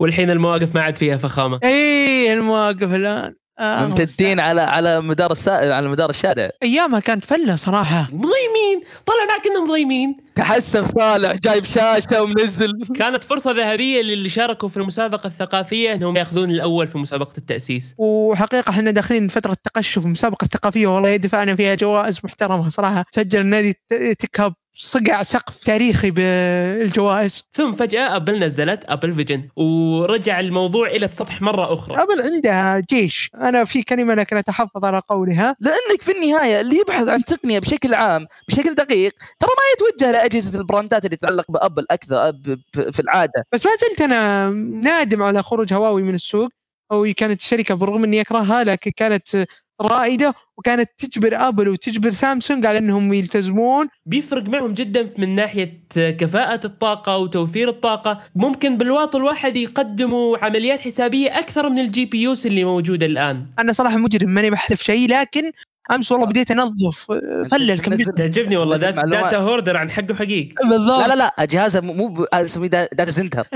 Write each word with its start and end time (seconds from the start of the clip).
والحين 0.00 0.30
المواقف 0.30 0.74
ما 0.74 0.80
عاد 0.80 0.98
فيها 0.98 1.16
فخامة. 1.16 1.60
إي 1.64 2.32
المواقف 2.32 2.94
الآن. 2.94 3.34
آه 3.58 3.86
ممتدين 3.86 4.40
على 4.40 4.60
على 4.60 5.00
مدار 5.00 5.32
السا... 5.32 5.50
على 5.50 5.88
مدار 5.88 6.10
الشارع. 6.10 6.50
أيامها 6.62 7.00
كانت 7.00 7.24
فلة 7.24 7.56
صراحة. 7.56 8.08
مضيمين. 8.12 8.80
طلع 9.06 9.24
معك 9.28 9.46
إنهم 9.46 9.70
مضيمين. 9.70 10.16
تحسف 10.34 10.98
صالح 10.98 11.32
جايب 11.32 11.64
شاشة 11.64 12.22
ومنزل. 12.22 12.72
كانت 12.96 13.24
فرصة 13.24 13.50
ذهبية 13.50 14.02
للي 14.02 14.28
شاركوا 14.28 14.68
في 14.68 14.76
المسابقة 14.76 15.26
الثقافية 15.26 15.94
إنهم 15.94 16.16
يأخذون 16.16 16.50
الأول 16.50 16.86
في 16.86 16.98
مسابقة 16.98 17.32
التأسيس. 17.38 17.94
وحقيقة 17.98 18.70
إحنا 18.70 18.90
داخلين 18.90 19.28
فترة 19.28 19.56
تقشف 19.64 20.04
المسابقة 20.04 20.44
الثقافية 20.44 20.86
والله 20.86 21.16
دفعنا 21.16 21.56
فيها 21.56 21.74
جوائز 21.74 22.20
محترمة 22.24 22.68
صراحة. 22.68 23.04
سجل 23.10 23.40
النادي 23.40 23.74
تكهب. 24.18 24.54
صقع 24.74 25.22
سقف 25.22 25.64
تاريخي 25.64 26.10
بالجوائز. 26.10 27.44
ثم 27.52 27.72
فجأة 27.72 28.16
أبل 28.16 28.38
نزلت 28.38 28.84
Apple 28.84 29.14
Vision 29.14 29.48
ورجع 29.56 30.40
الموضوع 30.40 30.88
إلى 30.88 31.04
السطح 31.04 31.42
مرة 31.42 31.74
أخرى. 31.74 31.94
أبل 31.94 32.34
عندها 32.34 32.82
جيش. 32.90 33.30
أنا 33.34 33.64
في 33.64 33.82
كلمة 33.82 34.14
لكن 34.14 34.36
أتحفظ 34.36 34.84
على 34.84 35.02
قولها. 35.08 35.56
لأنك 35.60 36.02
في 36.02 36.12
النهاية 36.12 36.60
اللي 36.60 36.76
يبحث 36.76 37.08
عن 37.08 37.24
تقنية 37.24 37.58
بشكل 37.58 37.94
عام 37.94 38.26
بشكل 38.48 38.74
دقيق 38.74 39.12
ترى 39.38 39.50
ما 39.50 39.86
يتوجه 39.86 40.10
لأجهزة 40.12 40.60
البراندات 40.60 41.04
اللي 41.04 41.16
تتعلق 41.16 41.50
بأبل 41.50 41.86
أكثر 41.90 42.32
في 42.72 43.00
العادة. 43.00 43.44
بس 43.52 43.66
ما 43.66 43.72
زلت 43.80 44.00
أنا 44.00 44.50
نادم 44.82 45.22
على 45.22 45.42
خروج 45.42 45.74
هواوي 45.74 46.02
من 46.02 46.14
السوق 46.14 46.48
أو 46.92 47.06
كانت 47.16 47.40
الشركة 47.40 47.74
برغم 47.74 48.04
أني 48.04 48.20
أكرهها 48.20 48.64
لكن 48.64 48.90
كانت 48.96 49.46
رائدة 49.80 50.34
وكانت 50.58 50.90
تجبر 50.98 51.48
أبل 51.48 51.68
وتجبر 51.68 52.10
سامسونج 52.10 52.66
على 52.66 52.78
إنهم 52.78 53.12
يلتزمون. 53.12 53.88
بيفرق 54.06 54.48
معهم 54.48 54.74
جدا 54.74 55.12
من 55.18 55.34
ناحية 55.34 55.84
كفاءة 55.94 56.66
الطاقة 56.66 57.16
وتوفير 57.18 57.68
الطاقة. 57.68 58.20
ممكن 58.34 58.76
بالواط 58.76 59.16
الواحد 59.16 59.56
يقدموا 59.56 60.38
عمليات 60.38 60.80
حسابية 60.80 61.38
أكثر 61.38 61.68
من 61.68 61.78
ال 61.78 62.04
GPUs 62.04 62.46
اللي 62.46 62.64
موجودة 62.64 63.06
الآن. 63.06 63.46
أنا 63.58 63.72
صراحة 63.72 63.96
مجرم 63.96 64.28
ماني 64.28 64.50
بحذف 64.50 64.82
شيء 64.82 65.08
لكن 65.08 65.42
امس 65.90 66.12
والله 66.12 66.26
بديت 66.26 66.50
انظف 66.50 67.12
فل 67.50 67.70
الكمبيوتر 67.70 68.12
تعجبني 68.12 68.56
والله 68.56 68.76
data, 68.76 69.02
data 69.02 69.36
hoarder 69.36 69.76
عن 69.76 69.90
حقه 69.90 70.14
حقيقي. 70.14 70.54
بالضبط. 70.70 71.00
لا 71.00 71.08
لا 71.14 71.32
لا 71.38 71.44
جهازه 71.44 71.80
مو 71.80 72.24
اسميه 72.32 72.68
data 72.68 73.10
center 73.10 73.46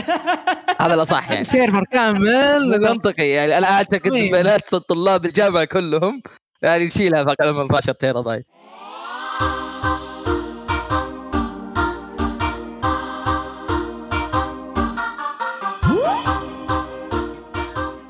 هذا 0.81 0.95
الأصح 0.95 1.31
يعني. 1.31 1.45
server 1.45 1.84
كامل. 1.93 2.81
منطقي 2.81 3.29
يعني. 3.29 3.59
أنا 3.59 3.71
أعتقد 3.71 4.11
طيب. 4.11 4.33
بيانات 4.33 4.75
الطلاب 4.75 5.25
الجامعة 5.25 5.65
كلهم 5.65 6.23
يعني 6.62 6.87
نشيلها 6.87 7.25
فوق 7.25 7.35
18 7.35 7.93
تيرا 7.93 8.21
بايت 8.21 8.47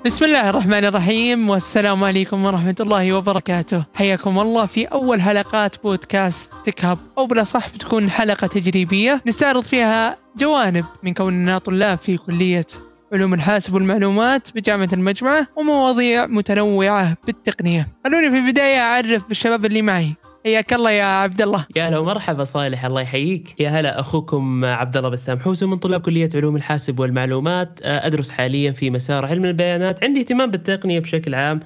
بسم 0.05 0.25
الله 0.25 0.49
الرحمن 0.51 0.85
الرحيم 0.85 1.51
والسلام 1.51 2.05
عليكم 2.05 2.45
ورحمة 2.45 2.77
الله 2.81 3.13
وبركاته. 3.13 3.85
حياكم 3.95 4.39
الله 4.39 4.67
في 4.67 4.85
أول 4.85 5.23
حلقات 5.23 5.83
بودكاست 5.83 6.53
تكهب 6.65 6.99
أو 7.19 7.27
بالأصح 7.27 7.69
بتكون 7.69 8.11
حلقة 8.11 8.47
تجريبية. 8.47 9.23
نستعرض 9.27 9.65
فيها 9.65 10.17
جوانب 10.37 10.85
من 11.03 11.15
كوننا 11.15 11.59
طلاب 11.59 11.99
في 11.99 12.17
كلية 12.17 12.67
علوم 13.13 13.35
الحاسب 13.35 13.75
والمعلومات 13.75 14.49
بجامعة 14.55 14.89
المجمعة 14.93 15.47
ومواضيع 15.57 16.27
متنوعة 16.27 17.17
بالتقنية. 17.27 17.89
خلوني 18.05 18.31
في 18.31 18.37
البداية 18.37 18.81
أعرف 18.81 19.29
بالشباب 19.29 19.65
اللي 19.65 19.83
معي. 19.83 20.15
حياك 20.47 20.73
الله 20.73 20.91
يا 20.91 21.05
عبد 21.05 21.43
الله. 21.43 21.67
يا 21.77 21.89
هلا 21.89 21.99
ومرحبا 21.99 22.45
صالح 22.45 22.85
الله 22.85 23.01
يحييك. 23.01 23.61
يا 23.61 23.71
هلا 23.71 24.01
أخوكم 24.01 24.65
عبد 24.65 24.97
الله 24.97 25.09
بسام 25.09 25.41
حوسو 25.41 25.67
من 25.67 25.77
طلاب 25.77 26.01
كلية 26.01 26.29
علوم 26.35 26.57
الحاسب 26.57 27.01
والمعلومات. 27.01 27.81
أدرس 27.83 28.31
حاليا 28.31 28.73
في 28.73 28.91
مسار 28.91 29.27
علم 29.27 29.45
البيانات. 29.45 30.05
عندي 30.05 30.21
اهتمام 30.21 30.51
بالتقنية 30.51 31.01
بشكل 31.01 31.35
عام. 31.35 31.61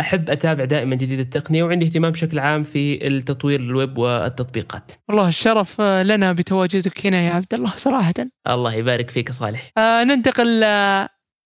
أحب 0.00 0.30
أتابع 0.30 0.64
دائما 0.64 0.94
جديد 0.94 1.20
التقنية 1.20 1.62
وعندي 1.62 1.86
اهتمام 1.86 2.12
بشكل 2.12 2.38
عام 2.38 2.62
في 2.62 3.06
التطوير 3.06 3.60
الويب 3.60 3.98
والتطبيقات. 3.98 4.92
والله 5.08 5.28
الشرف 5.28 5.80
لنا 5.80 6.32
بتواجدك 6.32 7.06
هنا 7.06 7.20
يا 7.20 7.32
عبد 7.32 7.54
الله 7.54 7.72
صراحة. 7.76 8.14
الله 8.48 8.74
يبارك 8.74 9.10
فيك 9.10 9.32
صالح. 9.32 9.70
آه 9.78 10.04
ننتقل 10.04 10.64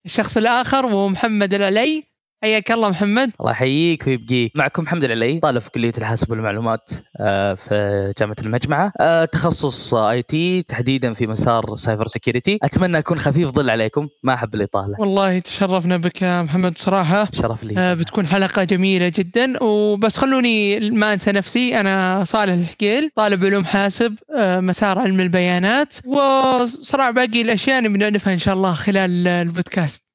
الشخص 0.05 0.37
الآخر 0.37 0.85
وهو 0.85 1.09
محمد 1.09 1.53
العلي. 1.53 2.03
حياك 2.43 2.71
الله 2.71 2.89
محمد. 2.89 3.31
الله 3.39 3.51
يحييك 3.51 4.07
ويبقيك. 4.07 4.51
معكم 4.55 4.83
محمد 4.83 5.03
العلي 5.03 5.39
طالب 5.39 5.59
في 5.59 5.69
كلية 5.69 5.91
الحاسب 5.97 6.31
والمعلومات 6.31 6.89
آه، 7.19 7.53
في 7.53 8.13
جامعة 8.19 8.35
المجمعه 8.41 8.93
آه، 8.99 9.25
تخصص 9.25 9.93
IT 9.93 10.61
تحديدا 10.63 11.13
في 11.13 11.27
مسار 11.27 11.75
cyber 11.75 12.07
security 12.07 12.59
أتمنى 12.63 12.97
أكون 12.97 13.19
خفيف 13.19 13.49
ظل 13.49 13.69
عليكم. 13.69 14.07
ما 14.23 14.33
أحب 14.33 14.55
الإطالة. 14.55 14.95
والله 14.99 15.39
تشرفنا 15.39 15.97
بك 15.97 16.21
يا 16.21 16.41
محمد 16.41 16.73
بصراحه 16.73 17.27
شرف 17.33 17.63
لي. 17.63 17.73
آه، 17.77 17.93
بتكون 17.93 18.27
حلقة 18.27 18.63
جميلة 18.63 19.11
جدا. 19.15 19.63
وبس 19.63 20.17
خلوني 20.17 20.89
ما 20.89 21.13
أنسى 21.13 21.31
نفسي 21.31 21.79
أنا 21.79 22.23
صالح 22.23 22.53
الحكيل 22.53 23.09
طالب 23.15 23.45
علوم 23.45 23.65
حاسب 23.65 24.15
مسار 24.37 24.99
علم 24.99 25.19
البيانات. 25.19 25.95
وصراحة 26.05 27.11
باقي 27.11 27.41
الأشياء 27.41 27.87
بنعرفها 27.87 28.33
إن 28.33 28.39
شاء 28.39 28.53
الله 28.53 28.71
خلال 28.71 29.27
البودكاست. 29.27 30.08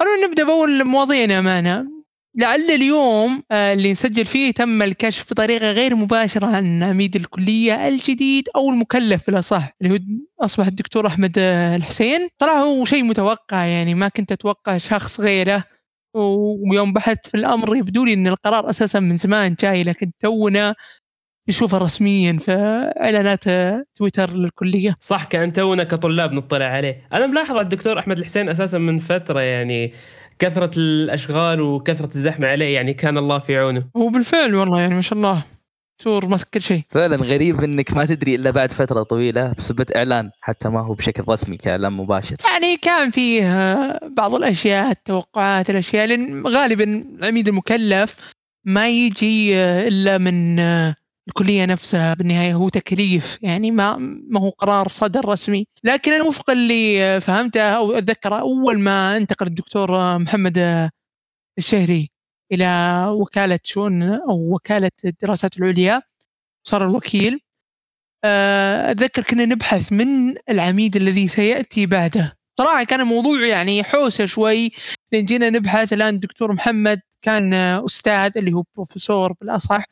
خلونا 0.00 0.26
نبدأ 0.26 0.44
بأول 0.44 0.84
مواضيعنا 0.84 1.38
امانه 1.38 1.86
لعل 2.36 2.70
اليوم 2.70 3.42
آه، 3.50 3.72
اللي 3.72 3.92
نسجل 3.92 4.24
فيه 4.24 4.50
تم 4.50 4.82
الكشف 4.82 5.30
بطريقة 5.30 5.70
غير 5.70 5.94
مباشرة 5.94 6.46
عن 6.46 6.82
عميد 6.82 7.16
الكلية 7.16 7.88
الجديد 7.88 8.48
أو 8.56 8.70
المكلف 8.70 9.26
بالأصح 9.26 9.72
اللي 9.82 9.94
هو 9.94 9.98
أصبح 10.44 10.66
الدكتور 10.66 11.06
أحمد 11.06 11.32
آه، 11.38 11.76
الحسين. 11.76 12.28
طلع 12.38 12.60
هو 12.60 12.84
شيء 12.84 13.04
متوقع 13.04 13.64
يعني 13.64 13.94
ما 13.94 14.08
كنت 14.08 14.32
أتوقع 14.32 14.78
شخص 14.78 15.20
غيره. 15.20 15.64
ويوم 16.14 16.92
بحثت 16.92 17.26
في 17.26 17.36
الأمر 17.36 17.76
يبدو 17.76 18.04
لي 18.04 18.14
إن 18.14 18.26
القرار 18.26 18.70
أساسا 18.70 19.00
من 19.00 19.16
زمان 19.16 19.54
جاي 19.60 19.82
لكن 19.84 20.12
تونا 20.20 20.74
نشوفه 21.48 21.78
رسميا 21.78 22.32
في 22.32 22.52
اعلانات 23.00 23.44
تويتر 23.94 24.32
للكلية. 24.32 24.96
صح 25.00 25.24
كان 25.24 25.52
تونا 25.52 25.84
كطلاب 25.84 26.32
نطلع 26.32 26.66
عليه. 26.66 27.08
أنا 27.12 27.26
ملاحظ 27.26 27.50
على 27.50 27.60
الدكتور 27.60 27.98
أحمد 27.98 28.18
الحسين 28.18 28.48
أساسا 28.48 28.78
من 28.78 28.98
فترة 28.98 29.40
يعني 29.40 29.92
كثرة 30.38 30.70
الأشغال 30.76 31.60
وكثرة 31.60 32.10
الزحمة 32.14 32.48
عليه 32.48 32.74
يعني 32.74 32.94
كان 32.94 33.18
الله 33.18 33.38
في 33.38 33.56
عونه. 33.58 33.84
وبالفعل 33.94 34.54
والله 34.54 34.80
يعني 34.80 34.94
ما 34.94 35.00
شاء 35.00 35.18
الله. 35.18 35.42
دكتور 35.98 36.26
ماسك 36.26 36.48
كل 36.54 36.62
شيء. 36.62 36.82
فعلا 36.90 37.16
غريب 37.16 37.64
إنك 37.64 37.92
ما 37.96 38.04
تدري 38.04 38.34
إلا 38.34 38.50
بعد 38.50 38.72
فترة 38.72 39.02
طويلة 39.02 39.52
بسبب 39.58 39.90
إعلان 39.90 40.30
حتى 40.40 40.68
ما 40.68 40.80
هو 40.80 40.94
بشكل 40.94 41.24
رسمي 41.28 41.56
كإعلان 41.56 41.92
مباشر. 41.92 42.36
يعني 42.44 42.76
كان 42.76 43.10
فيه 43.10 43.98
بعض 44.16 44.34
الأشياء 44.34 44.90
التوقعات 44.90 45.70
الأشياء 45.70 46.06
لأن 46.06 46.46
غالبا 46.46 47.04
العميد 47.18 47.48
المكلف 47.48 48.16
ما 48.64 48.88
يجي 48.88 49.56
إلا 49.88 50.18
من 50.18 50.56
الكلية 51.30 51.64
نفسها 51.64 52.14
بالنهاية 52.14 52.54
هو 52.54 52.68
تكليف 52.68 53.38
يعني 53.42 53.70
ما 53.70 53.96
ما 54.30 54.40
هو 54.40 54.50
قرار 54.50 54.88
صدر 54.88 55.28
رسمي. 55.28 55.66
لكن 55.84 56.12
أنا 56.12 56.24
وفق 56.24 56.50
اللي 56.50 57.20
فهمته 57.20 57.60
أو 57.62 57.92
اتذكر 57.92 58.40
أول 58.40 58.80
ما 58.80 59.16
انتقل 59.16 59.46
الدكتور 59.46 60.18
محمد 60.18 60.88
الشهري 61.58 62.10
إلى 62.52 62.66
وكالة 63.08 63.58
شؤون 63.64 64.02
أو 64.02 64.54
وكالة 64.54 64.90
الدراسات 65.04 65.56
العليا 65.58 66.02
صار 66.66 66.84
الوكيل. 66.88 67.40
آه، 68.24 68.90
أتذكر 68.90 69.22
كنا 69.22 69.44
نبحث 69.44 69.92
من 69.92 70.34
العميد 70.50 70.96
الذي 70.96 71.28
سيأتي 71.28 71.86
بعده. 71.86 72.36
صراحة 72.58 72.84
كان 72.84 73.00
الموضوع 73.00 73.46
يعني 73.46 73.84
حوسة 73.84 74.26
شوي 74.26 74.70
لأن 75.12 75.24
جينا 75.24 75.50
نبحث. 75.50 75.92
الآن 75.92 76.14
الدكتور 76.14 76.52
محمد 76.52 77.00
كان 77.22 77.54
أستاذ 77.54 78.32
اللي 78.38 78.52
هو 78.52 78.64
بروفيسور 78.76 79.32
بالأصح. 79.40 79.84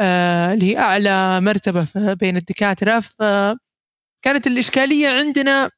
اللي 0.00 0.66
هي 0.72 0.78
أعلى 0.78 1.40
مرتبة 1.40 1.86
بين 2.14 2.36
الدكاترة. 2.36 3.00
فكانت 3.00 4.46
الإشكالية 4.46 5.08
عندنا 5.08 5.70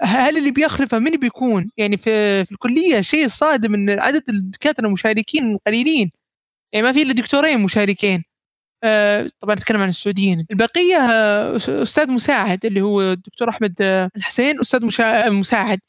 هل 0.00 0.38
اللي 0.38 0.50
بيخلفه 0.50 0.98
من 0.98 1.10
بيكون؟ 1.16 1.70
يعني 1.76 1.96
في, 1.96 2.44
في 2.44 2.52
الكلية 2.52 3.00
شيء 3.00 3.28
صادم 3.28 3.74
إن 3.74 3.90
عدد 3.90 4.22
الدكاترة 4.28 4.86
المشاركين 4.86 5.58
قليلين. 5.66 6.10
يعني 6.72 6.86
ما 6.86 6.92
في 6.92 7.02
إلا 7.02 7.12
دكتورين 7.12 7.60
مشاركين. 7.60 8.24
آه، 8.84 9.30
طبعا 9.40 9.54
نتكلم 9.54 9.80
عن 9.80 9.88
السعوديين. 9.88 10.46
البقية 10.50 10.96
آه، 10.96 11.56
أستاذ 11.56 12.10
مساعد 12.10 12.66
اللي 12.66 12.80
هو 12.82 13.02
الدكتور 13.02 13.48
أحمد 13.48 13.74
الحسين 14.16 14.60
أستاذ 14.60 14.86
مساعد. 15.32 15.80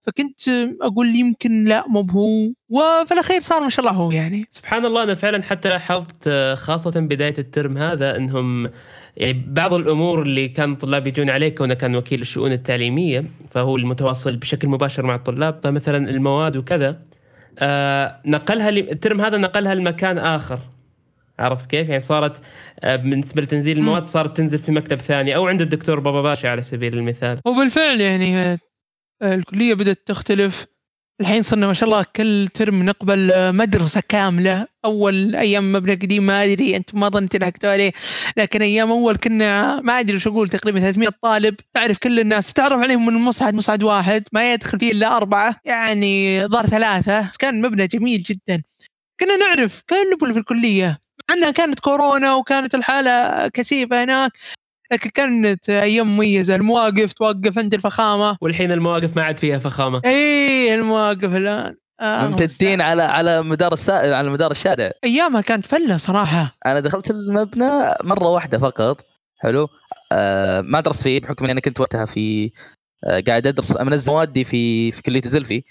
فكنت 0.00 0.40
أقول 0.82 1.14
يمكن 1.14 1.64
لا 1.64 1.84
مو 1.88 2.00
هو 2.00 2.52
وفي 2.68 3.14
الأخير 3.14 3.40
صار 3.40 3.60
ما 3.62 3.70
شاء 3.70 3.86
الله 3.86 3.98
هو 3.98 4.10
يعني 4.10 4.44
سبحان 4.50 4.84
الله 4.84 5.02
أنا 5.02 5.14
فعلا 5.14 5.42
حتى 5.42 5.68
لاحظت 5.68 6.28
خاصة 6.54 7.00
بداية 7.00 7.34
الترم 7.38 7.78
هذا 7.78 8.16
إنهم 8.16 8.70
يعني 9.16 9.44
بعض 9.46 9.74
الأمور 9.74 10.22
اللي 10.22 10.48
كان 10.48 10.72
الطلاب 10.72 11.06
يجون 11.06 11.30
عليه 11.30 11.54
كونه 11.54 11.74
كان 11.74 11.96
وكيل 11.96 12.20
الشؤون 12.20 12.52
التعليمية 12.52 13.24
فهو 13.50 13.76
المتواصل 13.76 14.36
بشكل 14.36 14.68
مباشر 14.68 15.06
مع 15.06 15.14
الطلاب 15.14 15.66
مثلا 15.66 16.10
المواد 16.10 16.56
وكذا 16.56 17.02
آه 17.58 18.20
نقلها 18.26 18.68
الترم 18.68 19.20
هذا 19.20 19.36
نقلها 19.36 19.74
لمكان 19.74 20.18
آخر 20.18 20.58
عرفت 21.40 21.70
كيف؟ 21.70 21.88
يعني 21.88 22.00
صارت 22.00 22.42
آه، 22.80 22.96
بالنسبة 22.96 23.42
لتنزيل 23.42 23.78
المواد 23.78 24.06
صارت 24.06 24.36
تنزل 24.36 24.58
في 24.58 24.72
مكتب 24.72 25.00
ثاني 25.00 25.36
أو 25.36 25.46
عند 25.46 25.60
الدكتور 25.60 26.00
بابا 26.00 26.22
باشا 26.22 26.48
على 26.48 26.62
سبيل 26.62 26.94
المثال. 26.94 27.40
وبالفعل 27.46 28.00
يعني 28.00 28.58
الكلية 29.22 29.74
بدأت 29.74 30.02
تختلف. 30.06 30.66
الحين 31.20 31.42
صرنا 31.42 31.66
ما 31.66 31.72
شاء 31.72 31.88
الله 31.88 32.04
كل 32.16 32.48
ترم 32.54 32.82
نقبل 32.82 33.32
مدرسة 33.54 34.02
كاملة. 34.08 34.66
أول 34.84 35.36
أيام 35.36 35.72
مبنى 35.72 35.94
قديم 35.94 36.26
ما 36.26 36.44
أدري 36.44 36.76
أنتم 36.76 37.00
ما 37.00 37.08
ظن 37.08 37.28
تلحقتوا 37.28 37.70
عليه. 37.70 37.92
لكن 38.36 38.62
أيام 38.62 38.90
أول 38.90 39.16
كنا 39.16 39.80
ما 39.80 40.00
أدري 40.00 40.16
وش 40.16 40.26
أقول 40.26 40.48
تقريبا 40.48 40.80
300 40.80 41.08
طالب. 41.22 41.54
تعرف 41.74 41.98
كل 41.98 42.20
الناس 42.20 42.52
تعرف 42.52 42.80
عليهم 42.80 43.06
من 43.06 43.16
المصعد 43.16 43.54
مصعد 43.54 43.82
واحد. 43.82 44.24
ما 44.32 44.52
يدخل 44.52 44.78
فيه 44.78 44.92
إلا 44.92 45.16
أربعة. 45.16 45.60
يعني 45.64 46.46
ظهر 46.46 46.66
ثلاثة. 46.66 47.30
كان 47.38 47.62
مبنى 47.62 47.86
جميل 47.86 48.20
جدا. 48.20 48.62
كنا 49.20 49.36
نعرف 49.36 49.82
كل 49.90 50.32
في 50.32 50.38
الكلية. 50.38 50.98
مع 51.30 51.36
أنها 51.36 51.50
كانت 51.50 51.80
كورونا 51.80 52.34
وكانت 52.34 52.74
الحالة 52.74 53.48
كثيفة 53.48 54.04
هناك 54.04 54.32
لكن 54.92 55.10
كانت 55.10 55.70
أيام 55.70 56.06
مميزة. 56.16 56.54
المواقف 56.54 57.12
توقف 57.12 57.58
عند 57.58 57.74
الفخامة. 57.74 58.36
والحين 58.40 58.72
المواقف 58.72 59.16
ما 59.16 59.22
عاد 59.22 59.38
فيها 59.38 59.58
فخامة. 59.58 60.02
إي 60.04 60.74
المواقف 60.74 61.34
الآن. 61.34 61.74
آه 62.00 62.28
ممتدين 62.28 62.80
على 62.80 63.02
على 63.02 63.42
مدار 63.42 63.72
السا... 63.72 63.92
على 63.92 64.30
مدار 64.30 64.50
الشارع. 64.50 64.90
أيامها 65.04 65.40
كانت 65.40 65.66
فلة 65.66 65.96
صراحة. 65.96 66.54
أنا 66.66 66.80
دخلت 66.80 67.10
المبنى 67.10 67.70
مرة 68.04 68.28
واحدة 68.28 68.58
فقط. 68.58 69.06
حلو. 69.38 69.68
آه 70.12 70.60
ما 70.60 70.80
درست 70.80 71.02
فيه 71.02 71.20
بحكم 71.20 71.44
إني 71.44 71.52
أنا 71.52 71.60
كنت 71.60 71.80
وقتها 71.80 72.04
في 72.04 72.50
آه 73.04 73.22
قاعد 73.26 73.46
أدرس 73.46 73.76
منزل 73.76 74.12
موادي 74.12 74.44
في 74.44 74.90
في 74.90 75.02
كلية 75.02 75.22
الزلفي. 75.24 75.62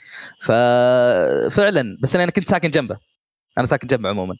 ففعلا 0.42 1.98
بس 2.02 2.16
أنا 2.16 2.32
كنت 2.32 2.50
ساكن 2.50 2.70
جنبه. 2.70 3.09
أنا 3.60 3.68
ساكن 3.68 3.88
جنبه 3.88 4.10
عموما. 4.10 4.36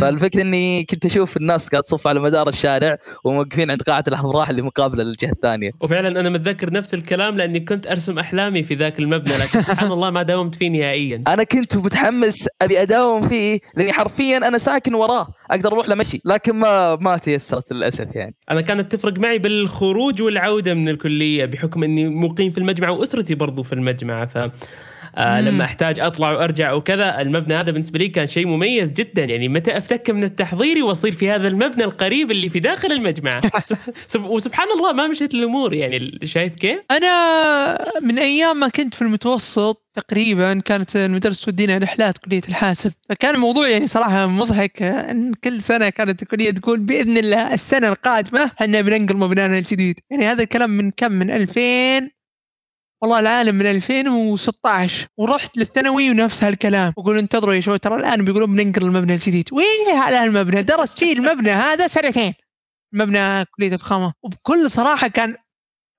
فالفكرة 0.00 0.42
إني 0.42 0.84
كنت 0.84 1.06
أشوف 1.06 1.36
الناس 1.36 1.68
قاعد 1.68 1.82
تصف 1.82 2.06
على 2.06 2.20
مدار 2.20 2.48
الشارع 2.48 2.98
وموقفين 3.24 3.70
عند 3.70 3.82
قاعة 3.82 4.04
الأفراح 4.08 4.48
اللي 4.48 4.62
مقابلة 4.62 5.04
للجهة 5.04 5.30
الثانية. 5.30 5.70
وفعلا 5.80 6.20
أنا 6.20 6.30
متذكر 6.30 6.72
نفس 6.72 6.94
الكلام 6.94 7.36
لأني 7.36 7.60
كنت 7.60 7.86
أرسم 7.86 8.18
أحلامي 8.18 8.62
في 8.62 8.74
ذاك 8.74 8.98
المبنى 8.98 9.34
لكن 9.34 9.62
سبحان 9.70 9.92
الله 9.92 10.10
ما 10.10 10.22
داومت 10.22 10.54
فيه 10.54 10.68
نهائيا. 10.68 11.24
أنا 11.28 11.44
كنت 11.44 11.76
متحمس 11.76 12.48
أبي 12.62 12.82
أداوم 12.82 13.28
فيه 13.28 13.58
لأني 13.76 13.92
حرفيا 13.92 14.36
أنا 14.36 14.58
ساكن 14.58 14.94
وراه 14.94 15.28
أقدر 15.50 15.72
أروح 15.72 15.88
لمشي 15.88 16.20
لكن 16.24 16.56
ما 16.56 16.96
ما 16.96 17.16
تيسرت 17.16 17.72
للأسف 17.72 18.06
يعني. 18.14 18.34
أنا 18.50 18.60
كانت 18.60 18.92
تفرق 18.92 19.18
معي 19.18 19.38
بالخروج 19.38 20.22
والعودة 20.22 20.74
من 20.74 20.88
الكلية 20.88 21.44
بحكم 21.44 21.82
إني 21.82 22.08
مقيم 22.08 22.50
في 22.50 22.58
المجمع 22.58 22.88
وأسرتي 22.88 23.34
برضو 23.34 23.62
في 23.62 23.72
المجمع 23.72 24.26
ف 24.26 24.38
آه 25.16 25.40
لما 25.40 25.64
أحتاج 25.64 26.00
أطلع 26.00 26.30
وأرجع 26.30 26.72
وكذا 26.72 27.20
المبنى 27.20 27.54
هذا 27.54 27.70
بالنسبة 27.70 27.98
لي 27.98 28.08
كان 28.08 28.26
شيء 28.26 28.46
مميز 28.46 28.92
جدا. 28.92 29.24
يعني 29.24 29.48
متى 29.48 29.76
افتك 29.76 30.10
من 30.10 30.24
التحضيري 30.24 30.82
وأصير 30.82 31.12
في 31.12 31.30
هذا 31.30 31.48
المبنى 31.48 31.84
القريب 31.84 32.30
اللي 32.30 32.50
في 32.50 32.60
داخل 32.60 32.92
المجمع. 32.92 33.40
وسبحان 34.16 34.68
الله 34.70 34.92
ما 34.92 35.06
مشيت 35.06 35.34
الأمور 35.34 35.74
يعني 35.74 36.18
شايف 36.24 36.54
كيف؟ 36.54 36.80
أنا 36.90 38.00
من 38.02 38.18
أيام 38.18 38.60
ما 38.60 38.68
كنت 38.68 38.94
في 38.94 39.02
المتوسط 39.02 39.86
تقريبا 39.94 40.60
كانت 40.60 40.96
المدرسة 40.96 41.44
تودينا 41.44 41.78
رحلات 41.78 42.18
كلية 42.18 42.42
الحاسب. 42.48 42.92
فكان 43.08 43.34
الموضوع 43.34 43.68
يعني 43.68 43.86
صراحة 43.86 44.26
مضحك 44.26 44.82
إن 44.82 45.32
كل 45.44 45.62
سنة 45.62 45.88
كانت 45.88 46.22
الكلية 46.22 46.50
تقول 46.50 46.80
بإذن 46.80 47.18
الله 47.18 47.54
السنة 47.54 47.88
القادمة 47.88 48.50
إحنا 48.60 48.80
بننقل 48.80 49.16
مبنانا 49.16 49.58
الجديد 49.58 50.00
يعني 50.10 50.26
هذا 50.26 50.42
الكلام 50.42 50.70
من 50.70 50.90
كم؟ 50.90 51.12
من 51.12 51.30
2000 51.30 52.19
والله 53.02 53.18
العالم 53.20 53.54
من 53.54 53.66
2016 53.66 55.06
ورحت 55.16 55.56
للثانوي 55.56 56.10
ونفس 56.10 56.44
هالكلام. 56.44 56.92
وقول 56.96 57.18
انتظروا 57.18 57.54
يا 57.54 57.60
شباب 57.60 57.80
ترى 57.80 57.94
الآن 57.94 58.24
بيقولون 58.24 58.56
بننقل 58.56 58.82
المبنى 58.82 59.12
الجديد. 59.12 59.48
وين 59.52 59.96
هذا 59.96 60.24
المبنى. 60.24 60.62
درست 60.62 60.98
فيه 60.98 61.12
المبنى 61.12 61.50
هذا 61.50 61.86
سنتين. 61.86 62.34
مبنى 62.92 63.44
كلية 63.44 63.72
الفخامه 63.72 64.12
وبكل 64.22 64.70
صراحة 64.70 65.08
كان 65.08 65.36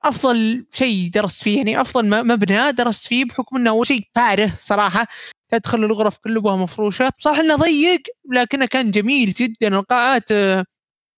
أفضل 0.03 0.65
شيء 0.73 1.09
درست 1.13 1.43
فيه 1.43 1.57
يعني 1.57 1.81
أفضل 1.81 2.27
مبنى 2.27 2.71
درست 2.71 3.07
فيه 3.07 3.25
بحكم 3.25 3.57
إنه 3.57 3.69
اول 3.69 3.87
شيء 3.87 4.01
فارغ 4.15 4.49
صراحة. 4.59 5.07
تدخل 5.51 5.83
الغرف 5.83 6.17
كلها 6.17 6.55
مفروشة. 6.55 7.11
صح 7.17 7.37
إنه 7.39 7.55
ضيق 7.55 8.01
لكنه 8.31 8.65
كان 8.65 8.91
جميل 8.91 9.31
جدا. 9.31 9.67
القاعات 9.67 10.29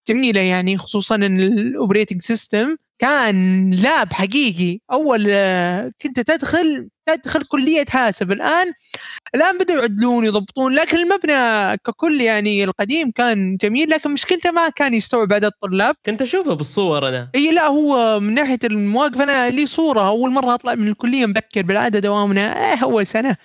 جميلة 0.07 0.39
يعني 0.41 0.77
خصوصا 0.77 1.15
إن 1.15 1.39
ال 1.39 1.48
operating 1.48 2.21
system 2.21 2.75
كان 2.99 3.71
لاب 3.71 4.13
حقيقي. 4.13 4.79
أول 4.91 5.25
آه، 5.29 5.91
كنت 6.01 6.19
تدخل 6.19 6.89
تدخل 7.05 7.45
كلية 7.45 7.85
حاسب 7.89 8.31
الآن 8.31 8.71
الآن 9.35 9.57
بدأوا 9.57 9.79
يعدلون 9.81 10.25
يضبطون 10.25 10.73
لكن 10.73 10.97
المبنى 10.97 11.77
ككل 11.77 12.21
يعني 12.21 12.63
القديم 12.63 13.11
كان 13.11 13.57
جميل 13.57 13.89
لكن 13.89 14.11
مشكلته 14.11 14.51
ما 14.51 14.69
كان 14.69 14.93
يستوعب 14.93 15.33
عدد 15.33 15.45
الطلاب. 15.45 15.95
كنت 16.05 16.21
أشوفه 16.21 16.53
بالصور 16.53 17.07
أنا. 17.07 17.29
إي 17.35 17.51
لا 17.51 17.67
هو 17.67 18.19
من 18.19 18.33
ناحية 18.33 18.59
المواقف 18.63 19.21
أنا 19.21 19.49
لي 19.49 19.65
صورة. 19.65 20.07
أول 20.07 20.31
مرة 20.31 20.53
أطلع 20.53 20.75
من 20.75 20.87
الكلية 20.87 21.25
مبكر 21.25 21.61
بالعادة 21.61 21.99
دوامنا. 21.99 22.73
إيه 22.73 22.83
أول 22.83 23.07
سنة. 23.07 23.37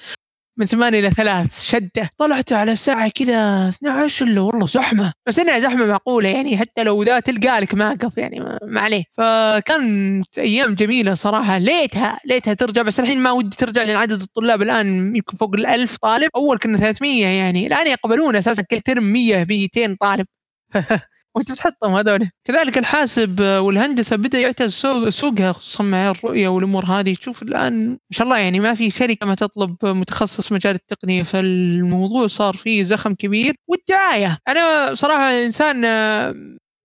من 0.58 0.66
ثمانية 0.66 0.98
إلى 0.98 1.10
ثلاث 1.10 1.62
شدة. 1.62 2.10
طلعت 2.18 2.52
على 2.52 2.72
الساعة 2.72 3.08
كذا 3.08 3.68
12 3.68 4.26
إلا 4.26 4.40
والله 4.40 4.66
زحمة. 4.66 5.12
بس 5.26 5.38
إنها 5.38 5.58
زحمة 5.58 5.86
معقولة 5.86 6.28
يعني 6.28 6.56
حتى 6.58 6.82
لو 6.82 7.02
ذا 7.02 7.20
تلقى 7.20 7.60
لك 7.60 7.74
ماقف 7.74 8.18
يعني 8.18 8.40
ما 8.62 8.80
عليه. 8.80 9.04
فكانت 9.12 10.38
أيام 10.38 10.74
جميلة 10.74 11.14
صراحة. 11.14 11.58
ليتها 11.58 12.18
ليتها 12.24 12.54
ترجع. 12.54 12.82
بس 12.82 13.00
الحين 13.00 13.18
ما 13.22 13.30
ودي 13.30 13.56
ترجع 13.56 13.82
لأن 13.82 13.96
عدد 13.96 14.20
الطلاب 14.20 14.62
الآن 14.62 15.16
يمكن 15.16 15.36
فوق 15.36 15.54
الألف 15.54 15.96
طالب. 15.96 16.30
أول 16.36 16.58
كنا 16.58 16.78
300 16.78 17.26
يعني. 17.26 17.66
الآن 17.66 17.86
يقبلون 17.86 18.36
أساسا 18.36 18.62
كل 18.62 18.80
ترم 18.80 19.04
100 19.04 19.44
200 19.44 19.96
طالب. 20.00 20.26
وانت 21.38 21.52
بتحطهم 21.52 21.94
هذول. 21.94 22.30
كذلك 22.44 22.78
الحاسب 22.78 23.40
والهندسة 23.40 24.16
بدأ 24.16 24.38
يعتز 24.38 24.74
سوقها 25.08 25.52
خصوصا 25.52 25.84
مع 25.84 26.10
الرؤية 26.10 26.48
والأمور 26.48 26.84
هذه. 26.84 27.14
تشوف 27.14 27.42
الآن 27.42 27.90
ما 27.90 27.98
شاء 28.10 28.24
الله 28.26 28.38
يعني 28.38 28.60
ما 28.60 28.74
في 28.74 28.90
شركة 28.90 29.26
ما 29.26 29.34
تطلب 29.34 29.76
متخصص 29.86 30.52
مجال 30.52 30.74
التقنية. 30.74 31.22
فالموضوع 31.22 32.26
صار 32.26 32.56
فيه 32.56 32.82
زخم 32.82 33.14
كبير 33.14 33.54
والدعاية. 33.68 34.38
أنا 34.48 34.94
صراحة 34.94 35.24
إنسان 35.24 35.80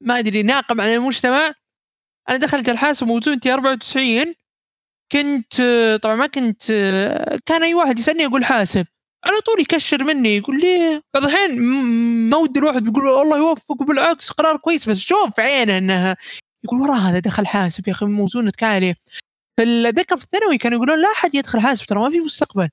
ما 0.02 0.20
أدري 0.20 0.44
ناقم 0.44 0.82
على 0.82 0.96
المجتمع. 0.96 1.54
أنا 2.30 2.38
دخلت 2.38 2.70
الحاسب 2.70 3.10
وزنتي 3.10 3.54
94 3.54 4.34
كنت 5.12 5.62
طبعا 6.04 6.16
ما 6.16 6.28
كنت 6.28 6.64
كان 7.46 7.64
أي 7.64 7.74
واحد 7.74 8.00
يسألني 8.00 8.24
يقول 8.24 8.46
حاسب. 8.46 8.86
على 9.26 9.40
طول 9.46 9.62
يكشر 9.62 10.04
مني 10.04 10.38
يقول 10.38 10.60
لي 10.60 11.02
بعض 11.14 11.24
الحين 11.24 11.62
ما 12.30 12.38
ودي 12.38 12.60
الواحد 12.60 12.88
يقول 12.88 13.08
الله 13.08 13.38
يوفقه 13.38 13.86
بالعكس 13.86 14.30
قرار 14.30 14.58
كويس 14.58 14.90
بس 14.90 14.98
شوف 14.98 15.40
عينه 15.40 15.78
انها 15.78 16.18
يقول 16.64 16.82
وراه 16.82 16.96
هذا 16.96 17.20
دخل 17.20 17.48
حاسب 17.48 17.88
يا 17.88 17.94
أخي 17.94 18.06
موزونتك 18.06 18.64
عاليه 18.64 18.96
فالذكر 19.58 20.18
في 20.18 20.24
الثانوي 20.24 20.58
كانوا 20.58 20.78
يقولون 20.78 21.02
لا 21.02 21.12
أحد 21.12 21.36
يدخل 21.36 21.60
حاسب 21.60 21.86
ترى 21.86 22.00
ما 22.00 22.10
في 22.10 22.20
مستقبل. 22.20 22.70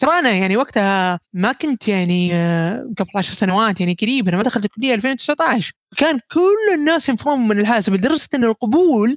ترى 0.00 0.18
أنا 0.18 0.30
يعني 0.30 0.56
وقتها 0.56 1.20
ما 1.32 1.52
كنت 1.52 1.88
يعني 1.88 2.34
آه، 2.34 2.94
قبل 2.98 3.10
10 3.14 3.34
سنوات 3.34 3.80
يعني 3.80 3.96
قريب 4.02 4.28
أنا 4.28 4.36
ما 4.36 4.42
دخلت 4.42 4.64
الكلية 4.64 4.94
2019 4.94 5.72
كان 5.96 6.20
كل 6.32 6.74
الناس 6.74 7.08
ينفرون 7.08 7.48
من 7.48 7.60
الحاسب 7.60 7.94
لدرجة 7.94 8.28
إن 8.34 8.44
القبول 8.44 9.16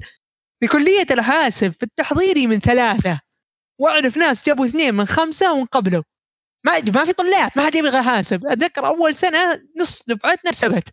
في 0.60 0.68
كلية 0.68 1.06
الحاسب 1.12 1.72
في 1.72 1.84
التحضيري 1.84 2.48
من 2.48 2.60
ثلاثة 2.60 3.20
وأعرف 3.80 4.18
ناس 4.18 4.46
جابوا 4.46 4.66
اثنين 4.66 4.94
من 4.94 5.06
خمسة 5.06 5.54
وانقبلوا. 5.54 6.04
ما 6.66 6.74
ما 6.96 7.06
في 7.06 7.14
طلاب 7.14 7.52
ما 7.56 7.66
حد 7.66 7.76
يبغى 7.76 8.02
حاسب 8.02 8.46
أتذكر 8.46 8.88
أول 8.88 9.16
سنة 9.16 9.62
نص 9.82 10.04
دفعتنا 10.08 10.52
سبت 10.52 10.90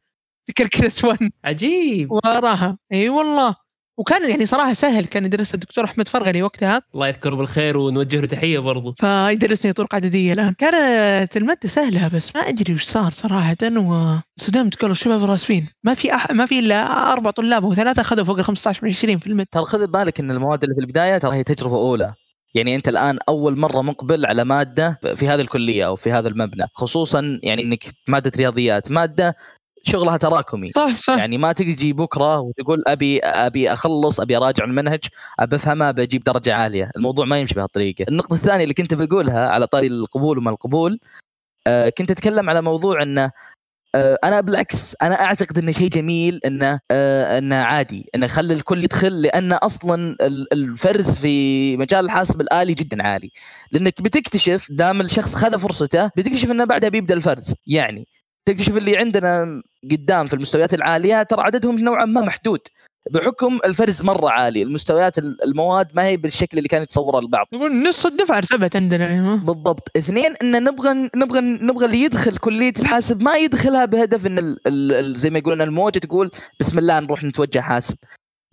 في 0.47 0.53
كالكلس 0.53 1.05
1 1.05 1.31
عجيب. 1.45 2.13
وراها. 2.13 2.79
إي 2.93 3.09
والله. 3.09 3.55
وكان 3.99 4.31
يعني 4.31 4.47
صراحة 4.47 4.73
سهل 4.73 5.07
كان 5.07 5.25
يدرس 5.25 5.55
الدكتور 5.55 5.85
أحمد 5.85 6.09
فرغلي 6.09 6.43
وقتها. 6.43 6.83
الله 6.95 7.09
يذكره 7.09 7.35
بالخير 7.35 7.79
ونوجه 7.79 8.21
له 8.21 8.27
تحية 8.27 8.59
برضو. 8.59 8.93
فيدرسني 8.93 9.73
طرق 9.73 9.95
عددية 9.95 10.33
الآن. 10.33 10.53
كانت 10.53 11.37
المادة 11.37 11.69
سهلة 11.69 12.09
بس 12.15 12.37
ما 12.37 12.43
أدري 12.43 12.75
وش 12.75 12.85
صار 12.85 13.11
صراحة. 13.11 13.57
وصدمت 13.63 14.75
قالوا 14.75 14.93
الشباب 14.93 15.25
راسبين 15.25 15.69
ما 15.85 15.95
في 15.95 16.15
أح... 16.15 16.31
ما 16.31 16.47
في 16.47 16.59
إلا 16.59 17.13
أربع 17.13 17.31
طلاب 17.31 17.65
وثلاثة 17.65 18.01
أخذوا 18.01 18.25
فوق 18.25 18.39
ال 18.39 18.45
15 18.45 18.81
من 18.83 18.91
20 18.91 19.19
في 19.19 19.27
المد 19.27 19.47
ترى 19.47 19.65
خذ 19.65 19.87
بالك 19.87 20.21
إن 20.21 20.31
المواد 20.31 20.63
اللي 20.63 20.75
في 20.75 20.81
البداية 20.81 21.19
ترى 21.19 21.37
هي 21.37 21.45
تجربة 21.45 21.77
أولى. 21.77 22.15
يعني 22.55 22.75
أنت 22.75 22.89
الآن 22.89 23.19
أول 23.29 23.59
مرة 23.59 23.83
مقبل 23.83 24.27
على 24.27 24.45
مادة 24.45 25.01
في 25.15 25.29
هذه 25.29 25.41
الكلية 25.41 25.87
أو 25.87 25.97
في 25.97 26.13
هذا 26.13 26.29
المبنى 26.29 26.67
خصوصا 26.75 27.41
يعني 27.43 27.63
إنك 27.63 27.85
مادة 28.09 28.33
رياضيات 28.37 28.91
مادة 28.91 29.37
شغلها 29.83 30.17
تراكمي. 30.17 30.71
صح 30.71 30.97
صح. 30.97 31.17
يعني 31.19 31.39
ما 31.39 31.53
تجي 31.53 31.93
بكرة 31.93 32.41
وتقول 32.41 32.83
أبي 32.87 33.21
أبي 33.21 33.73
أخلص 33.73 34.21
أبي 34.21 34.37
أراجع 34.37 34.65
المنهج 34.65 35.01
أبي 35.41 35.57
أفهمه 35.57 35.91
بجيب 35.91 36.25
درجة 36.25 36.55
عالية. 36.55 36.91
الموضوع 36.97 37.25
ما 37.27 37.39
يمشي 37.39 37.55
بهالطريقة. 37.55 38.05
النقطة 38.09 38.35
الثانية 38.35 38.63
اللي 38.63 38.75
كنت 38.75 38.95
بقولها 38.95 39.49
على 39.49 39.67
طاري 39.67 39.87
القبول 39.87 40.39
وما 40.39 40.51
القبول 40.51 40.99
آه 41.67 41.89
كنت 41.89 42.11
أتكلم 42.11 42.51
على 42.51 42.63
موضوع 42.63 43.03
إنه 43.03 43.31
أنا 43.97 44.41
بالعكس 44.41 44.97
أنا 45.03 45.15
أعتقد 45.25 45.59
إنه 45.59 45.73
شيء 45.73 45.89
جميل 45.89 46.41
إنه 46.47 46.81
آه، 46.91 47.39
إنه 47.39 47.57
عادي 47.57 48.11
إنه 48.15 48.27
يخلي 48.27 48.55
الكل 48.55 48.85
يدخل 48.85 49.23
لأن 49.23 49.53
أصلا 49.53 50.17
الفرز 50.53 51.11
في 51.11 51.77
مجال 51.77 52.05
الحاسب 52.05 52.41
الآلي 52.41 52.75
جدا 52.75 53.03
عالي. 53.03 53.31
لأنك 53.73 54.03
بتكتشف 54.03 54.67
دام 54.71 55.01
الشخص 55.01 55.35
خذ 55.35 55.59
فرصته 55.59 56.07
بتكتشف 56.17 56.51
إنه 56.51 56.65
بعدها 56.65 56.89
بيبدأ 56.89 57.15
الفرز. 57.15 57.55
يعني 57.67 58.09
تكتشف 58.47 58.77
اللي 58.77 58.97
عندنا 58.97 59.63
قدام 59.91 60.27
في 60.27 60.35
المستويات 60.35 60.75
العالية 60.75 61.23
ترى 61.23 61.43
عددهم 61.43 61.79
نوعا 61.79 62.05
ما 62.05 62.21
محدود. 62.21 62.61
بحكم 63.11 63.59
الفرز 63.65 64.03
مرة 64.03 64.31
عالي 64.31 64.63
المستويات 64.63 65.19
المواد 65.19 65.89
ما 65.95 66.05
هي 66.05 66.17
بالشكل 66.17 66.59
اللي 66.59 66.69
كان 66.69 66.83
يتصوره 66.83 67.19
البعض. 67.19 67.47
نص 67.89 68.07
الدفعة 68.07 68.41
رسبت 68.41 68.77
عندنا 68.77 69.09
أيوة. 69.11 69.37
بالضبط. 69.37 69.89
اثنين 69.97 70.35
إن 70.43 70.65
نبغى 70.65 71.11
نبغى 71.17 71.41
نبغى 71.41 71.87
اللي 71.87 72.03
يدخل 72.03 72.37
كلية 72.37 72.73
الحاسب 72.81 73.23
ما 73.23 73.37
يدخلها 73.37 73.85
بهدف 73.85 74.27
إن 74.27 74.39
ال 74.39 74.59
ال 74.67 75.19
زي 75.19 75.31
ما 75.31 75.39
يقولون 75.39 75.63
الموجة 75.63 75.99
تقول 75.99 76.31
بسم 76.61 76.79
الله 76.79 77.01
نروح 77.01 77.25
نتوجه 77.25 77.61
حاسب. 77.61 77.97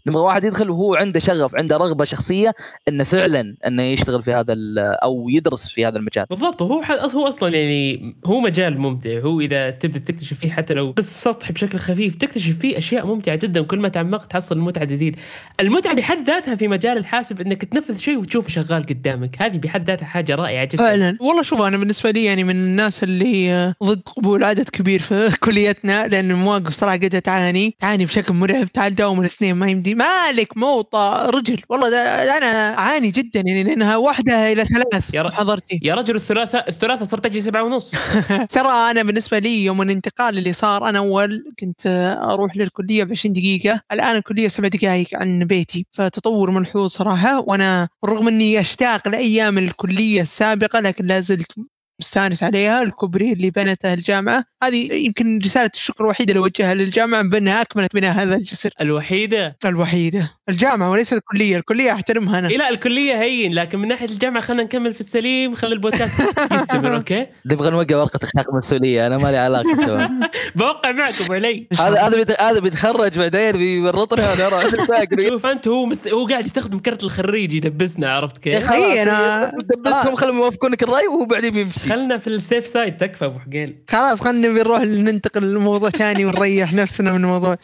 نبغى 0.07 0.21
واحد 0.21 0.43
يدخل 0.43 0.69
وهو 0.69 0.95
عنده 0.95 1.19
شغف 1.19 1.55
عنده 1.55 1.77
رغبة 1.77 2.05
شخصية 2.05 2.53
إنه 2.87 3.03
فعلا 3.03 3.55
إنه 3.67 3.83
يشتغل 3.83 4.23
في 4.23 4.33
هذا 4.33 4.55
أو 5.03 5.29
يدرس 5.29 5.69
في 5.69 5.85
هذا 5.85 5.97
المجال. 5.97 6.25
بالضبط 6.29 6.61
وهو 6.61 6.81
هو 7.15 7.27
أصلا 7.27 7.55
يعني 7.55 8.15
هو 8.25 8.39
مجال 8.39 8.79
ممتع. 8.79 9.19
هو 9.19 9.39
إذا 9.39 9.69
تبدأ 9.69 9.99
تكتشف 9.99 10.39
فيه 10.39 10.51
حتى 10.51 10.73
لو 10.73 10.91
بس 10.91 11.23
سطحي 11.23 11.53
بشكل 11.53 11.77
خفيف 11.77 12.15
تكتشف 12.15 12.59
فيه 12.59 12.77
أشياء 12.77 13.07
ممتعة 13.07 13.35
جدا 13.35 13.61
وكل 13.61 13.79
ما 13.79 13.87
تعمقت 13.87 14.31
تحصل 14.31 14.55
المتعة 14.55 14.85
تزيد. 14.85 15.15
المتعة 15.59 15.95
بحد 15.95 16.27
ذاتها 16.27 16.55
في 16.55 16.67
مجال 16.67 16.97
الحاسب 16.97 17.41
إنك 17.41 17.65
تنفذ 17.65 17.97
شيء 17.97 18.17
وتشوفه 18.17 18.49
شغال 18.49 18.85
قدامك. 18.85 19.41
هذه 19.41 19.57
بحد 19.57 19.87
ذاتها 19.87 20.05
حاجة 20.05 20.35
رائعة 20.35 20.65
جدا. 20.65 20.77
فعلا. 20.77 21.17
والله 21.21 21.41
شوف 21.41 21.61
أنا 21.61 21.77
بالنسبة 21.77 22.11
لي 22.11 22.25
يعني 22.25 22.43
من 22.43 22.55
الناس 22.55 23.03
اللي 23.03 23.73
ضد 23.83 24.01
قبول 24.15 24.43
عدد 24.43 24.69
كبير 24.69 24.99
في 24.99 25.31
كليتنا 25.45 26.07
لأن 26.07 26.31
المواقف 26.31 26.69
صراحة 26.69 26.95
قد 26.97 27.21
تعاني 27.21 27.75
تعاني 27.79 28.05
بشكل 28.05 28.33
مرعب. 28.33 28.65
تعال 28.65 28.95
داوم 28.95 29.19
الاثنين 29.19 29.55
ما 29.55 29.67
يمدي. 29.67 29.94
مالك 29.95 30.57
مو 30.57 30.83
رجل. 31.25 31.61
والله 31.69 31.89
ده 31.89 32.37
أنا 32.37 32.77
أعاني 32.77 33.11
جدا 33.11 33.41
يعني 33.45 33.63
لأنها 33.63 33.97
واحدة 33.97 34.51
إلى 34.51 34.65
ثلاث. 34.65 35.13
يا 35.13 35.29
حضرتي. 35.29 35.79
يا 35.83 35.95
رجل 35.95 36.15
الثلاثاء 36.15 36.69
الثلاثاء 36.69 37.07
صرت 37.07 37.25
أجي 37.25 37.41
سبعة 37.41 37.63
ونص. 37.63 37.91
ترى 38.55 38.91
أنا 38.91 39.03
بالنسبة 39.03 39.39
لي 39.39 39.65
يوم 39.65 39.81
الانتقال 39.81 40.37
اللي 40.37 40.53
صار 40.53 40.89
أنا 40.89 40.99
أول 40.99 41.43
كنت 41.59 41.87
أروح 42.23 42.57
للكلية 42.57 43.03
ب 43.03 43.11
20 43.11 43.33
دقيقة 43.33 43.81
الآن 43.91 44.15
الكلية 44.15 44.47
سبع 44.47 44.67
دقائق 44.67 45.07
عن 45.13 45.43
بيتي. 45.45 45.85
فتطور 45.91 46.51
ملحوظ 46.51 46.89
صراحة 46.89 47.39
وأنا 47.39 47.87
رغم 48.05 48.27
إني 48.27 48.59
أشتاق 48.59 49.07
لأيام 49.07 49.57
الكلية 49.57 50.21
السابقة 50.21 50.79
لكن 50.79 51.05
لا 51.05 51.19
زلت 51.19 51.51
مستانس 51.99 52.43
عليها 52.43 52.81
الكوبري 52.83 53.33
اللي 53.33 53.49
بنته 53.49 53.93
الجامعة. 53.93 54.43
هذه 54.63 54.93
يمكن 54.93 55.39
رسالة 55.45 55.71
الشكر 55.75 56.03
الوحيدة 56.03 56.33
اللي 56.33 56.43
اوجهها 56.43 56.73
للجامعة 56.73 57.29
بأنها 57.29 57.61
أكملت 57.61 57.95
بناء 57.95 58.11
هذا 58.13 58.35
الجسر. 58.35 58.69
الوحيدة؟ 58.81 59.57
الوحيدة. 59.65 60.31
الجامعة 60.49 60.91
وليس 60.91 61.13
الكلية 61.13 61.57
الكلية 61.57 61.91
أحترمها 61.91 62.39
أنا. 62.39 62.49
إيه 62.49 62.57
لا 62.57 62.69
الكلية 62.69 63.21
هين 63.21 63.53
لكن 63.53 63.79
من 63.79 63.87
ناحية 63.87 64.05
الجامعة 64.05 64.43
خلينا 64.43 64.63
نكمل 64.63 64.93
في 64.93 64.99
السليم 65.01 65.55
خلي 65.55 65.73
البودكاست 65.73 66.13
يستمر 66.51 66.95
okay؟ 66.95 67.27
نبغى 67.45 67.69
نوقع 67.69 67.95
ورقة 67.97 68.19
اخلاق 68.23 68.53
مسؤولية 68.53 69.07
أنا 69.07 69.17
مالي 69.17 69.37
علاقة 69.37 70.09
بوقع 70.55 70.91
معكم 70.91 71.33
علي. 71.33 71.67
هذا 71.79 72.01
هذا 72.01 72.35
هذا 72.39 72.59
بيتخرج 72.59 73.19
بعدين 73.19 73.51
بيورطنا 73.51 74.35
شوف 75.29 75.45
أنت 75.45 75.67
هو 75.67 75.85
مست... 75.85 76.07
هو 76.07 76.27
قاعد 76.27 76.45
يستخدم 76.45 76.79
كرت 76.79 77.03
الخريج 77.03 77.53
يدبسنا 77.53 78.13
عرفت 78.15 78.37
كيف؟ 78.37 78.55
أخي 78.55 79.03
أنا 79.03 79.51
دبسهم 79.59 80.15
خلهم 80.15 80.37
يوافقونك 80.37 80.83
الرأي 80.83 81.07
وهو 81.07 81.25
بعدين 81.25 81.51
بيمشي. 81.53 81.84
خلنا 81.89 82.17
في 82.17 82.27
ال 82.27 82.35
safe 82.35 82.67
side 82.67 82.97
تكفى 82.97 83.25
أبو 83.25 83.39
حقيل. 83.39 83.83
خلاص 83.89 84.21
خلينا 84.21 84.47
نروح 84.47 84.81
ننتقل 84.81 85.53
لموضوع 85.53 85.89
ثاني 85.89 86.25
ونريح 86.25 86.73
نفسنا 86.83 87.11
من 87.11 87.23
الموضوع. 87.23 87.57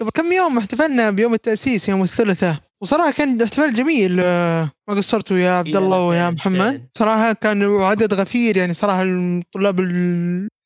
قبل 0.00 0.10
كم 0.10 0.32
يوم 0.32 0.58
احتفلنا 0.58 1.10
بيوم 1.10 1.34
التأسيس 1.34 1.88
يوم 1.88 2.02
الثلاثاء. 2.02 2.56
وصراحة 2.82 3.10
كان 3.10 3.42
احتفال 3.42 3.74
جميل 3.74 4.20
آه، 4.20 4.70
ما 4.88 4.94
قصرتوا 4.94 5.38
يا 5.38 5.50
عبد 5.50 5.76
الله 5.76 6.06
ويا 6.06 6.30
محمد. 6.30 6.88
صراحة 6.98 7.32
كان 7.32 7.62
عدد 7.62 8.14
غفير 8.14 8.56
يعني 8.56 8.74
صراحة 8.74 9.02
الطلاب 9.02 9.80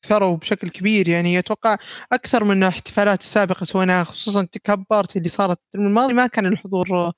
ثروا 0.07 0.37
بشكل 0.37 0.69
كبير. 0.69 1.07
يعني 1.09 1.39
أتوقع 1.39 1.77
أكثر 2.13 2.43
من 2.43 2.63
الاحتفالات 2.63 3.21
السابقة 3.21 3.63
سويناها 3.63 4.03
خصوصا 4.03 4.47
بارتي 4.89 5.19
اللي 5.19 5.29
صارت 5.29 5.59
الماضي 5.75 6.13
ما 6.13 6.27
كان 6.27 6.45
الحضور 6.45 7.11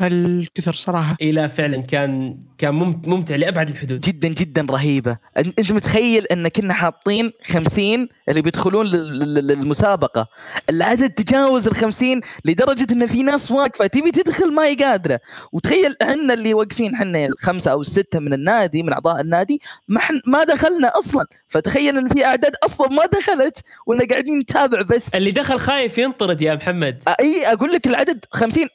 هالكثر 0.00 0.72
صراحة. 0.72 1.16
اي 1.22 1.32
لا 1.32 1.46
فعلا 1.46 1.82
كان 1.82 2.38
كان 2.58 2.74
ممتع 3.06 3.36
لأبعد 3.36 3.68
الحدود. 3.68 4.00
جدا 4.00 4.28
جدا 4.28 4.66
رهيبة. 4.70 5.18
أنت 5.36 5.72
متخيل 5.72 6.24
أن 6.26 6.48
كنا 6.48 6.74
حاطين 6.74 7.32
50 7.44 8.08
اللي 8.28 8.42
بيدخلون 8.42 8.86
للمسابقة. 8.86 10.26
العدد 10.70 11.10
تجاوز 11.10 11.68
ال 11.68 11.74
50 11.74 12.20
لدرجة 12.44 12.86
أن 12.92 13.06
في 13.06 13.22
ناس 13.22 13.50
واقفة 13.50 13.86
تبي 13.86 14.10
تدخل 14.10 14.54
ما 14.54 14.64
هي 14.64 14.74
قادرة. 14.74 15.20
وتخيل 15.52 15.96
إحنا 16.02 16.34
اللي 16.34 16.54
واقفين 16.54 16.94
إحنا 16.94 17.26
الخمسة 17.26 17.70
أو 17.70 17.80
الستة 17.80 18.18
من 18.18 18.32
النادي 18.32 18.82
من 18.82 18.92
أعضاء 18.92 19.20
النادي 19.20 19.60
ما 19.88 20.00
ما 20.26 20.44
دخلنا 20.44 20.98
أصلا. 20.98 21.26
فتخيل 21.48 21.98
إن 21.98 22.08
في 22.08 22.24
أعداد 22.24 22.52
أصلا 22.64 22.88
ما 22.88 23.06
دخلت 23.06 23.58
ولا 23.86 24.06
قاعدين 24.10 24.38
نتابع 24.38 24.82
بس. 24.82 25.14
اللي 25.14 25.30
دخل 25.30 25.58
خايف 25.58 25.98
ينطرد 25.98 26.42
يا 26.42 26.54
محمد. 26.54 27.02
إي 27.20 27.52
أقول 27.52 27.72
لك 27.72 27.86
العدد 27.86 28.24
50 28.30 28.66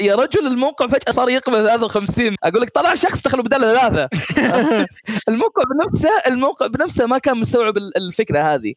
يا 0.00 0.14
رجل 0.14 0.45
الموقع 0.46 0.86
فجأة 0.86 1.12
صار 1.12 1.30
يقبل 1.30 1.68
53 1.68 2.36
أقول 2.44 2.62
لك 2.62 2.70
طلع 2.70 2.94
شخص 2.94 3.22
دخلوا 3.22 3.44
بدل 3.44 3.60
ثلاثة. 3.60 4.08
الموقع 5.28 5.62
بنفسه 5.74 6.10
الموقع 6.26 6.66
بنفسه 6.66 7.06
ما 7.06 7.18
كان 7.18 7.36
مستوعب 7.38 7.74
الفكرة 7.76 8.54
هذه. 8.54 8.74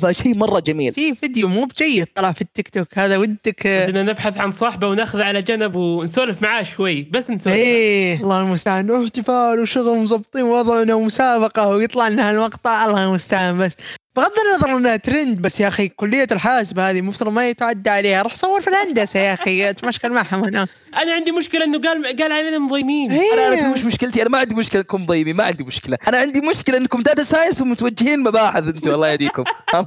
فشيء 0.00 0.34
مرة 0.34 0.60
جميل. 0.60 0.92
في 0.92 1.14
فيديو 1.14 1.48
موب 1.48 1.64
جيد 1.64 2.06
طلع 2.14 2.32
في 2.32 2.40
التيك 2.40 2.68
توك. 2.68 2.98
هذا 2.98 3.16
ودك 3.16 3.66
بدنا 3.66 4.02
نبحث 4.02 4.38
عن 4.38 4.50
صاحبه 4.50 4.88
وناخذه 4.88 5.24
على 5.24 5.42
جنب 5.42 5.76
ونسولف 5.76 6.42
معاه 6.42 6.62
شوي. 6.62 7.02
بس 7.02 7.30
نسولف. 7.30 7.56
إيه. 7.56 8.20
الله 8.20 8.42
المستعان. 8.42 9.04
احتفال 9.04 9.60
وشغل 9.60 9.98
مظبطين 9.98 10.42
وضعنا 10.42 10.94
ومسابقة 10.94 11.68
ويطلع 11.68 12.08
لنا 12.08 12.30
هالمقطع 12.30 12.84
الله 12.84 13.04
المستعان 13.04 13.58
بس. 13.58 13.72
بغض 14.18 14.32
النظر 14.46 14.76
إنها 14.76 14.96
ترند 14.96 15.42
بس 15.42 15.60
يا 15.60 15.68
أخي 15.68 15.88
كلية 15.88 16.26
الحاسبه 16.32 16.90
هذه 16.90 17.00
مفترض 17.02 17.32
ما 17.32 17.48
يتعدى 17.48 17.90
عليها. 17.90 18.22
روح 18.22 18.34
صور 18.34 18.60
في 18.60 18.68
الهندسه 18.70 19.20
يا 19.20 19.34
أخي 19.34 19.64
اتمشكل 19.70 20.12
معهم 20.12 20.44
أنا 20.44 20.66
أنا 20.96 21.12
عندي 21.12 21.32
مشكلة 21.32 21.64
إنه 21.64 21.80
قال 21.80 22.16
قال 22.16 22.32
علينا 22.32 22.58
مضيمين. 22.58 23.12
أنا 23.12 23.48
أنا 23.48 23.72
مش 23.72 23.84
مشكلتي 23.84 24.22
أنا 24.22 24.30
ما 24.30 24.38
عندي 24.38 24.54
مشكلة 24.54 24.80
إنكم 24.80 25.02
مضيمين 25.02 25.36
ما 25.36 25.44
عندي 25.44 25.64
مشكلة. 25.64 25.98
أنا 26.08 26.18
عندي 26.18 26.40
مشكلة 26.40 26.76
إنكم 26.76 27.02
data 27.02 27.22
science 27.22 27.60
ومتوجهين 27.60 28.20
مباحث 28.20 28.64
أنتم 28.64 28.90
الله 28.90 29.08
يهديكم. 29.08 29.44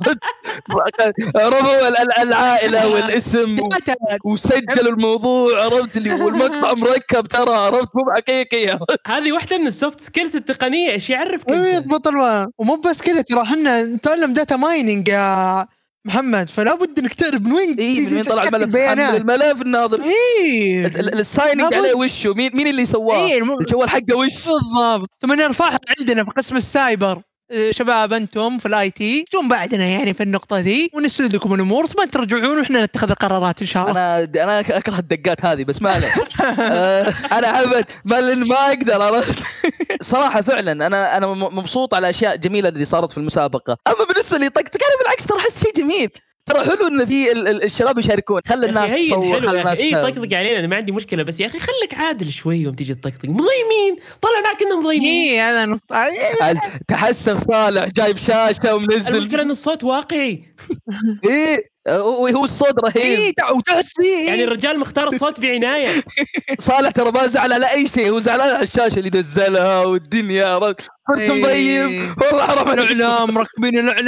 رموا 1.36 1.88
العائلة 2.22 2.88
والاسم 2.94 3.56
وسجلوا 4.26 4.92
الموضوع 4.92 5.64
عرفت؟ 5.64 5.98
اللي 5.98 6.14
والمقطع 6.14 6.74
مركب 6.74 7.28
ترى 7.28 7.56
عرفت؟ 7.56 7.90
مو 7.96 8.14
حقيقي 8.16 8.80
هذه 9.08 9.32
واحدة 9.32 9.58
من 9.58 9.68
ال 9.68 9.75
soft 9.75 10.02
skills 10.02 10.36
التقنية 10.36 10.92
إيش 10.92 11.10
يعرفك 11.10 11.50
يضبط 11.50 12.08
ومو 12.58 12.76
بس 12.76 13.02
كذا 13.02 13.22
ترى 13.22 13.42
إحنا 13.42 13.98
نتعلم 14.22 14.34
data 14.34 14.56
mining 14.56 15.08
يا 15.08 15.66
محمد 16.06 16.50
فلا 16.50 16.76
بد 16.76 17.00
إنك 17.00 17.14
تعرف 17.14 17.42
من 17.42 17.52
وين 17.52 17.80
اي 17.80 18.00
من 18.00 18.14
وين 18.14 18.24
طلع 18.24 18.44
الملف؟ 18.44 18.76
الملف 18.76 19.62
الناظر. 19.62 20.02
اي 20.02 20.86
ال 20.86 20.97
signing 20.97 21.74
عليه 21.74 21.94
وشه. 21.94 22.34
مين 22.34 22.56
مين 22.56 22.68
اللي 22.68 22.86
سواه؟ 22.86 23.28
إيه 23.28 23.42
الجوال 23.60 23.90
حقه 23.90 24.16
وش؟ 24.16 24.48
بالضبط. 24.48 25.10
ثم 25.22 25.34
نرفعها 25.34 25.80
عندنا 26.00 26.24
في 26.24 26.32
قسم 26.32 26.58
السايبر. 26.58 27.22
شباب 27.72 28.14
أنتم 28.14 28.58
في 28.58 28.66
ال 28.66 28.90
IT 28.92 29.24
تجون 29.24 29.50
بعدنا 29.50 29.86
يعني 29.86 30.14
في 30.14 30.24
النقطة 30.24 30.60
ذي 30.60 30.90
ونسرد 30.94 31.36
لكم 31.36 31.54
الأمور 31.54 31.86
ثم 31.86 32.04
ترجعون 32.04 32.58
وإحنا 32.58 32.86
نتخذ 32.86 33.10
القرارات 33.10 33.62
إن 33.62 33.68
شاء 33.68 33.90
الله. 33.90 33.92
أنا 33.92 34.44
أنا 34.44 34.60
أكره 34.60 35.00
الدقات 35.00 35.46
هذه 35.46 35.64
بس 35.64 35.82
ما 35.82 35.90
عليك. 35.90 36.12
آه، 36.60 37.14
أنا 37.32 37.48
عبد 37.48 37.86
ما 38.06 38.36
ما 38.36 38.56
أقدر 38.56 39.02
صراحة 40.02 40.42
فعلا 40.42 40.72
أنا 40.88 41.18
أنا 41.18 41.28
مبسوط 41.28 41.94
على 41.94 42.04
الاشياء 42.04 42.36
جميلة 42.36 42.70
اللي 42.70 42.86
صارت 42.86 43.12
في 43.12 43.18
المسابقة. 43.18 43.78
أما 43.88 44.06
بالنسبة 44.10 44.38
لي 44.38 44.50
طقطق 44.50 44.80
أنا 44.88 44.98
بالعكس 45.00 45.26
ترى 45.26 45.38
أحس 45.38 45.64
شيء 45.64 45.74
جميل. 45.74 46.10
ترى 46.46 46.66
حلو 46.66 46.88
إن 46.88 47.06
في 47.06 47.32
الشباب 47.64 48.00
يشاركون. 48.00 48.42
خلي 48.48 48.66
الناس 48.66 48.92
تصور 48.92 49.42
خلي 49.42 49.62
الناس 49.62 49.80
اي 49.80 49.92
طقطق 49.92 50.38
علينا 50.38 50.60
أنا 50.60 50.68
ما 50.68 50.76
عندي 50.76 50.92
مشكلة 50.92 51.24
بس 51.24 51.40
يا 51.40 51.46
أخي 51.46 51.60
خليك 51.60 51.94
عادل 51.94 52.32
شوي 52.32 52.58
يوم 52.58 52.74
تيجي 52.74 52.94
تطقطق. 52.96 53.26
مضيمين 53.26 53.96
طلع 54.22 54.42
معك 54.44 54.62
انهم 54.62 54.86
مضيمين. 54.86 55.34
اي 55.34 55.40
هذا 55.40 55.66
نقطه 55.66 56.62
تحسف 56.88 57.52
صالح 57.52 57.86
جايب 57.86 58.18
شاشة 58.18 58.76
ومنزل. 58.76 59.16
المشكلة 59.16 59.42
إن 59.42 59.52
الصوت 59.52 59.84
واقعي. 59.84 60.44
إيه 61.30 61.66
هو 61.88 62.44
الصوت 62.44 62.80
رهيب. 62.84 62.98
إيه 62.98 63.34
وتحس 63.56 63.94
فيه 64.02 64.28
يعني 64.28 64.44
الرجال 64.44 64.80
مختار 64.80 65.08
الصوت 65.08 65.40
بعناية. 65.40 66.04
صالح 66.68 66.92
ترى 66.92 67.12
ما 67.12 67.28
زعل 67.28 67.54
على 67.54 67.72
أي 67.72 67.88
شيء 67.88 68.10
هو 68.10 68.20
زعلان 68.20 68.56
على 68.56 68.64
الشاشة 68.64 69.00
اللي 69.00 69.20
نزلها 69.20 69.86
والدنيا 69.86 70.58
صرت 71.12 71.20
إيه. 71.20 71.44
مضيم 71.44 72.16
والله 72.22 72.48
حرام 72.48 72.70
الإعلام 72.80 73.34
مركبين 73.34 73.80
الإعلام. 73.80 74.08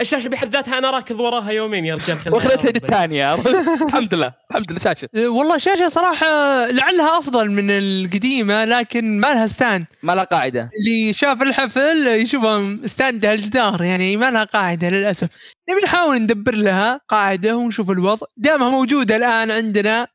الشاشة 0.00 0.28
بحد 0.28 0.52
ذاتها 0.52 0.78
أنا 0.78 0.90
راكض 0.90 1.20
وراها 1.20 1.50
يومين 1.50 1.84
يا 1.84 1.94
رجال 1.94 2.18
واخذتها 2.34 2.70
الثانية 2.70 3.34
الحمد 3.88 4.14
لله 4.14 4.32
الحمد 4.50 4.70
لله 4.70 4.80
شاشة. 4.80 5.08
إيه، 5.14 5.28
والله 5.28 5.58
شاشة 5.58 5.88
صراحة 5.88 6.26
لعلها 6.70 7.18
أفضل 7.18 7.50
من 7.50 7.70
القديمة 7.70 8.64
لكن 8.64 9.20
ما 9.20 9.34
لها 9.34 9.46
stand. 9.46 9.86
ما 10.02 10.12
لها 10.12 10.24
قاعدة. 10.24 10.70
اللي 10.78 11.12
شاف 11.12 11.42
الحفل 11.42 12.06
يشوفها 12.06 12.76
stand 12.86 13.26
الجدار 13.26 13.82
يعني 13.82 14.16
ما 14.16 14.30
لها 14.30 14.44
قاعدة 14.44 14.88
للأسف. 14.90 15.28
نبي 15.70 15.80
نحاول 15.84 16.16
ندبر 16.16 16.54
لها 16.54 17.00
قاعدة 17.08 17.56
ونشوف 17.56 17.90
الوضع. 17.90 18.26
دامها 18.36 18.70
موجودة 18.70 19.16
الآن 19.16 19.50
عندنا 19.50 20.06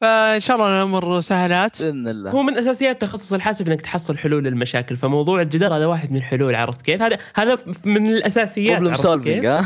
فإن 0.00 0.40
شاء 0.40 0.56
الله 0.56 0.78
الأمور 0.78 1.20
سهلات. 1.20 1.82
بإذن 1.82 2.08
الله. 2.08 2.30
هو 2.30 2.42
من 2.42 2.58
أساسيات 2.58 3.00
تخصص 3.00 3.32
الحاسب 3.32 3.68
إنك 3.68 3.80
تحصل 3.80 4.18
حلول 4.18 4.44
للمشاكل 4.44 4.96
فموضوع 4.96 5.42
الجدار 5.42 5.76
هذا 5.76 5.86
واحد 5.86 6.10
من 6.10 6.16
الحلول 6.16 6.54
عرفت 6.54 6.82
كيف؟ 6.82 7.02
هذا 7.02 7.18
هذا 7.34 7.58
من 7.84 8.06
الأساسيات 8.06 8.78
problem 8.78 8.96
solving؟ 8.96 9.46
ها؟ 9.46 9.58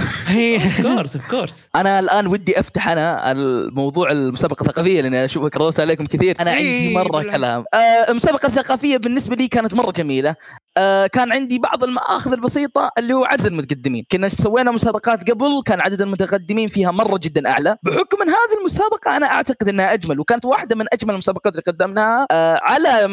of 0.65 0.83
course 0.83 1.17
of 1.17 1.31
course 1.31 1.69
أنا 1.75 1.99
الآن 1.99 2.27
ودي 2.27 2.61
أفتح 2.61 2.89
أنا 2.89 3.33
الموضوع 3.33 4.11
المسابقة 4.11 4.63
الثقافية 4.63 5.01
لأني 5.01 5.25
أشوفك 5.25 5.55
كررت 5.55 5.81
عليكم 5.81 6.07
كثير. 6.07 6.37
أنا 6.41 6.51
عندي 6.51 6.63
إيه، 6.63 6.95
مرة. 6.95 7.23
كلام. 7.23 7.65
آه 7.75 7.77
المسابقة 7.77 8.47
الثقافية 8.47 8.97
بالنسبة 8.97 9.37
لي 9.37 9.49
كانت 9.49 9.75
مرة 9.75 9.91
جميلة. 9.91 10.35
آه 10.77 11.07
كان 11.07 11.33
عندي 11.33 11.59
بعض 11.59 11.85
المآخذ 11.85 12.33
البسيطة 12.33 12.91
اللي 12.99 13.15
هو 13.15 13.25
عدد 13.25 13.47
المتقدمين. 13.47 14.05
كنا 14.13 14.29
سوينا 14.29 14.71
مسابقات 14.71 15.31
قبل 15.31 15.63
كان 15.67 15.81
عدد 15.81 16.03
المتقدمين 16.03 16.69
فيها 16.69 16.91
مرة 16.91 17.21
جدا 17.23 17.51
أعلى. 17.51 17.77
بحكم 17.83 18.23
إن 18.23 18.29
هذه 18.29 18.59
المسابقة 18.61 19.17
أنا 19.17 19.27
أعتقد 19.27 19.69
إنها 19.69 19.93
أجمل 19.93 20.21
وكانت 20.21 20.45
واحدة 20.45 20.77
من 20.77 20.87
أجمل 20.93 21.13
المسابقات 21.13 21.53
اللي 21.53 21.63
قدمناها 21.67 22.27
آه 22.31 22.61
على 22.63 23.09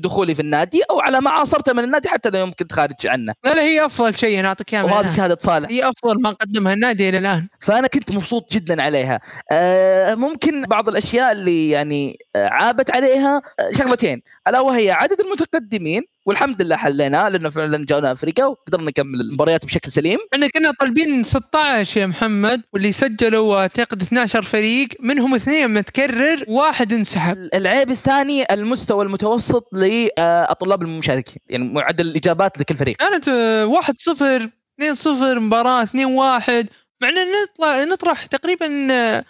دخولي 0.00 0.34
في 0.34 0.42
النادي 0.42 0.82
أو 0.90 1.00
على 1.00 1.20
ما 1.20 1.30
عاصرته 1.30 1.72
من 1.72 1.84
النادي 1.84 2.08
حتى 2.08 2.30
لو 2.30 2.50
كنت 2.58 2.72
خارج 2.72 3.06
عنه. 3.06 3.32
لا 3.44 3.54
لا 3.54 3.62
هي 3.62 3.86
أفضل 3.86 4.14
شيء 4.14 4.40
أنا 4.40 4.48
أعطيك 4.48 4.74
اياه 4.74 4.82
من 4.82 4.90
وهذه 4.90 5.00
الآن. 5.00 5.16
شهادة 5.16 5.36
صالح. 5.40 5.70
هي 5.70 5.88
أفضل 5.88 6.22
ما 6.22 6.30
قدمها 6.30 6.72
النادي 6.72 7.08
إلى 7.08 7.18
الآن. 7.18 7.48
فأنا 7.60 7.86
كنت 7.86 8.12
مبسوط 8.12 8.52
جدا 8.52 8.82
عليها. 8.82 9.20
آه 9.52 10.14
ممكن 10.14 10.62
بعض 10.62 10.88
الأشياء 10.88 11.32
اللي 11.32 11.70
يعني 11.70 12.18
عابت 12.50 12.90
عليها 12.90 13.42
آه 13.60 13.70
شغلتين. 13.78 14.22
ألا 14.48 14.60
وهي 14.60 14.90
عدد 14.90 15.20
المتقدمين 15.20 16.02
والحمد 16.26 16.62
لله 16.62 16.76
حليناه 16.76 17.28
لأنه 17.28 17.48
فعلا 17.50 17.86
جانا 17.86 18.12
أفريقيا 18.12 18.44
وقدرنا 18.44 18.86
نكمل 18.90 19.20
المباريات 19.20 19.64
بشكل 19.64 19.90
سليم. 19.92 20.18
إحنا 20.34 20.48
كنا 20.48 20.70
طالبين 20.80 21.24
16 21.24 22.00
يا 22.00 22.06
محمد 22.06 22.62
واللي 22.72 22.92
سجلوا 22.92 23.56
اعتقد 23.56 24.02
12 24.02 24.42
فريق 24.42 24.88
منهم 25.00 25.34
اثنين 25.34 25.74
متكرر 25.74 26.44
واحد 26.48 26.92
انسحب. 26.92 27.48
العيب 27.54 27.90
الثاني 27.90 28.44
المستوى 28.54 29.04
المتوسط 29.04 29.68
للطلاب 29.72 30.82
المشاركين 30.82 31.36
يعني 31.48 31.72
معدل 31.72 32.06
الإجابات 32.06 32.58
لكل 32.60 32.76
فريق. 32.76 32.96
كانت 32.96 33.28
آه، 33.28 33.66
1 33.66 33.94
0 33.98 34.50
2 34.80 34.94
0 34.94 35.40
مباراة 35.40 35.82
2 35.82 36.06
1 36.06 36.68
مع 37.02 37.08
إن 37.08 37.14
نطلع 37.14 37.84
نطرح 37.84 38.26
تقريبا 38.26 38.66
آه، 38.90 39.24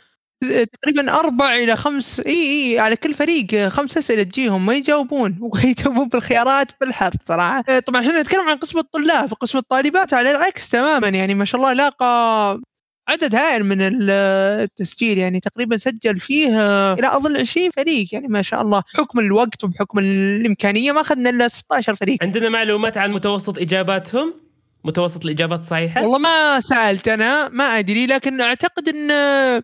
تقريبا 0.80 1.12
أربع 1.20 1.54
إلى 1.54 1.76
خمس 1.76 2.20
إي 2.20 2.32
إي 2.72 2.78
على 2.78 2.96
كل 2.96 3.14
فريق 3.14 3.46
آه، 3.54 3.68
خمس 3.68 3.96
أسئلة 3.98 4.22
تجيهم 4.22 4.66
ما 4.66 4.74
يجاوبون 4.74 5.38
ويجاوبون 5.54 6.08
بالخيارات 6.08 6.72
بالحرف 6.80 7.14
صراحة. 7.28 7.64
آه، 7.68 7.78
طبعا 7.78 8.00
إحنا 8.00 8.20
نتكلم 8.22 8.48
عن 8.48 8.56
قسم 8.56 8.78
الطلاب 8.78 9.34
قسم 9.34 9.58
الطالبات 9.58 10.14
على 10.14 10.30
العكس 10.30 10.68
تماما 10.68 11.08
يعني 11.08 11.34
ما 11.34 11.44
شاء 11.44 11.60
الله 11.60 11.72
لاقى 11.72 12.60
عدد 13.08 13.34
هائل 13.34 13.64
من 13.64 13.80
ال- 13.80 14.10
التسجيل 14.62 15.18
يعني 15.18 15.40
تقريبا 15.40 15.76
سجل 15.76 16.20
فيه 16.20 16.60
آه، 16.60 16.94
إلى 16.94 17.16
أظن 17.16 17.36
20 17.36 17.70
فريق 17.70 18.08
يعني 18.12 18.28
ما 18.28 18.42
شاء 18.42 18.62
الله. 18.62 18.82
بحكم 18.94 19.18
الوقت 19.18 19.64
وبحكم 19.64 19.98
الإمكانية 19.98 20.92
ما 20.92 21.00
أخذنا 21.00 21.30
إلا 21.30 21.48
16 21.48 21.94
فريق. 21.94 22.18
عندنا 22.22 22.48
معلومات 22.48 22.96
عن 22.98 23.10
متوسط 23.12 23.58
إجاباتهم؟ 23.58 24.45
متوسط 24.86 25.24
الإجابات 25.24 25.62
صحيحة؟ 25.62 26.02
والله 26.02 26.18
ما 26.18 26.60
سألت 26.60 27.08
أنا 27.08 27.48
ما 27.48 27.78
أدري 27.78 28.06
لكن 28.06 28.40
أعتقد 28.40 28.88
إن 28.88 29.10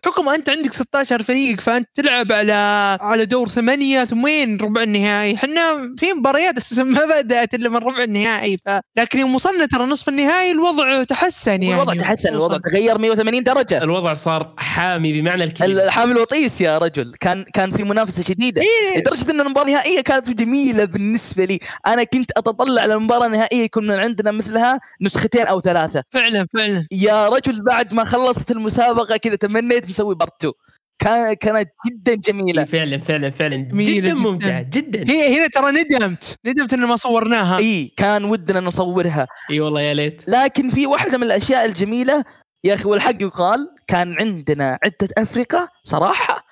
حكم 0.05 0.29
أنت 0.29 0.49
عندك 0.49 0.73
16 0.73 1.23
فريق 1.23 1.59
فأنت 1.61 1.87
تلعب 1.95 2.31
على 2.31 2.53
على 3.01 3.25
دور 3.25 3.47
ثمانية 3.47 4.05
ثم 4.05 4.23
وين 4.23 4.57
ربع 4.57 4.83
النهائي؟ 4.83 5.35
إحنا 5.35 5.61
في 5.99 6.13
مباريات 6.13 6.57
أساسا 6.57 6.83
ما 6.93 7.05
بدأت 7.05 7.53
إلا 7.53 7.69
من 7.69 7.77
ربع 7.77 8.03
النهائي 8.03 8.57
ف... 8.65 8.69
لكن 8.97 9.19
يوم 9.19 9.35
وصلنا 9.35 9.65
ترى 9.65 9.83
نصف 9.83 10.09
النهائي 10.09 10.51
الوضع 10.51 11.03
تحسن 11.03 11.63
يعني. 11.63 11.73
الوضع 11.73 11.93
تحسن 11.93 12.29
الوضع 12.29 12.57
تغير 12.57 12.97
180 12.97 13.43
درجة. 13.43 13.83
الوضع 13.83 14.13
صار 14.13 14.53
حامي 14.57 15.21
بمعنى 15.21 15.43
الكلمة. 15.43 15.83
الحامل 15.83 16.17
وطيس 16.17 16.61
يا 16.61 16.77
رجل. 16.77 17.13
كان 17.19 17.43
كان 17.43 17.71
في 17.71 17.83
منافسة 17.83 18.23
شديدة. 18.23 18.61
إيه. 18.61 18.99
لدرجة 18.99 19.31
إن 19.31 19.41
المباراة 19.41 19.65
النهائية 19.65 20.01
كانت 20.01 20.29
جميلة 20.29 20.85
بالنسبة 20.85 21.45
لي. 21.45 21.59
أنا 21.87 22.03
كنت 22.03 22.31
أتطلع 22.37 22.85
للمباراه 22.85 23.25
النهائية 23.25 23.63
يكون 23.63 23.91
عندنا 23.91 24.31
مثلها 24.31 24.79
نسختين 25.15 25.47
أو 25.47 25.61
ثلاثة. 25.61 26.03
فعلا 26.11 26.47
فعلا. 26.53 26.87
يا 26.91 27.29
رجل 27.29 27.63
بعد 27.63 27.93
ما 27.93 28.03
خلصت 28.03 28.51
المسابقة 28.51 29.17
كذا 29.17 29.35
تمنيت 29.35 29.89
نسوي 29.89 30.15
part 30.15 30.45
2 30.45 30.53
كان 30.99 31.33
كانت 31.33 31.69
جدا 31.87 32.15
جميلة. 32.15 32.65
فعلا 32.65 33.01
فعلا 33.01 33.31
فعلا. 33.31 33.55
جدا 33.55 34.09
جداً. 34.09 34.13
ممتعة 34.13 34.61
جدا. 34.61 35.11
هي 35.11 35.39
هنا 35.39 35.47
ترى 35.47 35.71
ندمت. 35.71 36.35
ندمت 36.45 36.73
ان 36.73 36.79
ما 36.79 36.95
صورناها. 36.95 37.57
إي 37.57 37.93
كان 37.97 38.23
ودنا 38.25 38.59
نصورها. 38.59 39.27
إي 39.51 39.59
والله 39.59 39.81
يا 39.81 39.93
ليت. 39.93 40.29
لكن 40.29 40.69
في 40.69 40.87
واحدة 40.87 41.17
من 41.17 41.23
الأشياء 41.23 41.65
الجميلة 41.65 42.23
يا 42.63 42.73
أخي 42.73 42.89
والحق 42.89 43.21
يقال 43.21 43.69
كان 43.87 44.15
عندنا 44.19 44.79
عدة 44.83 45.09
افرقه 45.17 45.69
صراحة. 45.83 46.45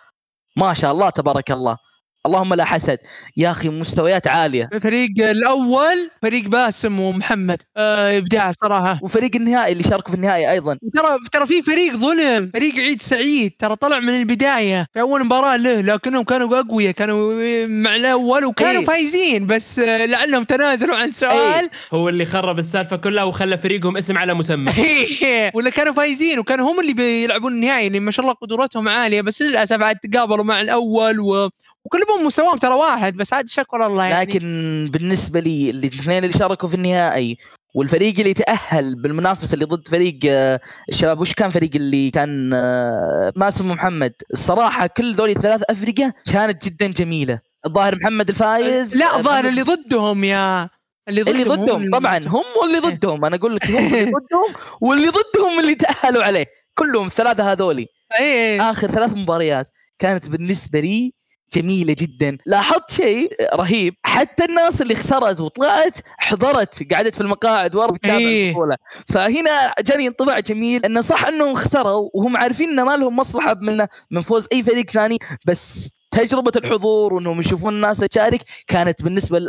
ما 0.57 0.73
شاء 0.73 0.91
الله 0.91 1.09
تبارك 1.09 1.51
الله. 1.51 1.77
اللهم 2.25 2.53
لا 2.53 2.65
حسد. 2.65 2.97
يا 3.37 3.51
أخي 3.51 3.69
مستويات 3.69 4.27
عالية. 4.27 4.69
الفريق 4.73 5.09
الأول 5.19 6.09
فريق 6.21 6.43
باسم 6.43 6.99
ومحمد. 6.99 7.61
آه 7.77 8.17
ابداع 8.17 8.51
صراحة. 8.51 8.99
وفريق 9.01 9.35
النهائي 9.35 9.71
اللي 9.71 9.83
شاركوا 9.83 10.11
في 10.11 10.17
النهائي 10.17 10.51
أيضا. 10.51 10.77
ترى 10.93 11.17
ترى 11.31 11.45
في 11.45 11.61
فريق 11.61 11.93
ظلم. 11.93 12.51
فريق 12.53 12.75
عيد 12.75 13.01
سعيد. 13.01 13.51
ترى 13.59 13.75
طلع 13.75 13.99
من 13.99 14.09
البداية. 14.09 14.87
في 14.93 15.01
أول 15.01 15.25
مباراة 15.25 15.57
له 15.57 15.81
لكنهم 15.81 16.23
كانوا 16.23 16.59
أقوياء 16.59 16.91
كانوا 16.91 17.33
مع 17.67 17.95
الأول 17.95 18.45
وكانوا 18.45 18.81
إيه. 18.81 18.87
فايزين. 18.87 19.47
بس 19.47 19.79
آه، 19.79 20.05
لعلهم 20.05 20.43
تنازلوا 20.43 20.95
عن 20.95 21.11
سؤال. 21.11 21.69
هو 21.93 22.09
اللي 22.09 22.25
خرب 22.25 22.59
السالفة 22.59 22.95
كلها 22.95 23.23
وخلى 23.23 23.57
فريقهم 23.57 23.97
اسم 23.97 24.17
على 24.17 24.33
مسمى. 24.33 24.71
ولا 25.55 25.69
كانوا 25.69 25.93
فايزين 25.93 26.39
وكانوا 26.39 26.71
هم 26.71 26.79
اللي 26.79 26.93
بيلعبون 26.93 27.53
النهائي. 27.53 27.87
اللي 27.87 27.99
ما 27.99 28.11
شاء 28.11 28.23
الله 28.25 28.35
قدراتهم 28.41 28.89
عالية. 28.89 29.21
بس 29.21 29.41
للأسف 29.41 29.81
عاد 29.81 29.97
تقابلوا 29.97 30.45
مع 30.45 30.61
الأول 30.61 31.19
و... 31.19 31.49
وكلهم 31.85 32.25
مستواهم 32.25 32.57
ترى 32.57 32.73
واحد 32.73 33.15
بس 33.15 33.33
عاد 33.33 33.49
شكر 33.49 33.85
الله 33.85 34.05
يعني. 34.05 34.25
لكن 34.25 34.39
بالنسبة 34.93 35.39
لي 35.39 35.69
الاثنين 35.69 36.23
اللي 36.23 36.37
شاركوا 36.37 36.69
في 36.69 36.75
النهائي 36.75 37.37
والفريق 37.75 38.19
اللي 38.19 38.33
تأهل 38.33 39.01
بالمنافسة 39.01 39.53
اللي 39.53 39.65
ضد 39.65 39.87
فريق 39.87 40.19
آه، 40.25 40.59
الشباب 40.89 41.19
وش 41.19 41.33
كان 41.33 41.49
فريق 41.49 41.69
اللي 41.75 42.11
كان 42.11 42.51
آه، 42.53 43.33
ما 43.35 43.47
اسمه 43.47 43.73
محمد. 43.73 44.13
الصراحة 44.33 44.87
كل 44.87 45.13
ذولي 45.13 45.31
الثلاث 45.31 45.61
افرقه 45.69 46.13
كانت 46.33 46.65
جدا 46.65 46.87
جميلة. 46.87 47.39
الظاهر 47.65 47.95
محمد 47.95 48.29
الفايز 48.29 48.97
لا 48.97 49.15
آه، 49.15 49.17
الظاهر 49.17 49.47
اللي 49.47 49.61
ضدهم 49.61 50.23
يا 50.23 50.67
اللي 51.09 51.21
ضدهم, 51.21 51.35
اللي 51.35 51.49
هم 51.49 51.65
ضدهم 51.65 51.91
طبعا. 51.99 52.17
هم 52.17 52.43
واللي 52.61 52.75
إيه. 52.87 52.95
ضدهم. 52.95 53.25
أنا 53.25 53.35
أقول 53.35 53.55
لك 53.55 53.67
هم 53.71 53.77
اللي 53.85 54.11
ضدهم 54.19 54.53
واللي 54.81 55.07
ضدهم 55.09 55.59
اللي 55.59 55.75
تأهلوا 55.75 56.23
عليه. 56.23 56.45
كلهم 56.73 57.07
الثلاثه 57.07 57.51
هذولي. 57.51 57.87
إيه. 58.19 58.69
آخر 58.71 58.87
ثلاث 58.87 59.13
مباريات 59.13 59.67
كانت 59.99 60.29
بالنسبة 60.29 60.79
لي 60.79 61.13
جميلة 61.53 61.95
جدا. 61.99 62.37
لاحظت 62.45 62.91
شيء 62.91 63.35
رهيب. 63.55 63.95
حتى 64.03 64.45
الناس 64.45 64.81
اللي 64.81 64.95
خسرت 64.95 65.39
وطلعت 65.39 65.97
حضرت 66.17 66.93
قعدت 66.93 67.15
في 67.15 67.21
المقاعد 67.21 67.75
ورا 67.75 67.91
وتتابع 67.91 68.17
إيه. 68.17 68.49
البطولة. 68.49 68.77
فهنا 69.09 69.73
جاني 69.79 70.07
انطباع 70.07 70.39
جميل 70.39 70.85
انه 70.85 71.01
صح 71.01 71.27
إنهم 71.27 71.55
خسروا 71.55 72.09
وهم 72.13 72.37
عارفين 72.37 72.69
إن 72.69 72.85
ما 72.85 72.97
لهم 72.97 73.15
مصلحة 73.15 73.55
من 73.61 73.85
من 74.11 74.21
فوز 74.21 74.47
أي 74.53 74.63
فريق 74.63 74.89
ثاني 74.89 75.17
بس 75.45 75.91
تجربة 76.11 76.51
الحضور 76.55 77.13
وإنهم 77.13 77.39
يشوفون 77.39 77.73
الناس 77.75 77.97
تشارك 77.97 78.41
كانت 78.67 79.03
بالنسبة 79.03 79.39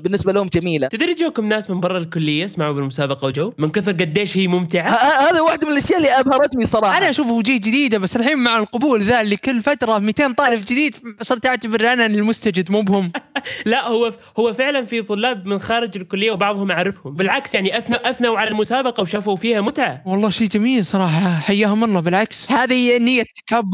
بالنسبة 0.00 0.32
لهم 0.32 0.48
جميلة. 0.48 0.88
تدري 0.88 1.14
جوكم 1.14 1.48
ناس 1.48 1.70
من 1.70 1.80
برا 1.80 1.98
الكلية 1.98 2.46
سمعوا 2.46 2.72
بالمسابقة 2.72 3.26
وجو؟ 3.26 3.52
من 3.58 3.70
كثر 3.70 3.92
قديش 3.92 4.36
هي 4.36 4.46
ممتعة. 4.46 4.90
هذا 5.30 5.40
واحدة 5.40 5.66
من 5.66 5.72
الأشياء 5.72 5.98
اللي 5.98 6.08
ابهرتني 6.08 6.66
صراحة. 6.66 6.98
أنا 6.98 7.10
أشوفه 7.10 7.32
وجيه 7.32 7.56
جديدة 7.56 7.98
بس 7.98 8.16
الحين 8.16 8.38
مع 8.38 8.58
القبول 8.58 9.02
ذا 9.02 9.20
اللي 9.20 9.36
كل 9.36 9.60
فترة 9.62 9.98
200 9.98 10.32
طالب 10.32 10.60
جديد 10.60 10.96
صرت 11.22 11.46
أعتبر 11.46 11.92
أنا 11.92 12.06
المستجد 12.06 12.70
مو 12.70 12.82
بهم. 12.82 13.12
لا 13.66 13.88
هو 13.88 14.12
هو 14.38 14.54
فعلا 14.54 14.86
في 14.86 15.02
طلاب 15.02 15.46
من 15.46 15.58
خارج 15.58 15.96
الكلية 15.96 16.30
وبعضهم 16.30 16.70
أعرفهم. 16.70 17.14
بالعكس 17.14 17.54
يعني 17.54 17.78
اثنوا 17.78 18.10
أثنوا 18.10 18.38
على 18.38 18.50
المسابقة 18.50 19.00
وشافوا 19.00 19.36
فيها 19.36 19.60
متعة. 19.60 20.02
والله 20.06 20.30
شيء 20.30 20.48
جميل 20.48 20.84
صراحة 20.84 21.40
حياهم 21.40 21.84
الله. 21.84 22.00
بالعكس 22.00 22.52
هذه 22.52 22.98
نية 22.98 23.24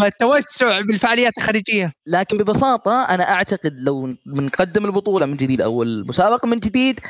التوسع 0.02 0.80
بالفعاليات 0.80 1.38
الخارجية. 1.38 1.92
لكن 2.06 2.35
ببساطة 2.36 3.02
أنا 3.02 3.32
أعتقد 3.32 3.80
لو 3.80 4.14
بنقدم 4.26 4.84
البطولة 4.84 5.26
من 5.26 5.36
جديد 5.36 5.60
أو 5.60 5.82
المسابقة 5.82 6.46
من 6.48 6.58
جديد 6.58 7.00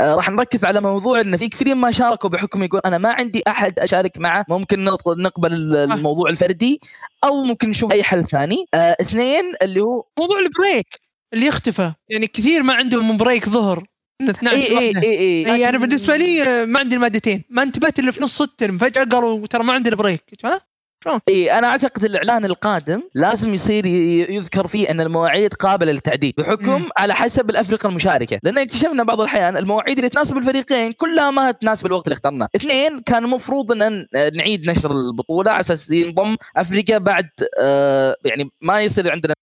آه، 0.00 0.14
راح 0.14 0.30
نركز 0.30 0.64
على 0.64 0.80
موضوع 0.80 1.20
إن 1.20 1.36
في 1.36 1.48
كثيرين 1.48 1.76
ما 1.76 1.90
شاركوا 1.90 2.30
بحكم 2.30 2.62
يقول 2.62 2.80
أنا 2.84 2.98
ما 2.98 3.12
عندي 3.12 3.42
أحد 3.48 3.78
أشارك 3.78 4.18
معه 4.18 4.44
ممكن 4.48 4.84
نقبل 5.06 5.52
ال- 5.52 5.76
الموضوع 5.92 6.30
الفردي 6.30 6.80
أو 7.24 7.44
ممكن 7.44 7.68
نشوف 7.70 7.92
أي 7.92 8.02
حل 8.02 8.24
ثاني. 8.24 8.64
آه 8.74 8.96
اثنين 9.00 9.44
اللي 9.62 9.80
هو 9.80 10.04
موضوع 10.18 10.38
ال 10.38 10.46
break 10.46 10.86
اللي 11.34 11.46
يختفى. 11.46 11.92
يعني 12.08 12.26
كثير 12.26 12.62
ما 12.62 12.74
عندهم 12.74 13.16
break 13.16 13.48
ظهر 13.48 13.84
من 14.22 14.28
12 14.28 14.56
اي 14.56 14.78
اي. 14.78 15.02
اي 15.02 15.52
اي 15.54 15.68
أنا 15.68 15.78
بالنسبة 15.78 16.16
لي 16.16 16.42
آه، 16.42 16.64
ما 16.64 16.78
عندي 16.80 16.94
المادتين. 16.96 17.44
ما 17.50 17.62
انتبهت 17.62 17.98
إلا 17.98 18.10
في 18.10 18.22
نص 18.22 18.42
الترم 18.42 18.78
فجأة 18.78 19.04
قالوا 19.04 19.46
ترى 19.46 19.64
ما 19.64 19.72
عندنا 19.72 19.96
break. 19.96 20.22
ها 20.44 20.60
إي 21.28 21.52
أنا 21.58 21.66
أعتقد 21.66 22.04
الإعلان 22.04 22.44
القادم 22.44 23.02
لازم 23.14 23.54
يصير 23.54 23.86
يذكر 24.30 24.66
فيه 24.66 24.90
أن 24.90 25.00
المواعيد 25.00 25.54
قابلة 25.54 25.92
للتعديل 25.92 26.32
بحكم 26.38 26.70
مم. 26.72 26.88
على 26.96 27.14
حسب 27.14 27.50
الأفرقة 27.50 27.88
المشاركة. 27.88 28.38
لأن 28.42 28.58
اكتشفنا 28.58 29.02
بعض 29.02 29.20
الأحيان 29.20 29.56
المواعيد 29.56 29.98
اللي 29.98 30.08
تناسب 30.08 30.36
الفريقين 30.36 30.92
كلها 30.92 31.30
ما 31.30 31.50
تناسب 31.50 31.86
الوقت 31.86 32.06
اللي 32.06 32.14
اخترناه. 32.14 32.48
اثنين 32.56 33.00
كان 33.00 33.24
المفروض 33.24 33.72
أن 33.72 34.06
نعيد 34.34 34.70
نشر 34.70 34.90
البطولة 34.90 35.50
على 35.50 35.60
أساس 35.60 35.90
ينضم 35.90 36.36
أفريقيا 36.56 36.98
بعد 36.98 37.28
آه 37.60 38.16
يعني 38.24 38.50
ما 38.60 38.80
يصير 38.80 39.12
عندنا 39.12 39.34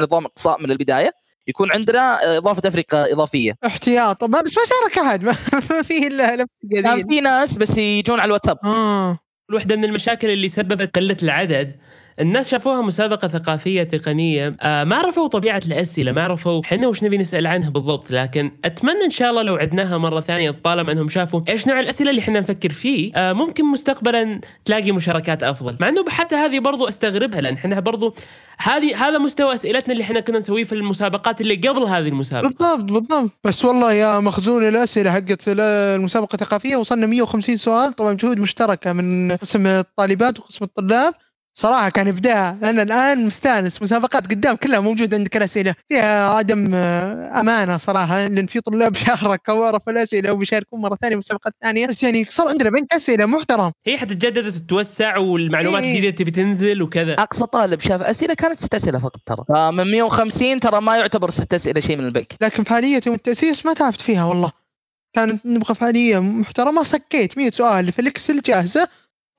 نظام 0.00 0.24
إقصاء 0.24 0.62
من 0.62 0.70
البداية 0.70 1.10
يكون 1.48 1.72
عندنا 1.72 2.36
إضافة 2.38 2.68
أفريقيا 2.68 3.12
إضافية. 3.12 3.54
احتياط. 3.66 4.24
ما 4.24 4.40
بس 4.40 4.58
ما 4.58 4.64
شارك 4.64 5.06
أحد. 5.06 5.24
ما 5.70 5.82
فيه 5.82 6.06
الا 6.06 6.46
كان 6.82 7.08
في 7.08 7.20
ناس 7.20 7.56
بس 7.56 7.78
يجون 7.78 8.20
على 8.20 8.28
الواتساب. 8.28 8.58
آه. 8.64 9.18
واحدة 9.54 9.76
من 9.76 9.84
المشاكل 9.84 10.30
اللي 10.30 10.48
سببت 10.48 10.96
قلة 10.96 11.16
العدد. 11.22 11.76
الناس 12.20 12.48
شافوها 12.48 12.82
مسابقة 12.82 13.28
ثقافية 13.28 13.82
تقنية. 13.82 14.56
آه 14.60 14.84
ما 14.84 14.96
عرفوا 14.96 15.28
طبيعة 15.28 15.62
الأسئلة 15.66 16.12
ما 16.12 16.22
عرفوا 16.22 16.62
حنا 16.64 16.88
وش 16.88 17.04
نبي 17.04 17.18
نسأل 17.18 17.46
عنها 17.46 17.70
بالضبط 17.70 18.10
لكن 18.10 18.50
أتمنى 18.64 19.04
إن 19.04 19.10
شاء 19.10 19.30
الله 19.30 19.42
لو 19.42 19.56
عدناها 19.56 19.98
مرة 19.98 20.20
ثانية 20.20 20.50
طالما 20.50 20.92
أنهم 20.92 21.08
شافوا 21.08 21.40
إيش 21.48 21.68
نوع 21.68 21.80
الأسئلة 21.80 22.10
اللي 22.10 22.22
حنا 22.22 22.40
نفكر 22.40 22.70
فيه 22.70 23.12
آه 23.14 23.32
ممكن 23.32 23.64
مستقبلا 23.64 24.40
تلاقي 24.64 24.92
مشاركات 24.92 25.42
أفضل. 25.42 25.76
مع 25.80 25.88
أنه 25.88 26.04
حتى 26.08 26.36
هذه 26.36 26.58
برضو 26.58 26.88
أستغربها 26.88 27.40
لأن 27.40 27.58
حنا 27.58 27.80
برضو 27.80 28.14
هذه 28.58 29.08
هذا 29.08 29.18
مستوى 29.18 29.54
أسئلتنا 29.54 29.92
اللي 29.92 30.04
حنا 30.04 30.20
كنا 30.20 30.38
نسويه 30.38 30.64
في 30.64 30.74
المسابقات 30.74 31.40
اللي 31.40 31.54
قبل 31.54 31.82
هذه 31.82 32.08
المسابقة. 32.08 32.48
بالضبط 32.48 32.92
بالضبط. 32.92 33.30
بس 33.44 33.64
والله 33.64 33.92
يا 33.92 34.20
مخزون 34.20 34.68
الأسئلة 34.68 35.10
حقت 35.10 35.44
المسابقة 35.48 36.34
الثقافية 36.34 36.76
وصلنا 36.76 37.06
150 37.06 37.56
سؤال 37.56 37.92
طبعا 37.92 38.12
جهود 38.14 38.38
مشتركة 38.38 38.92
من 38.92 39.32
قسم 39.32 39.66
الطالبات 39.66 40.40
وقسم 40.40 40.64
الطلاب. 40.64 41.14
صراحة 41.54 41.88
كان 41.88 42.08
إبداع 42.08 42.50
أنا 42.62 42.82
الآن 42.82 43.26
مستأنس 43.26 43.82
مسابقات 43.82 44.26
قدام 44.26 44.56
كلها 44.56 44.80
موجودة 44.80 45.16
عندك 45.16 45.36
الأسئلة. 45.36 45.74
فيها 45.88 46.30
عدم 46.30 46.70
آه، 46.74 47.40
أمانة 47.40 47.76
صراحة 47.76 48.26
لأن 48.28 48.46
في 48.46 48.60
طلاب 48.60 48.94
شاركوا 49.06 49.54
وعرفوا 49.54 49.92
الأسئلة 49.92 50.32
وبيشاركون 50.32 50.80
مرة 50.80 50.96
ثانية 51.02 51.16
مسابقات 51.16 51.52
ثانية. 51.62 51.86
بس 51.86 52.02
يعني 52.02 52.24
صار 52.28 52.48
عندنا 52.48 52.70
بنك 52.70 52.94
أسئلة 52.94 53.26
محترم. 53.26 53.72
هي 53.86 53.98
حتتجدد 53.98 54.46
وتتوسع 54.46 55.18
والمعلومات 55.18 55.82
إيه. 55.82 55.90
الجديدة 55.92 56.16
تبي 56.16 56.30
تنزل 56.30 56.82
وكذا. 56.82 57.12
أقصى 57.14 57.46
طالب 57.46 57.80
شاف 57.80 58.02
أسئلة 58.02 58.34
كانت 58.34 58.60
ست 58.60 58.74
أسئلة 58.74 58.98
فقط 58.98 59.20
ترى. 59.26 59.44
فمن 59.48 59.90
150 59.90 60.60
ترى 60.60 60.80
ما 60.80 60.96
يعتبر 60.96 61.30
ست 61.30 61.54
أسئلة 61.54 61.80
شيء 61.80 61.96
من 61.96 62.04
البنك 62.06 62.34
لكن 62.40 62.62
فعالية 62.64 63.00
يوم 63.06 63.14
التأسيس 63.16 63.66
ما 63.66 63.72
تعبت 63.72 64.00
فيها 64.00 64.24
والله. 64.24 64.52
كانت 65.16 65.46
نبغى 65.46 65.74
فعالية 65.74 66.18
محترمة 66.18 66.82
صكيت 66.82 67.38
100 67.38 67.50
سؤال. 67.50 67.92
في 67.92 67.98
الاكسل 67.98 68.40
جاهزه 68.40 68.88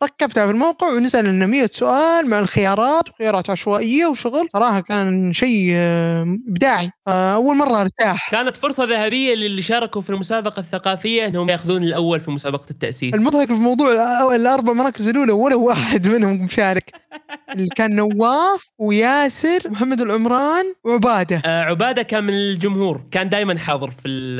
ركبتها 0.04 0.46
في 0.46 0.52
الموقع 0.52 0.88
ونزل 0.88 1.26
لنا 1.26 1.46
100 1.46 1.70
سؤال 1.74 2.30
مع 2.30 2.40
الخيارات 2.40 3.10
وخيارات 3.10 3.50
عشوائية 3.50 4.06
وشغل. 4.06 4.48
صراحة 4.54 4.80
كان 4.80 5.34
شيء 5.34 5.72
آه، 5.76 6.26
إبداعي 6.50 6.90
آه، 7.08 7.34
أول 7.36 7.58
مرة 7.58 7.82
أرتاح. 7.82 8.32
كانت 8.32 8.58
فرصة 8.58 8.84
ذهبية 8.84 9.36
للي 9.36 9.62
شاركوا 9.62 10.02
في 10.02 10.10
المسابقة 10.10 10.60
الثقافية 10.60 11.26
إنهم 11.28 11.50
يأخذون 11.50 11.84
الأول 11.84 12.20
في 12.20 12.32
مسابقة 12.32 12.66
التأسيس. 12.72 13.14
المضحك 13.14 13.48
في 13.48 13.54
الموضوع 13.54 13.88
الأ- 13.96 14.32
الاربع 14.34 14.74
مراكز 14.74 15.10
الأولى 15.10 15.32
ولا 15.32 15.56
واحد 15.56 16.08
منهم 16.08 16.46
مشارك. 16.46 16.92
اللي 17.56 17.68
كان 17.76 17.96
نواف 17.96 18.70
وياسر 18.80 19.60
محمد 19.70 20.02
العمران 20.02 20.66
وعبادة. 20.84 21.42
آه 21.46 21.64
عبادة 21.64 22.02
كان 22.02 22.24
من 22.24 22.34
الجمهور. 22.34 23.02
كان 23.12 23.30
دائما 23.30 23.60
حاضر 23.60 23.92
في 23.92 24.08
ال 24.08 24.38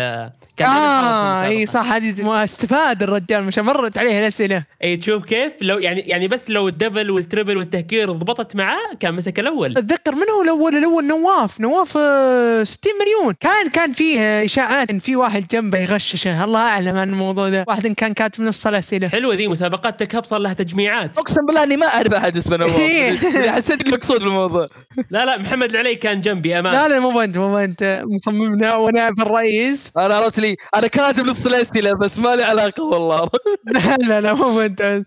كان 0.58 0.68
دايماً 0.68 1.44
آه 1.44 1.46
إي. 1.48 1.66
صح 1.66 1.92
هذه 1.92 2.44
استفاد 2.44 3.04
الرجال 3.04 3.44
مش 3.44 3.60
مرت 3.60 3.98
عليه 3.98 4.20
الأسئلة. 4.20 4.64
إي 4.84 4.98
تشوف 4.98 5.24
كيف؟ 5.26 5.51
لو 5.62 5.80
يعني 5.80 6.00
يعني 6.02 6.28
بس 6.28 6.50
لو 6.50 6.68
الدبل 6.68 7.12
والتربل 7.12 7.58
والتهكير 7.58 8.12
ضبطت 8.12 8.56
معاه 8.56 8.94
كان 9.00 9.14
مسك 9.14 9.40
الأول. 9.40 9.78
أتذكر 9.78 10.12
من 10.16 10.30
هو 10.36 10.42
الأول؟ 10.42 10.76
الأول 10.76 11.08
نواف. 11.08 11.62
نواف 11.62 11.98
آه، 11.98 12.64
60 12.64 12.92
مليون. 13.02 13.34
كان 13.40 13.70
كان 13.70 13.94
فيه 13.94 14.20
آه، 14.20 14.46
إشاعات 14.46 14.90
إن 14.90 15.00
في 15.00 15.16
واحد 15.16 15.48
جنبه 15.48 15.78
يغششه. 15.80 16.44
الله 16.44 16.60
أعلم 16.60 16.98
عن 16.98 17.10
الموضوع 17.10 17.50
ده. 17.50 17.66
واحد 17.68 17.86
إن 17.86 17.94
كان 17.94 18.14
كاتب 18.14 18.44
نص 18.44 18.68
الأسئلة. 18.68 19.08
حلوة 19.10 19.36
ذي 19.36 19.48
مسابقات 19.48 20.00
تكهب 20.00 20.26
صار 20.26 20.40
لها 20.40 20.54
تجميعات. 20.54 21.18
أقسم 21.18 21.46
بالله 21.48 21.64
إني 21.64 21.78
ما 21.78 21.86
أعرف 21.88 22.14
أحد 22.14 22.38
اسمه 22.38 22.58
نواف. 22.58 22.80
إيه. 22.92 23.12
حسيت 23.52 23.82
إني 23.82 23.92
مقصود 23.98 24.20
بالموضوع. 24.20 24.68
لا 25.10 25.26
لا 25.26 25.38
محمد 25.38 25.70
العلي 25.72 25.96
كان 25.96 26.22
جنبي 26.22 26.60
أمان. 26.60 26.74
لا 26.74 26.88
لا 26.88 27.00
مو 27.00 27.22
أنت 27.22 27.38
مو 27.38 27.58
أنت. 27.58 28.04
مصممنا 28.16 28.76
ونائب 28.76 29.20
الرئيس. 29.22 29.92
أنا 29.98 30.16
عرفت 30.16 30.40
لي 30.40 30.56
أنا 30.76 30.88
كاتب 30.88 31.26
نص 31.26 31.46
الأسئلة 31.46 31.94
بس 31.94 32.20
ما 32.20 32.36
لي 32.36 32.44
علاقة 32.44 32.84
والله. 32.84 33.30
لا 33.74 33.98
لا 33.98 34.22
لا 34.22 34.34
مو 34.34 34.62
أنت. 34.62 34.82
آه، 34.82 35.04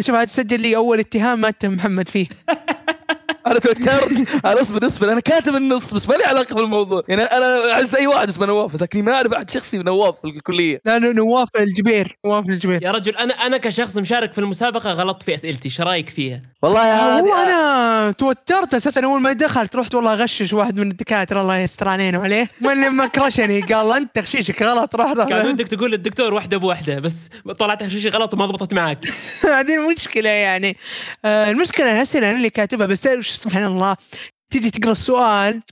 شوف 0.00 0.14
هتسجل 0.14 0.60
لي 0.60 0.76
أول 0.76 0.98
اتهام 0.98 1.40
ما 1.40 1.48
اتهم 1.48 1.74
محمد 1.74 2.08
فيه. 2.08 2.26
أنا 3.50 3.58
توترت 3.58 4.44
أنا 4.44 4.62
أصبر 4.62 4.86
أصبر 4.86 5.12
أنا 5.12 5.20
كاتب 5.20 5.56
النص 5.56 5.94
بس 5.94 6.08
ما 6.08 6.14
لي 6.14 6.24
علاقة 6.24 6.54
بالموضوع. 6.54 7.02
يعني 7.08 7.22
أنا 7.22 7.72
احس 7.72 7.94
أي 7.94 8.06
واحد 8.06 8.28
اسمه 8.28 8.46
نواف 8.46 8.82
لكني 8.82 9.02
ما 9.02 9.12
أعرف 9.12 9.32
أحد 9.32 9.50
شخصي 9.50 9.78
نواف 9.78 10.20
في 10.20 10.24
الكلية. 10.24 10.80
لا 10.84 10.98
نواف 10.98 11.48
الجبير 11.60 12.18
نواف 12.26 12.48
الجبير. 12.48 12.82
يا 12.82 12.90
رجل 12.90 13.16
أنا 13.16 13.34
أنا 13.34 13.56
كشخص 13.56 13.96
مشارك 13.96 14.32
في 14.32 14.38
المسابقة 14.38 14.92
غلطت 14.92 15.22
في 15.22 15.34
أسئلتي 15.34 15.64
إيش 15.68 15.80
رأيك 15.80 16.08
فيها؟ 16.08 16.42
والله 16.62 16.86
يا 16.86 17.20
هو 17.20 17.34
أنا 17.34 18.10
توترت 18.10 18.74
أساسا 18.74 19.04
أول 19.04 19.20
ما 19.20 19.32
دخلت 19.32 19.76
رحت 19.76 19.94
والله 19.94 20.14
غشش 20.14 20.52
واحد 20.52 20.80
من 20.80 20.90
الدكاترة 20.90 21.40
الله 21.40 21.56
يستر 21.56 21.88
علينا 21.88 22.18
وعليه. 22.18 22.50
من 22.60 22.84
لما 22.84 23.06
كرشني 23.06 23.60
قال 23.60 23.96
أنت 23.96 24.14
تغشيشك 24.14 24.62
غلط 24.62 24.96
روح 24.96 25.12
كان 25.12 25.32
روح 25.32 25.44
ودك 25.44 25.68
تقول 25.68 25.90
للدكتور 25.90 26.34
واحدة 26.34 26.56
بواحده 26.56 26.98
بس 27.00 27.28
طلعت 27.58 27.88
شيء 27.88 28.10
غلط 28.10 28.34
وما 28.34 28.46
ضبطت 28.46 28.74
معك 28.74 28.98
هذه 29.58 29.76
المشكلة 29.76 30.30
يعني. 30.30 30.76
آه، 31.24 31.50
المشكلة 31.50 31.92
الاسئله 31.92 32.30
أنا 32.30 32.36
اللي 32.36 32.50
كاتبها 32.50 32.86
بس 32.86 33.06
سبحان 33.38 33.64
الله. 33.64 33.96
تيجي 34.52 34.70
تقرأ 34.70 34.92
السؤال 34.92 35.62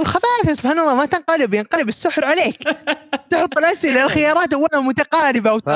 الخباثة 0.00 0.54
سبحان 0.54 0.78
الله 0.78 0.94
ما 0.94 1.06
تنقلب 1.06 1.54
ينقلب 1.54 1.88
السحر 1.88 2.24
عليك. 2.24 2.62
تحط 3.30 3.58
الأسئلة 3.58 4.04
الخيارات 4.04 4.52
اولها 4.54 4.80
متقاربة 4.88 5.52
وت- 5.52 5.68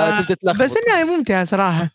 بس 0.60 0.74
إنها 0.76 1.04
ممتعة 1.16 1.44
صراحة. 1.44 1.90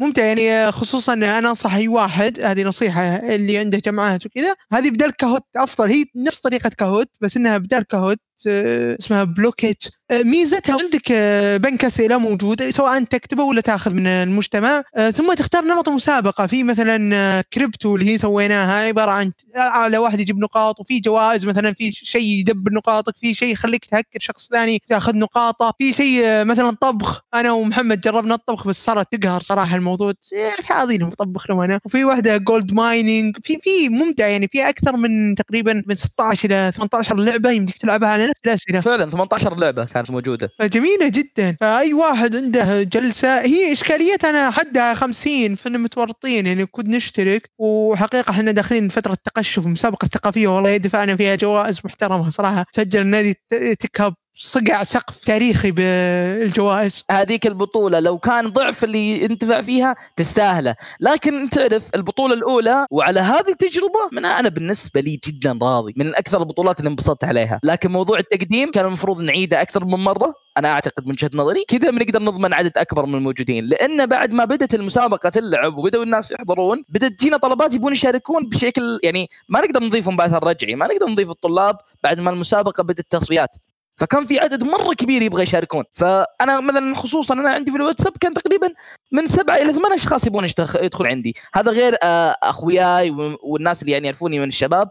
ممتع 0.00 0.22
يعني 0.24 0.72
خصوصا 0.72 1.12
أنا 1.12 1.38
أنصح 1.38 1.74
أي 1.74 1.88
واحد 1.88 2.40
هذه 2.40 2.62
نصيحة 2.64 3.02
اللي 3.16 3.58
عنده 3.58 3.78
جامعات 3.84 4.26
وكذا 4.26 4.54
هذه 4.72 4.90
بدل 4.90 5.10
Kahoot 5.10 5.42
أفضل 5.56 5.88
هي 5.90 6.04
نفس 6.16 6.38
طريقة 6.40 6.70
Kahoot 6.78 7.08
بس 7.20 7.36
إنها 7.36 7.58
بدل 7.58 7.82
Kahoot 7.82 8.18
آه، 8.18 8.31
اسمها 8.46 9.24
Blooket 9.24 9.84
آه، 10.12 10.22
ميزتها 10.22 10.76
عندك 10.82 11.12
آه، 11.12 11.56
بنك 11.56 11.84
أسئلة 11.84 12.18
موجود 12.18 12.70
سواء 12.70 13.04
تكتبه 13.04 13.44
ولا 13.44 13.60
تأخذ 13.60 13.94
من 13.94 14.06
المجتمع. 14.06 14.82
آه، 14.96 15.10
ثم 15.10 15.34
تختار 15.34 15.64
نمط 15.64 15.88
مسابقة. 15.88 16.46
في 16.46 16.62
مثلا 16.62 17.40
كريبتو 17.52 17.96
اللي 17.96 18.12
هي 18.12 18.18
سويناها 18.18 18.86
عبارة 18.86 19.10
عن 19.10 19.32
اعلى 19.56 19.98
واحد 19.98 20.20
يجيب 20.20 20.38
نقاط 20.38 20.80
وفي 20.80 21.00
جوائز 21.00 21.46
مثلا 21.46 21.72
في 21.74 21.92
شيء 21.92 22.22
يدبر 22.22 22.72
نقاطك 22.72 23.14
في 23.20 23.34
شيء 23.34 23.52
يخليك 23.52 23.84
تهكر 23.84 24.18
شخص 24.20 24.48
ثاني 24.48 24.82
تأخذ 24.88 25.16
نقاطة 25.18 25.72
في 25.78 25.92
شيء 25.92 26.44
مثلا 26.44 26.70
طبخ. 26.80 27.20
أنا 27.34 27.52
ومحمد 27.52 28.00
جربنا 28.00 28.34
الطبخ 28.34 28.68
بس 28.68 28.84
صارت 28.84 29.14
تقهر 29.16 29.40
صراحة 29.40 29.76
الموضوع. 29.76 30.12
إيه، 30.32 30.64
فاضيين 30.66 31.02
مطبخ 31.04 31.50
لهم 31.50 31.60
أنا 31.60 31.80
وفي 31.84 32.04
واحدة 32.04 32.36
gold 32.36 32.72
mining 32.72 33.36
في 33.44 33.58
في 33.62 33.88
ممتع 33.88 34.26
يعني 34.26 34.48
في 34.48 34.68
أكثر 34.68 34.96
من 34.96 35.34
تقريبا 35.34 35.82
من 35.86 35.94
16 35.94 36.50
إلى 36.50 36.72
18 36.72 37.16
لعبة 37.16 37.50
يمديك 37.50 37.78
تلعبها. 37.78 38.08
على 38.08 38.31
الاسئله 38.46 38.80
فعلا 38.80 39.10
18 39.10 39.56
لعبة 39.56 39.84
كانت 39.84 40.10
موجودة. 40.10 40.48
جميلة 40.62 41.08
جدا. 41.08 41.56
فأي 41.60 41.94
واحد 41.94 42.36
عنده 42.36 42.82
جلسة 42.82 43.40
هي 43.40 43.72
إشكاليتها 43.72 44.30
أنا 44.30 44.50
حدها 44.50 44.94
50 44.94 45.54
فإحنا 45.54 45.78
متورطين 45.78 46.46
يعني 46.46 46.66
كود 46.66 46.88
نشترك. 46.88 47.50
وحقيقة 47.58 48.30
إحنا 48.30 48.52
داخلين 48.52 48.88
فترة 48.88 49.16
تقشف 49.24 49.66
مسابقة 49.66 50.08
ثقافية 50.08 50.48
والله 50.48 50.76
دفعنا 50.76 51.16
فيها 51.16 51.34
جوائز 51.34 51.80
محترمة 51.84 52.28
صراحة. 52.28 52.64
سجل 52.70 53.00
النادي 53.00 53.34
تكهب. 53.80 54.14
صقع 54.36 54.82
سقف 54.82 55.24
تاريخي 55.24 55.70
بالجوائز. 55.70 57.04
هذيك 57.10 57.46
البطولة 57.46 58.00
لو 58.00 58.18
كان 58.18 58.48
ضعف 58.48 58.84
اللي 58.84 59.24
ينتفع 59.24 59.60
فيها 59.60 59.96
تستاهله. 60.16 60.76
لكن 61.00 61.48
تعرف 61.50 61.90
البطولة 61.94 62.34
الأولى 62.34 62.86
وعلى 62.90 63.20
هذه 63.20 63.48
التجربة 63.48 64.08
من 64.12 64.24
أنا 64.24 64.48
بالنسبة 64.48 65.00
لي 65.00 65.20
جدا 65.26 65.58
راضي 65.62 65.94
من 65.96 66.14
أكثر 66.16 66.40
البطولات 66.40 66.78
اللي 66.78 66.90
انبسطت 66.90 67.24
عليها. 67.24 67.60
لكن 67.64 67.90
موضوع 67.90 68.18
التقديم 68.18 68.70
كان 68.70 68.84
المفروض 68.84 69.20
نعيده 69.20 69.62
أكثر 69.62 69.84
من 69.84 69.98
مرة. 69.98 70.34
أنا 70.56 70.72
أعتقد 70.72 71.06
من 71.06 71.10
وجهه 71.10 71.30
نظري 71.34 71.64
كذا 71.68 71.90
بنقدر 71.90 72.22
نضمن 72.22 72.54
عدد 72.54 72.78
أكبر 72.78 73.06
من 73.06 73.14
الموجودين. 73.14 73.64
لأن 73.66 74.06
بعد 74.06 74.34
ما 74.34 74.44
بدأت 74.44 74.74
المسابقة 74.74 75.28
تلعب 75.28 75.76
وبدأوا 75.76 76.04
الناس 76.04 76.32
يحضرون 76.32 76.84
بدأت 76.88 77.12
تجينا 77.12 77.36
طلبات 77.36 77.74
يبون 77.74 77.92
يشاركون 77.92 78.48
بشكل 78.48 79.00
يعني 79.02 79.30
ما 79.48 79.60
نقدر 79.60 79.82
نضيفهم 79.82 80.16
باثر 80.16 80.44
رجعي 80.44 80.74
ما 80.74 80.86
نقدر 80.86 81.06
نضيف 81.06 81.30
الطلاب 81.30 81.76
بعد 82.02 82.20
ما 82.20 82.30
المسابقة 82.30 82.82
بدأت 82.82 83.06
تصفيات. 83.10 83.56
فكان 83.96 84.26
في 84.26 84.38
عدد 84.38 84.64
مرة 84.64 84.94
كبير 84.94 85.22
يبغى 85.22 85.42
يشاركون 85.42 85.84
فأنا 85.92 86.60
مثلا 86.60 86.94
خصوصا 86.94 87.34
أنا 87.34 87.50
عندي 87.50 87.70
في 87.70 87.76
الواتساب 87.76 88.12
كان 88.20 88.34
تقريبا 88.34 88.74
من 89.12 89.26
سبعة 89.26 89.56
إلى 89.56 89.72
ثمان 89.72 89.92
أشخاص 89.92 90.26
يبغون. 90.26 90.46
يدخل 90.76 91.06
عندي 91.06 91.34
هذا 91.54 91.70
غير 91.70 91.96
آه، 92.02 92.36
أخوياي 92.42 93.10
والناس 93.42 93.82
اللي 93.82 93.92
يعني 93.92 94.06
يعرفوني 94.06 94.38
من 94.38 94.48
الشباب 94.48 94.90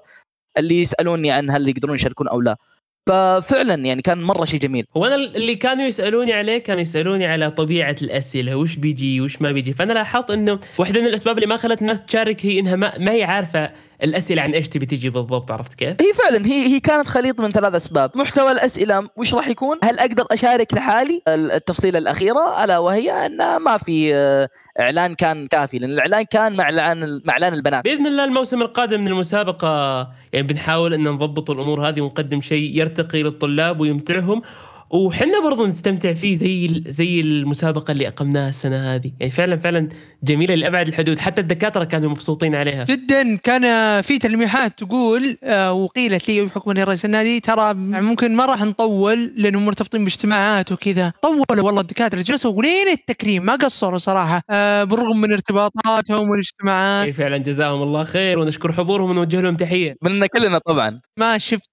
اللي 0.58 0.82
يسألوني 0.82 1.32
عن 1.32 1.50
هل 1.50 1.70
يقدرون 1.70 1.96
يشاركون 1.96 2.28
أو 2.28 2.42
لا 2.42 2.58
ففعلا 3.08 3.74
يعني 3.74 4.02
كان 4.02 4.22
مرة 4.22 4.46
شيء 4.46 4.60
جميل 4.60 4.86
هو 4.98 5.06
أنا 5.06 5.16
اللي 5.16 5.56
كانوا 5.56 5.86
يسألوني 5.86 6.34
عليه 6.34 6.58
كانوا 6.58 6.82
يسألوني 6.82 7.26
على 7.26 7.52
طبيعة 7.52 7.96
الأسئلة 8.02 8.56
وش 8.56 8.76
بيجي 8.76 9.22
وش 9.22 9.42
ما 9.42 9.52
بيجي 9.52 9.74
فأنا 9.74 9.94
لاحظت 9.94 10.32
إنه 10.32 10.60
واحدة 10.78 11.02
من 11.02 11.08
الأسباب 11.08 11.38
اللي 11.38 11.48
ما 11.48 11.58
خلت 11.58 11.82
الناس 11.82 12.06
تشارك 12.06 12.46
هي 12.46 12.60
إنها 12.60 12.76
ما, 12.76 12.98
ما 12.98 13.12
هي 13.12 13.24
عارفة 13.24 13.72
الأسئلة 14.04 14.42
عن 14.42 14.54
إيش 14.54 14.70
تبي 14.70 14.86
تجي 14.86 15.10
بالضبط 15.10 15.52
عرفت 15.52 15.74
كيف؟ 15.74 16.02
هي 16.02 16.14
فعلا 16.14 16.46
هي 16.46 16.68
هي 16.68 16.80
كانت 16.80 17.08
خليط 17.08 17.42
من 17.42 17.52
ثلاث 17.52 17.76
أسباب، 17.76 18.12
محتوى 18.16 18.52
الأسئلة 18.52 19.08
وش 19.16 19.34
راح 19.34 19.48
يكون؟ 19.48 19.78
هل 19.84 20.00
أقدر 20.00 20.26
أشارك 20.32 20.74
لحالي؟ 20.74 21.22
التفصيلة 21.28 22.00
الأخيرة 22.00 22.64
ألا 22.64 22.78
وهي 22.78 23.26
أن 23.26 23.58
ما 23.58 23.78
في 23.78 24.16
آه، 24.16 24.50
إعلان 24.80 25.16
كان 25.16 25.48
كافي 25.48 25.80
لأن 25.80 25.90
الإعلان 25.90 26.24
كان 26.24 26.56
مع 26.56 26.64
اعلان 26.64 27.22
مع 27.26 27.34
إعلان 27.34 27.54
البنات. 27.54 27.84
بإذن 27.84 28.08
الله 28.08 28.24
الموسم 28.24 28.62
القادم 28.62 29.02
من 29.02 29.08
المسابقة 29.08 30.02
يعني 30.34 30.48
بنحاول 30.48 30.94
أن 30.94 31.04
نضبط 31.04 31.50
الأمور 31.50 31.90
هذه 31.90 32.02
ونقدم 32.02 32.42
شيء 32.42 32.82
يرتقي 32.91 33.23
للطلاب 33.23 33.80
ويمتعهم. 33.80 34.41
وحنا 34.93 35.39
برضو 35.43 35.65
نستمتع 35.65 36.13
فيه 36.13 36.36
زي 36.36 36.84
زي 36.88 37.21
المسابقة 37.21 37.91
اللي 37.91 38.08
أقمناها 38.08 38.49
السنة 38.49 38.95
هذه. 38.95 39.12
يعني 39.19 39.32
فعلا 39.32 39.58
فعلا 39.58 39.89
جميلة 40.23 40.56
لأبعد 40.56 40.88
الحدود. 40.88 41.19
حتى 41.19 41.41
الدكاترة 41.41 41.84
كانوا 41.84 42.10
مبسوطين 42.10 42.56
عليها. 42.56 42.84
جدا. 42.84 43.36
كان 43.36 44.01
في 44.01 44.19
تلميحات 44.19 44.80
تقول 44.80 45.38
آه، 45.43 45.73
وقيلت 45.73 46.30
لي 46.30 46.45
بحكم 46.45 46.71
إني 46.71 46.84
رئيس 46.84 47.06
النادي 47.06 47.39
ترى 47.39 47.73
ممكن 47.73 48.36
ما 48.36 48.45
راح 48.45 48.62
نطول 48.62 49.34
لأنهم 49.38 49.65
مرتبطين 49.65 50.04
باجتماعات 50.04 50.71
وكذا. 50.71 51.13
طولوا 51.21 51.65
والله 51.65 51.82
الدكاترة 51.82 52.21
جلسوا. 52.21 52.51
ولين 52.51 52.88
التكريم 52.88 53.45
ما 53.45 53.56
قصروا 53.56 53.99
صراحة. 53.99 54.41
آه، 54.49 54.84
بالرغم 54.84 55.21
من 55.21 55.32
ارتباطاتهم 55.32 56.30
والاجتماعات. 56.30 57.06
اي 57.06 57.13
فعلا 57.13 57.38
جزاهم 57.38 57.84
الله 57.84 58.04
خير. 58.04 58.39
ونشكر 58.39 58.73
حضورهم 58.73 59.10
ونوجه 59.10 59.41
لهم 59.41 59.56
تحية. 59.56 59.95
مننا 60.01 60.27
كلنا 60.27 60.60
طبعا. 60.65 60.99
ما 61.19 61.38
شفت 61.38 61.69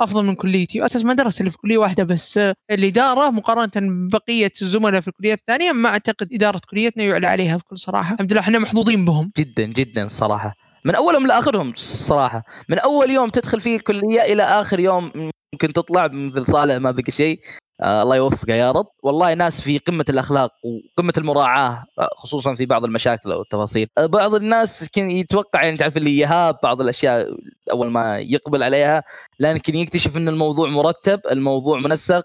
أفضل 0.00 0.24
من 0.24 0.34
كليتي 0.34 0.84
أساس 0.84 1.04
ما 1.04 1.14
درست 1.14 1.40
اللي 1.40 1.50
في 1.50 1.58
كلية 1.58 1.78
واحدة 1.78 2.04
بس 2.04 2.40
الإدارة 2.70 3.30
مقارنة 3.30 3.70
ببقية 4.06 4.52
الزملاء 4.62 5.00
في 5.00 5.08
الكليات 5.08 5.38
الثانية 5.38 5.72
ما 5.72 5.88
أعتقد 5.88 6.28
إدارة 6.32 6.60
كليتنا 6.70 7.04
يعلى 7.04 7.26
عليها 7.26 7.56
بكل 7.56 7.78
صراحة. 7.78 8.14
الحمد 8.14 8.32
لله 8.32 8.40
إحنا 8.40 8.58
محظوظين 8.58 9.04
بهم. 9.04 9.32
جدا 9.38 9.64
جدا 9.64 10.02
الصراحه 10.02 10.54
من 10.84 10.94
أولهم 10.94 11.26
لآخرهم 11.26 11.72
صراحة. 11.76 12.42
من 12.68 12.78
أول 12.78 13.10
يوم 13.10 13.28
تدخل 13.28 13.60
فيه 13.60 13.76
الكلية 13.76 14.20
إلى 14.20 14.42
آخر 14.42 14.80
يوم 14.80 15.12
ممكن 15.54 15.72
تطلع 15.72 16.08
مثل 16.12 16.46
صالح 16.46 16.74
ما 16.76 16.90
بقى 16.90 17.10
شيء. 17.12 17.40
آه 17.82 18.02
الله 18.02 18.16
يوفقه 18.16 18.52
يا 18.54 18.70
رب. 18.72 18.86
والله 19.02 19.34
ناس 19.34 19.60
في 19.60 19.78
قمة 19.78 20.04
الأخلاق 20.10 20.52
وقمة 20.64 21.12
المراعاة 21.18 21.84
آه، 21.98 22.08
خصوصا 22.16 22.54
في 22.54 22.66
بعض 22.66 22.84
المشاكل 22.84 23.32
أو 23.32 23.42
التفاصيل. 23.42 23.88
آه 23.98 24.06
بعض 24.06 24.34
الناس 24.34 24.88
كان 24.92 25.10
يتوقع 25.10 25.64
يعني 25.64 25.76
تعرف 25.76 25.96
اللي 25.96 26.18
يهاب 26.18 26.56
بعض 26.62 26.80
الأشياء 26.80 27.26
أول 27.72 27.90
ما 27.90 28.18
يقبل 28.18 28.62
عليها 28.62 29.02
لكن 29.40 29.74
يكتشف 29.74 30.16
إن 30.16 30.28
الموضوع 30.28 30.68
مرتب 30.68 31.20
الموضوع 31.30 31.78
منسق. 31.78 32.24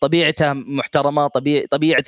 طبيعته 0.00 0.52
محترمة 0.52 1.26
طبيعه 1.26 1.64
طبيعة 1.70 2.04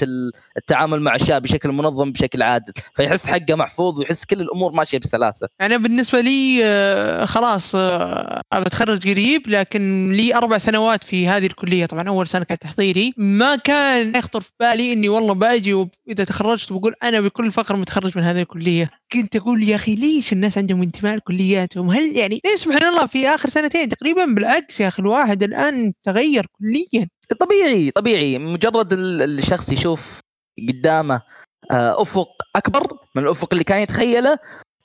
التعامل 0.56 1.00
مع 1.00 1.14
الاشياء 1.14 1.40
بشكل 1.40 1.68
منظم 1.68 2.12
بشكل 2.12 2.42
عادل. 2.42 2.72
فيحس 2.94 3.26
حقه 3.26 3.54
محفوظ 3.54 3.98
ويحس 3.98 4.24
كل 4.24 4.40
الأمور 4.40 4.72
ماشية 4.72 4.98
بسلاسة. 4.98 5.48
أنا 5.60 5.76
بالنسبة 5.76 6.20
لي 6.20 6.60
آه، 6.64 7.24
خلاص 7.24 7.74
آه، 7.74 8.42
بتخرج 8.54 9.08
قريب 9.10 9.48
لكن 9.48 10.12
لي 10.12 10.34
أربع 10.34 10.58
سنوات 10.58 11.04
في 11.04 11.28
هذه 11.28 11.46
الكلية 11.46 11.86
طبعا 11.86 12.08
أول 12.08 12.26
سنة 12.26 12.44
كانت 12.44 12.62
تحضيري 12.62 13.14
ما 13.16 13.56
كان 13.56 14.16
يخطر 14.16 14.40
في 14.40 14.50
بالي 14.60 14.92
إني 14.92 15.08
والله 15.08 15.34
باجي 15.34 15.74
وإذا 15.74 16.24
تخرجت 16.24 16.72
بقول 16.72 16.94
أنا 17.02 17.20
بكل 17.20 17.52
فخر 17.52 17.76
متخرج 17.76 18.18
من 18.18 18.24
هذه 18.24 18.42
الكلية. 18.42 18.90
كنت 19.12 19.36
أقول 19.36 19.62
يا 19.68 19.76
أخي 19.76 19.94
ليش 19.94 20.32
الناس 20.32 20.58
عندهم 20.58 20.82
انتماء 20.82 21.16
لكلياتهم؟ 21.16 21.90
هل 21.90 22.16
يعني 22.16 22.40
ليش 22.44 22.60
سبحان 22.60 22.84
الله 22.84 23.06
في 23.06 23.28
آخر 23.28 23.48
سنتين 23.48 23.88
تقريبا 23.88 24.24
بالعكس 24.24 24.80
يا 24.80 24.88
أخي 24.88 25.02
الواحد 25.02 25.42
الآن 25.42 25.92
تغير 26.04 26.46
كليا. 26.58 27.08
طبيعي 27.40 27.90
طبيعي. 27.90 28.38
مجرد 28.38 28.92
الشخص 28.92 29.72
يشوف 29.72 30.20
قدامه 30.68 31.22
آه، 31.70 32.02
أفق 32.02 32.28
أكبر 32.56 32.82
من 33.14 33.22
الأفق 33.22 33.48
اللي 33.52 33.64
كان 33.64 33.78
يتخيله 33.82 34.38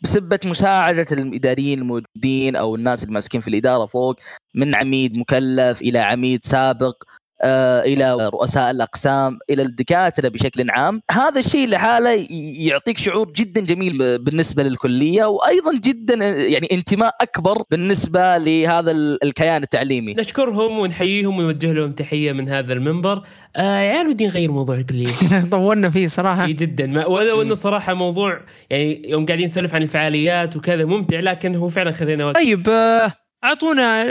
بسبة 0.03 0.39
مساعدة 0.45 1.05
الإداريين 1.11 1.79
الموجودين 1.79 2.55
أو 2.55 2.75
الناس 2.75 3.03
اللي 3.03 3.13
ماسكين 3.13 3.41
في 3.41 3.47
الإدارة 3.47 3.85
فوق 3.85 4.15
من 4.55 4.75
عميد 4.75 5.17
مكلف 5.17 5.81
إلى 5.81 5.99
عميد 5.99 6.43
سابق. 6.43 7.03
إلى 7.43 8.29
رؤساء 8.33 8.71
الأقسام 8.71 9.39
إلى 9.49 9.61
الدكاترة 9.61 10.29
بشكل 10.29 10.69
عام. 10.69 11.01
هذا 11.11 11.39
الشيء 11.39 11.67
لحاله 11.67 12.27
يعطيك 12.57 12.97
شعور 12.97 13.31
جدا 13.31 13.61
جميل 13.61 14.23
بالنسبة 14.23 14.63
للكلية 14.63 15.25
وأيضا 15.25 15.79
جدا 15.83 16.13
يعني 16.25 16.67
انتماء 16.71 17.15
أكبر 17.21 17.63
بالنسبة 17.71 18.37
لهذا 18.37 18.91
الكيان 18.91 19.63
التعليمي. 19.63 20.13
نشكرهم 20.13 20.79
ونحييهم 20.79 21.39
ونوجه 21.39 21.73
لهم 21.73 21.91
تحية 21.91 22.31
من 22.31 22.49
هذا 22.49 22.73
المنبر. 22.73 23.23
آه 23.55 23.77
عيال 23.77 24.13
بدي 24.13 24.27
نغير 24.27 24.51
موضوع 24.51 24.75
الكلية. 24.75 25.11
طولنا 25.51 25.89
فيه 25.89 26.07
صراحة. 26.07 26.47
جدا. 26.47 27.07
ولو 27.07 27.41
إنه 27.41 27.53
صراحة 27.53 27.93
موضوع 27.93 28.41
يعني 28.69 29.09
يوم 29.09 29.25
قاعدين 29.25 29.45
نسولف 29.45 29.75
عن 29.75 29.81
الفعاليات 29.81 30.55
وكذا 30.55 30.85
ممتع 30.85 31.19
لكن 31.19 31.55
هو 31.55 31.69
فعلا 31.69 31.91
خذينا 31.91 32.25
وقت. 32.25 32.35
طيب 32.35 32.69
آه 32.69 33.13
اعطونا 33.43 34.01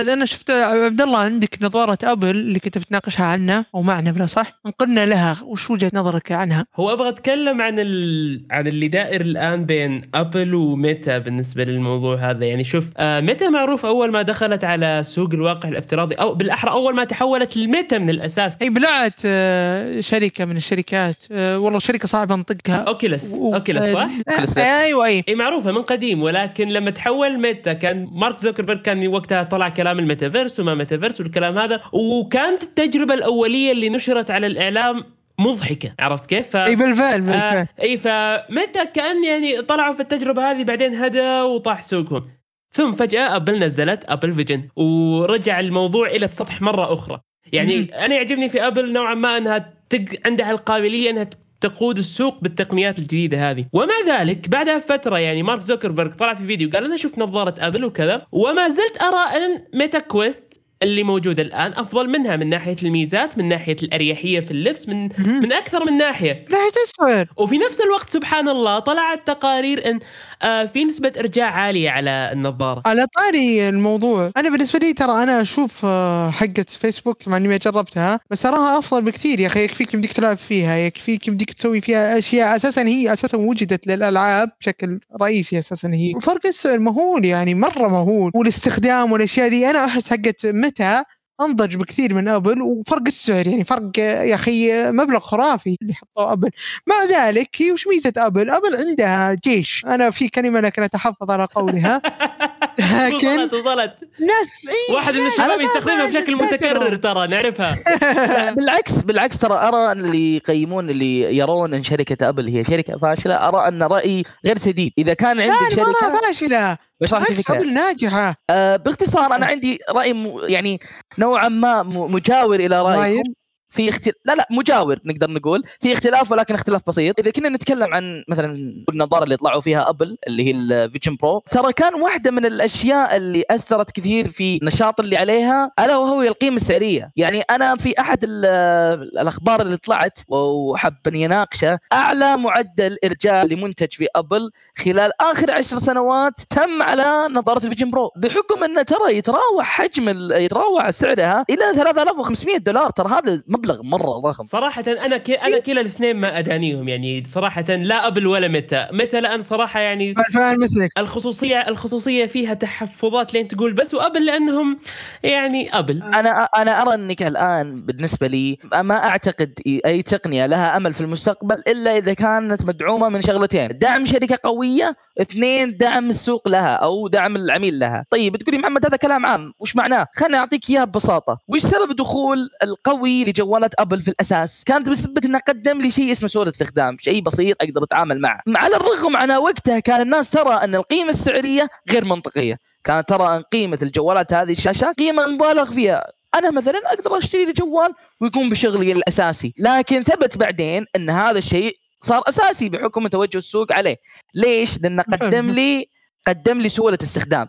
أنا 0.00 0.24
شفت 0.24 0.50
عبد 0.50 1.00
الله 1.00 1.18
عندك 1.18 1.58
نظارة 1.62 1.98
أبل 2.02 2.30
اللي 2.30 2.58
كنت 2.58 2.78
بتناقشها 2.78 3.24
عنا 3.26 3.64
أو 3.74 3.82
معنا 3.82 4.10
بلا 4.10 4.26
صح؟ 4.26 4.60
انقلنا 4.66 5.06
لها 5.06 5.34
وش 5.44 5.70
وجهة 5.70 5.90
نظرك 5.94 6.32
عنها؟ 6.32 6.66
هو 6.76 6.92
أبغى 6.92 7.08
أتكلم 7.08 7.62
عن 7.62 7.78
ال... 7.78 8.46
عن 8.50 8.66
اللي 8.66 8.88
دائر 8.88 9.20
الآن 9.20 9.66
بين 9.66 10.02
أبل 10.14 10.54
وميتا 10.54 11.18
بالنسبة 11.18 11.64
للموضوع 11.64 12.30
هذا 12.30 12.44
يعني 12.44 12.64
شوف 12.64 12.90
آه 12.96 13.20
ميتا 13.20 13.48
معروف 13.48 13.86
أول 13.86 14.12
ما 14.12 14.22
دخلت 14.22 14.64
على 14.64 15.02
سوق 15.04 15.30
الواقع 15.32 15.68
الافتراضي 15.68 16.14
أو 16.14 16.34
بالأحرى 16.34 16.70
أول 16.70 16.94
ما 16.94 17.04
تحولت 17.04 17.56
لميتا 17.56 17.98
من 17.98 18.10
الأساس 18.10 18.56
أي 18.62 18.70
بلعت 18.70 19.20
آه 19.26 20.00
شركة 20.00 20.44
من 20.44 20.56
الشركات 20.56 21.24
آه 21.32 21.58
والله 21.58 21.78
شركة 21.78 22.08
صعبة 22.08 22.34
انطقها 22.34 22.76
Oculus 22.76 23.32
و... 23.32 23.54
Oculus 23.54 23.84
صح؟ 23.84 24.10
آه 24.58 24.60
أيوه 24.60 25.06
أي 25.06 25.24
إي 25.28 25.34
معروفة 25.34 25.72
من 25.72 25.82
قديم 25.82 26.22
ولكن 26.22 26.68
لما 26.68 26.90
تحول 26.90 27.40
ميتا 27.40 27.72
كان 27.72 28.08
مارك 28.12 28.38
زوكربيرج 28.38 28.73
كان 28.76 29.08
وقتها 29.08 29.42
طلع 29.42 29.68
كلام 29.68 29.98
الميتافيرس 29.98 30.60
وما 30.60 30.74
ميتافيرس 30.74 31.20
والكلام 31.20 31.58
هذا 31.58 31.80
وكانت 31.92 32.62
التجربة 32.62 33.14
الأولية 33.14 33.72
اللي 33.72 33.88
نشرت 33.88 34.30
على 34.30 34.46
الإعلام 34.46 35.04
مضحكة 35.38 35.94
عرفت 35.98 36.28
كيف؟ 36.28 36.48
ف... 36.48 36.56
إي 36.56 36.76
بالفعل 36.76 37.20
بالفعل 37.20 37.56
آه 37.56 37.66
إي 37.82 37.96
فمتى 37.96 38.86
كان 38.94 39.24
يعني 39.24 39.62
طلعوا 39.62 39.94
في 39.94 40.00
التجربة 40.00 40.50
هذه 40.50 40.62
بعدين 40.62 40.94
هدى 40.94 41.40
وطاح 41.40 41.82
سوقهم 41.82 42.24
ثم 42.70 42.92
فجأة 42.92 43.36
أبل 43.36 43.58
نزلت 43.58 44.04
أبل 44.08 44.32
Vision 44.32 44.68
ورجع 44.76 45.60
الموضوع 45.60 46.06
إلى 46.06 46.24
السطح 46.24 46.62
مرة 46.62 46.92
أخرى 46.92 47.20
يعني. 47.52 48.04
أنا 48.04 48.14
يعجبني 48.14 48.48
في 48.48 48.66
أبل 48.66 48.92
نوعا 48.92 49.14
ما 49.14 49.38
أنها 49.38 49.74
تق... 49.88 50.04
عندها 50.26 50.50
القابلية 50.50 51.10
أنها 51.10 51.30
تقود 51.64 51.98
السوق 51.98 52.40
بالتقنيات 52.42 52.98
الجديدة 52.98 53.50
هذه. 53.50 53.66
ومع 53.72 53.94
ذلك 54.06 54.48
بعدها 54.48 54.78
فتره 54.78 55.18
يعني 55.18 55.42
مارك 55.42 55.60
زوكربيرج 55.60 56.12
طلع 56.14 56.34
في 56.34 56.46
فيديو 56.46 56.70
قال 56.70 56.84
أنا 56.84 56.96
شفت 56.96 57.18
نظارة 57.18 57.54
أبل 57.58 57.84
وكذا 57.84 58.26
وما 58.32 58.68
زلت 58.68 59.02
أرى 59.02 59.36
أن 59.36 59.64
ميتا 59.74 59.98
Quest 59.98 60.63
اللي 60.84 61.02
موجودة 61.02 61.42
الآن 61.42 61.72
أفضل 61.72 62.08
منها 62.08 62.36
من 62.36 62.48
ناحية 62.48 62.76
الميزات 62.82 63.38
من 63.38 63.48
ناحية 63.48 63.76
الأريحية 63.82 64.40
في 64.40 64.50
اللبس 64.50 64.88
من 64.88 65.02
من 65.42 65.52
أكثر 65.52 65.84
من 65.84 65.96
ناحية. 65.96 66.44
ناحية 66.50 66.72
السعر 66.84 67.26
وفي 67.36 67.58
نفس 67.58 67.80
الوقت 67.80 68.10
سبحان 68.10 68.48
الله 68.48 68.78
طلعت 68.78 69.26
تقارير 69.26 69.90
إن 69.90 70.00
آه 70.42 70.64
في 70.64 70.84
نسبة 70.84 71.12
إرجاع 71.18 71.50
عالية 71.50 71.90
على 71.90 72.30
النظارة. 72.32 72.82
على 72.86 73.06
طاري 73.16 73.68
الموضوع 73.68 74.30
أنا 74.36 74.50
بالنسبة 74.50 74.78
لي 74.78 74.92
ترى 74.92 75.22
أنا 75.22 75.42
أشوف 75.42 75.84
آه 75.84 76.30
حقة 76.30 76.64
فيسبوك 76.68 77.28
مع 77.28 77.36
إني 77.36 77.48
ما 77.48 77.56
جربتها 77.56 78.20
بس 78.30 78.46
اراها 78.46 78.78
أفضل 78.78 79.02
بكثير. 79.02 79.40
يا 79.40 79.46
أخي 79.46 79.64
يكفيك 79.64 79.94
يمديك 79.94 80.12
تلعب 80.12 80.36
فيها 80.36 80.76
يكفيك 80.76 81.28
يمديك 81.28 81.52
تسوي 81.52 81.80
فيها 81.80 82.18
أشياء. 82.18 82.56
أساسا 82.56 82.82
هي 82.82 83.12
أساسا 83.12 83.38
وجدت 83.38 83.86
للألعاب 83.86 84.48
بشكل 84.60 85.00
رئيسي 85.22 85.58
أساسا 85.58 85.88
هي. 85.88 86.12
وفرق 86.16 86.46
السعر 86.46 86.78
مهول 86.78 87.24
يعني 87.24 87.54
مرة 87.54 87.88
مهول. 87.88 88.30
والاستخدام 88.34 89.12
والأشياء 89.12 89.48
دي 89.48 89.70
أنا 89.70 89.84
أحس 89.84 90.10
حقة 90.10 90.34
ميتا 90.74 91.04
أنضج 91.40 91.76
بكثير 91.76 92.14
من 92.14 92.28
أبل 92.28 92.62
وفرق 92.62 93.02
السعر 93.06 93.46
يعني 93.46 93.64
فرق 93.64 93.98
يا 93.98 94.34
أخي 94.34 94.90
مبلغ 94.90 95.18
خرافي 95.18 95.76
اللي 95.82 95.94
حطوه 95.94 96.32
أبل. 96.32 96.50
مع 96.86 97.04
ذلك 97.04 97.48
هي 97.56 97.72
وش 97.72 97.86
ميزة 97.86 98.12
أبل؟ 98.16 98.50
أبل 98.50 98.76
عندها 98.88 99.36
جيش. 99.44 99.84
أنا 99.86 100.10
في 100.10 100.28
كلمة 100.28 100.60
لكن 100.60 100.82
أتحفظ 100.82 101.30
على 101.30 101.44
قولها. 101.54 102.02
لكن 102.78 103.38
وصلت 103.38 103.54
وصلت. 103.54 103.94
ناس 104.20 104.66
إيه 104.68 104.94
واحد 104.94 105.14
من 105.14 105.26
الشباب 105.26 105.60
يستخدمها 105.60 106.10
بشكل 106.10 106.34
متكرر 106.34 106.96
ترى 106.96 107.26
نعرفها. 107.26 107.74
بالعكس 108.56 108.92
بالعكس 108.92 109.38
ترى 109.38 109.54
أرى 109.54 109.92
اللي 109.92 110.36
يقيمون 110.36 110.90
اللي 110.90 111.36
يرون 111.36 111.74
أن 111.74 111.82
شركة 111.82 112.28
أبل 112.28 112.48
هي 112.48 112.64
شركة 112.64 112.98
فاشلة 112.98 113.34
أرى 113.34 113.68
أن 113.68 113.82
رأيي 113.82 114.22
غير 114.44 114.58
سديد. 114.58 114.92
إذا 114.98 115.14
كان 115.14 115.40
عندك 115.40 115.76
شركة 115.76 116.20
فاشلة. 116.20 116.78
وش 117.04 117.14
راح 117.14 117.22
ابل 117.50 117.74
ناجحة. 117.74 118.34
آه 118.50 118.76
باختصار 118.76 119.34
أنا 119.34 119.46
عندي 119.46 119.78
رأي 119.90 120.12
م... 120.12 120.38
يعني 120.42 120.80
نوعا 121.18 121.48
ما 121.48 121.82
مجاور 121.82 122.60
إلى 122.60 122.82
رأيكم. 122.82 123.32
في 123.74 123.88
اختلاف 123.88 124.16
لا 124.24 124.34
لا 124.34 124.46
مجاور 124.50 124.98
نقدر 125.04 125.30
نقول. 125.30 125.62
في 125.80 125.92
اختلاف 125.92 126.32
ولكن 126.32 126.54
اختلاف 126.54 126.82
بسيط. 126.88 127.18
إذا 127.20 127.30
كنا 127.30 127.48
نتكلم 127.48 127.94
عن 127.94 128.24
مثلا 128.28 128.74
النظارة 128.88 129.24
اللي 129.24 129.36
طلعوا 129.36 129.60
فيها 129.60 129.88
أبل 129.90 130.16
اللي 130.26 130.44
هي 130.46 130.50
ال 130.50 130.59
Vision 130.59 131.16
Pro 131.22 131.42
ترى 131.50 131.72
كان 131.72 131.94
واحدة 131.94 132.30
من 132.30 132.46
الأشياء 132.46 133.16
اللي 133.16 133.44
أثرت 133.50 133.90
كثير 133.90 134.28
في 134.28 134.58
النشاط 134.62 135.00
اللي 135.00 135.16
عليها 135.16 135.72
ألا 135.80 135.96
وهو 135.96 136.22
القيمة 136.22 136.56
السعرية. 136.56 137.10
يعني 137.16 137.40
أنا 137.40 137.76
في 137.76 137.94
أحد 138.00 138.18
الأخبار 138.24 139.62
اللي 139.62 139.76
طلعت 139.76 140.18
وحب 140.28 140.94
اني 141.06 141.26
اناقشه 141.26 141.78
أعلى 141.92 142.36
معدل 142.36 142.96
إرجاع 143.04 143.42
لمنتج 143.42 143.92
في 143.92 144.06
أبل 144.16 144.50
خلال 144.78 145.10
آخر 145.22 145.54
عشر 145.54 145.78
سنوات 145.78 146.32
تم 146.50 146.82
على 146.82 147.28
نظارة 147.30 147.64
ال 147.64 147.68
Vision 147.68 147.90
Pro 147.90 148.10
بحكم 148.16 148.64
انه 148.64 148.82
ترى 148.82 149.16
يتراوح 149.16 149.66
حجم 149.66 150.32
يتراوح 150.32 150.90
سعرها 150.90 151.44
إلى 151.50 151.74
3500 151.74 152.56
دولار. 152.56 152.90
ترى 152.90 153.08
هذا 153.08 153.42
مبلغ 153.64 153.82
مرة 153.82 154.18
ضخم. 154.18 154.44
صراحة 154.44 154.84
أنا 154.88 155.16
ك... 155.16 155.30
أنا 155.30 155.58
كلا 155.58 155.80
الاثنين 155.80 156.16
ما 156.16 156.38
أدانيهم 156.38 156.88
يعني 156.88 157.24
صراحة 157.26 157.62
لا 157.62 158.06
أبل 158.06 158.26
ولا 158.26 158.48
ميتا 158.48 158.88
ميتا 158.92 159.20
لأن 159.20 159.40
صراحة 159.40 159.80
يعني 159.80 160.14
مثلك. 160.62 160.90
الخصوصية 160.98 161.56
الخصوصية 161.68 162.26
فيها 162.26 162.54
تحفظات 162.54 163.34
لين 163.34 163.48
تقول 163.48 163.72
بس 163.72 163.94
وأبل 163.94 164.26
لأنهم 164.26 164.78
يعني 165.22 165.78
أبل. 165.78 166.02
أنا 166.02 166.42
أنا 166.42 166.82
أرى 166.82 166.94
أنك 166.94 167.22
الآن 167.22 167.82
بالنسبة 167.82 168.26
لي 168.26 168.58
ما 168.74 169.08
أعتقد 169.08 169.60
أي 169.66 170.02
تقنية 170.02 170.46
لها 170.46 170.76
أمل 170.76 170.94
في 170.94 171.00
المستقبل 171.00 171.62
إلا 171.68 171.96
إذا 171.96 172.14
كانت 172.14 172.64
مدعومة 172.64 173.08
من 173.08 173.22
شغلتين. 173.22 173.78
دعم 173.78 174.06
شركة 174.06 174.38
قوية 174.42 174.96
اثنين 175.20 175.76
دعم 175.76 176.10
السوق 176.10 176.48
لها 176.48 176.74
أو 176.74 177.08
دعم 177.08 177.36
العميل 177.36 177.78
لها. 177.78 178.04
طيب 178.10 178.36
تقولي 178.36 178.58
محمد 178.58 178.86
هذا 178.86 178.96
كلام 178.96 179.26
عام 179.26 179.52
وش 179.60 179.76
معناه؟ 179.76 180.06
خليني 180.14 180.36
أعطيك 180.36 180.70
إياه 180.70 180.84
ببساطة. 180.84 181.38
وش 181.48 181.60
سبب 181.60 181.96
دخول 181.96 182.48
القوي 182.62 183.24
لجوالات 183.54 183.74
أبل 183.78 184.02
في 184.02 184.08
الأساس. 184.08 184.64
كانت 184.64 184.90
بسبب 184.90 185.24
إنه 185.24 185.38
قدم 185.38 185.80
لي 185.80 185.90
شيء 185.90 186.12
اسمه 186.12 186.28
سهوله 186.28 186.50
استخدام. 186.50 186.96
شيء 186.98 187.22
بسيط 187.22 187.56
أقدر 187.62 187.84
أتعامل 187.84 188.20
معه. 188.20 188.40
على 188.48 188.76
الرغم 188.76 189.16
عن 189.16 189.30
وقتها 189.30 189.78
كان 189.78 190.00
الناس 190.00 190.30
ترى 190.30 190.54
إن 190.54 190.74
القيمة 190.74 191.10
السعرية 191.10 191.68
غير 191.90 192.04
منطقية. 192.04 192.58
كانت 192.84 193.08
ترى 193.08 193.36
إن 193.36 193.42
قيمة 193.42 193.78
الجوالات 193.82 194.32
هذه 194.32 194.52
الشاشات 194.52 194.98
قيمة 194.98 195.26
مبالغ 195.26 195.70
فيها. 195.70 196.12
أنا 196.34 196.50
مثلا 196.50 196.82
أقدر 196.86 197.18
أشتري 197.18 197.44
لي 197.44 197.52
جوال 197.52 197.90
ويكون 198.20 198.50
بشغلي 198.50 198.92
الأساسي. 198.92 199.54
لكن 199.58 200.02
ثبت 200.02 200.38
بعدين 200.38 200.86
إن 200.96 201.10
هذا 201.10 201.38
الشيء 201.38 201.76
صار 202.00 202.22
أساسي 202.28 202.68
بحكم 202.68 203.06
توجه 203.08 203.38
السوق 203.38 203.72
عليه. 203.72 203.96
ليش؟ 204.34 204.78
لأنه 204.82 205.02
قدم 205.02 205.46
لي 205.46 205.88
قدم 206.28 206.60
لي 206.60 206.68
سهولة 206.68 206.98
استخدام. 207.02 207.48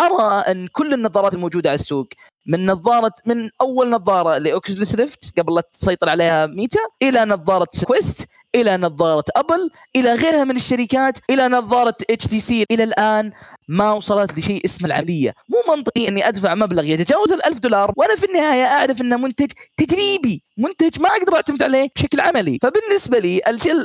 أرى 0.00 0.44
أن 0.50 0.66
كل 0.66 0.94
النظارات 0.94 1.34
الموجودة 1.34 1.70
على 1.70 1.78
السوق 1.78 2.08
من 2.46 2.66
نظارة 2.66 3.12
من 3.26 3.50
أول 3.60 3.90
نظارة 3.90 4.38
ل 4.38 4.46
Oculus 4.46 4.94
Rift 4.94 5.38
قبل 5.38 5.54
لا 5.54 5.62
تسيطر 5.72 6.08
عليها 6.08 6.46
ميتا 6.46 6.80
إلى 7.02 7.24
نظارة 7.24 7.68
Quest 7.84 8.28
إلى 8.54 8.76
نظارة 8.76 9.24
أبل 9.36 9.70
إلى 9.96 10.12
غيرها 10.14 10.44
من 10.44 10.56
الشركات 10.56 11.18
إلى 11.30 11.48
نظارة 11.48 11.94
HTC 12.10 12.64
إلى 12.70 12.84
الآن 12.84 13.32
ما 13.68 13.92
وصلت 13.92 14.38
لشيء 14.38 14.64
اسمه 14.64 14.86
العملية. 14.86 15.34
مو 15.48 15.74
منطقي 15.74 16.08
إني 16.08 16.28
أدفع 16.28 16.54
مبلغ 16.54 16.84
يتجاوز 16.84 17.32
ال1000 17.32 17.58
دولار 17.58 17.92
وأنا 17.96 18.16
في 18.16 18.26
النهاية 18.26 18.64
أعرف 18.64 19.00
إنه 19.00 19.16
منتج 19.16 19.50
تجريبي 19.76 20.42
منتج 20.58 21.00
ما 21.00 21.08
أقدر 21.08 21.36
أعتمد 21.36 21.62
عليه 21.62 21.88
بشكل 21.96 22.20
عملي. 22.20 22.58
فبالنسبة 22.62 23.18
لي 23.18 23.40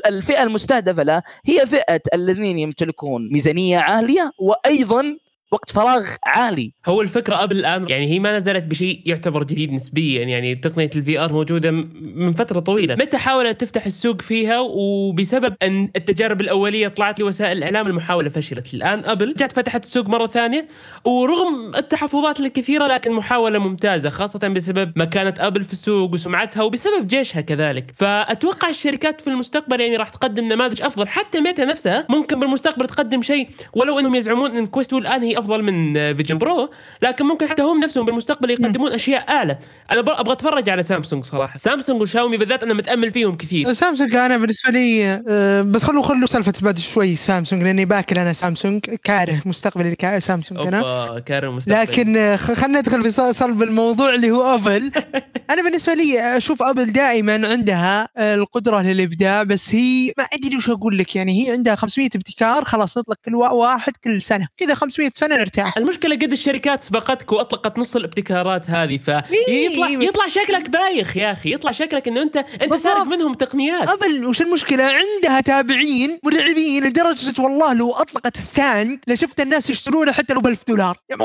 الفئة 0.08 0.44
المستهدفة 0.44 1.04
له 1.04 1.22
هي 1.46 1.66
فئة 1.68 2.02
الذين 2.14 2.60
يمتلكون 2.60 3.30
ميزانية 3.32 3.80
عالية 3.80 4.32
وأيضا 4.40 5.18
وقت 5.52 5.72
فراغ 5.72 6.08
عالي. 6.26 6.74
هو 6.86 7.02
الفكرة 7.02 7.36
أبل 7.36 7.58
الآن 7.60 7.90
يعني 7.90 8.08
هي 8.08 8.20
ما 8.20 8.38
نزلت 8.38 8.66
بشيء 8.66 9.02
يعتبر 9.06 9.44
جديد 9.44 9.74
نسبيا 9.74 10.24
يعني 10.24 10.56
تقنية 10.56 10.90
ال 10.96 11.20
VR 11.20 11.34
موجودة 11.34 11.72
من 12.02 12.34
فترة 12.34 12.60
طويلة. 12.60 12.96
ميتا 12.96 13.18
حاولت 13.18 13.62
تفتح 13.62 13.86
السوق 13.86 14.22
فيها؟ 14.22 14.60
وبسبب 14.60 15.56
أن 15.64 15.90
التجارب 15.96 16.42
الأولية 16.42 16.88
طلعت 16.88 17.20
لوسائل 17.20 17.58
الإعلام 17.58 17.88
المحاولة 17.88 18.30
فشلت. 18.30 18.74
الآن 18.74 19.06
أبل 19.06 19.34
جت 19.34 19.52
فتحت 19.52 19.84
السوق 19.84 20.08
مرة 20.10 20.28
ثانية 20.28 20.68
ورغم 21.06 21.76
التحفظات 21.76 22.40
الكثيرة 22.40 22.88
لكن 22.88 23.12
محاولة 23.12 23.60
ممتازة 23.60 24.10
خاصة 24.10 24.48
بسبب 24.48 24.92
مكانه 24.96 25.34
أبل 25.40 25.64
في 25.64 25.74
السوق 25.74 26.14
وسمعتها 26.14 26.64
وبسبب 26.64 27.08
جيشها 27.08 27.42
كذلك. 27.42 27.92
فأتوقع 27.96 28.70
الشركات 28.70 29.22
في 29.22 29.28
المستقبل 29.28 29.82
يعني 29.82 29.96
راح 29.96 30.10
تقدم 30.10 30.46
نماذج 30.46 30.82
أفضل. 30.82 31.08
حتى 31.08 31.42
ميتا 31.42 31.66
نفسها 31.66 32.06
ممكن 32.10 32.40
بالمستقبل 32.40 32.86
تقدم 32.88 33.22
شيء 33.22 33.50
ولو 33.74 34.00
إنهم 34.00 34.16
يزعمون 34.16 34.58
إن 34.58 34.68
Quest 34.68 34.94
الآن 34.94 35.24
هي 35.24 35.39
أفضل 35.40 35.64
من 35.64 35.94
Vision 36.16 36.38
Pro 36.38 36.70
لكن 37.02 37.26
ممكن 37.26 37.48
حتى 37.48 37.62
هم 37.62 37.84
نفسهم 37.84 38.06
بالمستقبل 38.06 38.50
يقدمون 38.50 38.92
أشياء 38.92 39.30
أعلى. 39.30 39.58
أنا 39.92 40.00
أبغى 40.00 40.32
أتفرج 40.32 40.70
على 40.70 40.84
سامسونج 40.84 41.24
صراحة. 41.24 41.58
سامسونج 41.58 42.02
وشاومي 42.02 42.38
بالذات 42.38 42.64
أنا 42.64 42.74
متأمل 42.74 43.12
فيهم 43.12 43.36
كثير. 43.36 43.74
سامسونج 43.74 44.16
أنا 44.16 44.38
بالنسبة 44.38 44.72
لي 44.72 45.22
آه، 45.30 45.62
بس 45.62 45.84
خلوا 45.84 46.04
خلوا 46.04 46.28
سالفة 46.28 46.54
بعد 46.62 46.80
شوي 46.80 47.16
سامسونج 47.16 47.64
لأني 47.64 47.86
باكر 47.86 48.22
أنا 48.22 48.34
سامسونج 48.34 48.80
كاره 48.82 49.42
مستقبل 49.46 49.96
سامسونج 50.22 50.68
أنا. 50.68 51.20
كاره 51.20 51.50
مستقبل 51.50 51.82
لكن 51.82 52.18
آه، 52.18 52.36
خلينا 52.36 52.80
ندخل 52.80 53.04
في 53.04 53.34
صلب 53.34 53.64
الموضوع 53.64 54.14
اللي 54.14 54.32
هو 54.32 54.56
ابل 54.56 54.92
أنا 55.50 55.64
بالنسبة 55.64 55.94
لي 55.94 56.38
أشوف 56.38 56.64
ابل 56.64 56.92
دائما 56.92 57.48
عندها 57.48 58.10
آه، 58.18 58.36
القدرة 58.36 58.82
للإبداع 58.82 59.44
بس 59.44 59.76
هي 59.76 60.14
ما 60.18 60.24
أدري 60.24 60.58
وش 60.58 60.70
أقول 60.70 60.98
لك. 60.98 61.16
يعني 61.16 61.48
هي 61.48 61.52
عندها 61.52 61.76
500 61.76 62.10
ابتكار 62.16 62.64
خلاص 62.64 62.98
نطلق 62.98 63.18
كل 63.26 63.36
واحد 63.36 63.94
كل 64.04 64.22
سنة. 64.22 64.48
كذا 64.58 64.74
500 64.74 65.12
سنة 65.14 65.29
نرتاح 65.38 65.78
المشكلة 65.78 66.16
قد 66.16 66.32
الشركات 66.32 66.82
سبقتك 66.82 67.32
وأطلقت 67.32 67.80
نص 67.80 67.96
الابتكارات 67.96 68.70
هذه 68.70 68.98
فيطلع 68.98 69.88
إيه. 69.88 70.08
يطلع 70.08 70.28
شكلك 70.28 70.70
بايخ 70.70 71.18
يا 71.18 71.32
أخي 71.32 71.54
يطلع 71.54 71.72
شكلك 71.72 72.08
إنه 72.08 72.22
انت 72.22 72.38
أنت 72.38 72.74
سارق 72.74 73.04
منهم 73.04 73.34
تقنيات. 73.34 73.90
أبل 73.90 74.28
وش 74.28 74.42
المشكلة؟ 74.42 74.84
عندها 74.84 75.42
تابعين 75.42 76.20
مرعبين 76.24 76.84
لدرجة 76.84 77.42
والله 77.42 77.74
لو 77.74 77.92
أطلقت 77.92 78.38
stand 78.38 79.00
لشفت 79.08 79.42
الناس 79.42 79.70
يشترونه 79.70 80.12
حتى 80.12 80.34
لو 80.34 80.42
ب 80.42 80.48
1000 80.48 80.64
دولار. 80.68 80.98
يعني 81.10 81.24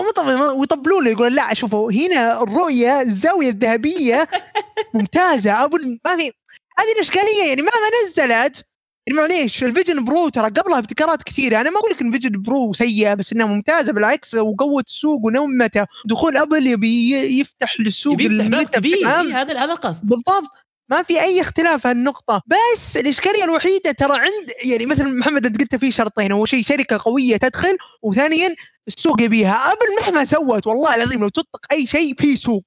ويطبلوا 0.56 1.02
له 1.02 1.10
يقول 1.10 1.34
لا 1.34 1.54
شوفوا 1.54 1.92
هنا 1.92 2.42
الرؤية 2.42 3.00
الزاوية 3.00 3.48
الذهبية 3.48 4.28
ممتازة. 4.94 5.64
أبل 5.64 5.98
ما 6.06 6.16
في 6.16 6.30
هذه 6.78 6.92
الإشكالية 6.96 7.44
يعني 7.48 7.62
مهما 7.62 7.90
نزلت 8.06 8.64
معليش 9.10 9.64
ال 9.64 9.70
Vision 9.70 10.04
Pro 10.04 10.28
ترى 10.28 10.50
قبلها 10.50 10.78
ابتكارات 10.78 11.22
كثيرة. 11.22 11.60
أنا 11.60 11.70
ما 11.70 11.76
أقول 11.76 11.90
لك 11.92 12.02
إن 12.02 12.12
Vision 12.12 12.42
Pro 12.42 12.72
سيئة 12.72 13.14
بس 13.14 13.32
إنها 13.32 13.46
ممتازة. 13.46 13.92
بالعكس 13.92 14.34
وقوت 14.34 14.86
السوق 14.86 15.20
ونمته. 15.24 15.86
دخول 16.06 16.36
أبل 16.36 16.66
يبي 16.66 17.12
يفتح 17.40 17.80
للسوق 17.80 18.20
الميتا 18.20 19.06
هذا 19.06 19.64
هذا 19.64 19.72
القصد. 19.72 20.06
بالضبط. 20.06 20.50
ما 20.90 21.02
في 21.02 21.20
أي 21.20 21.40
اختلاف 21.40 21.86
هالنقطة. 21.86 22.42
بس 22.46 22.96
الإشكالية 22.96 23.44
الوحيدة 23.44 23.92
ترى 23.92 24.12
عند 24.12 24.50
يعني 24.64 24.86
مثل 24.86 25.18
محمد 25.18 25.46
أنت 25.46 25.60
قلت 25.60 25.76
في 25.76 25.92
شرطين. 25.92 26.32
أول 26.32 26.48
شيء 26.48 26.62
شركة 26.64 26.98
قوية 27.04 27.36
تدخل 27.36 27.76
وثانيا 28.02 28.54
السوق 28.88 29.22
يبيها. 29.22 29.72
أبل 29.72 29.86
مهما 30.02 30.24
سوت 30.24 30.66
والله 30.66 30.94
العظيم 30.94 31.20
لو 31.20 31.28
تطلق 31.28 31.60
أي 31.72 31.86
شيء 31.86 32.14
في 32.18 32.36
سوق. 32.36 32.64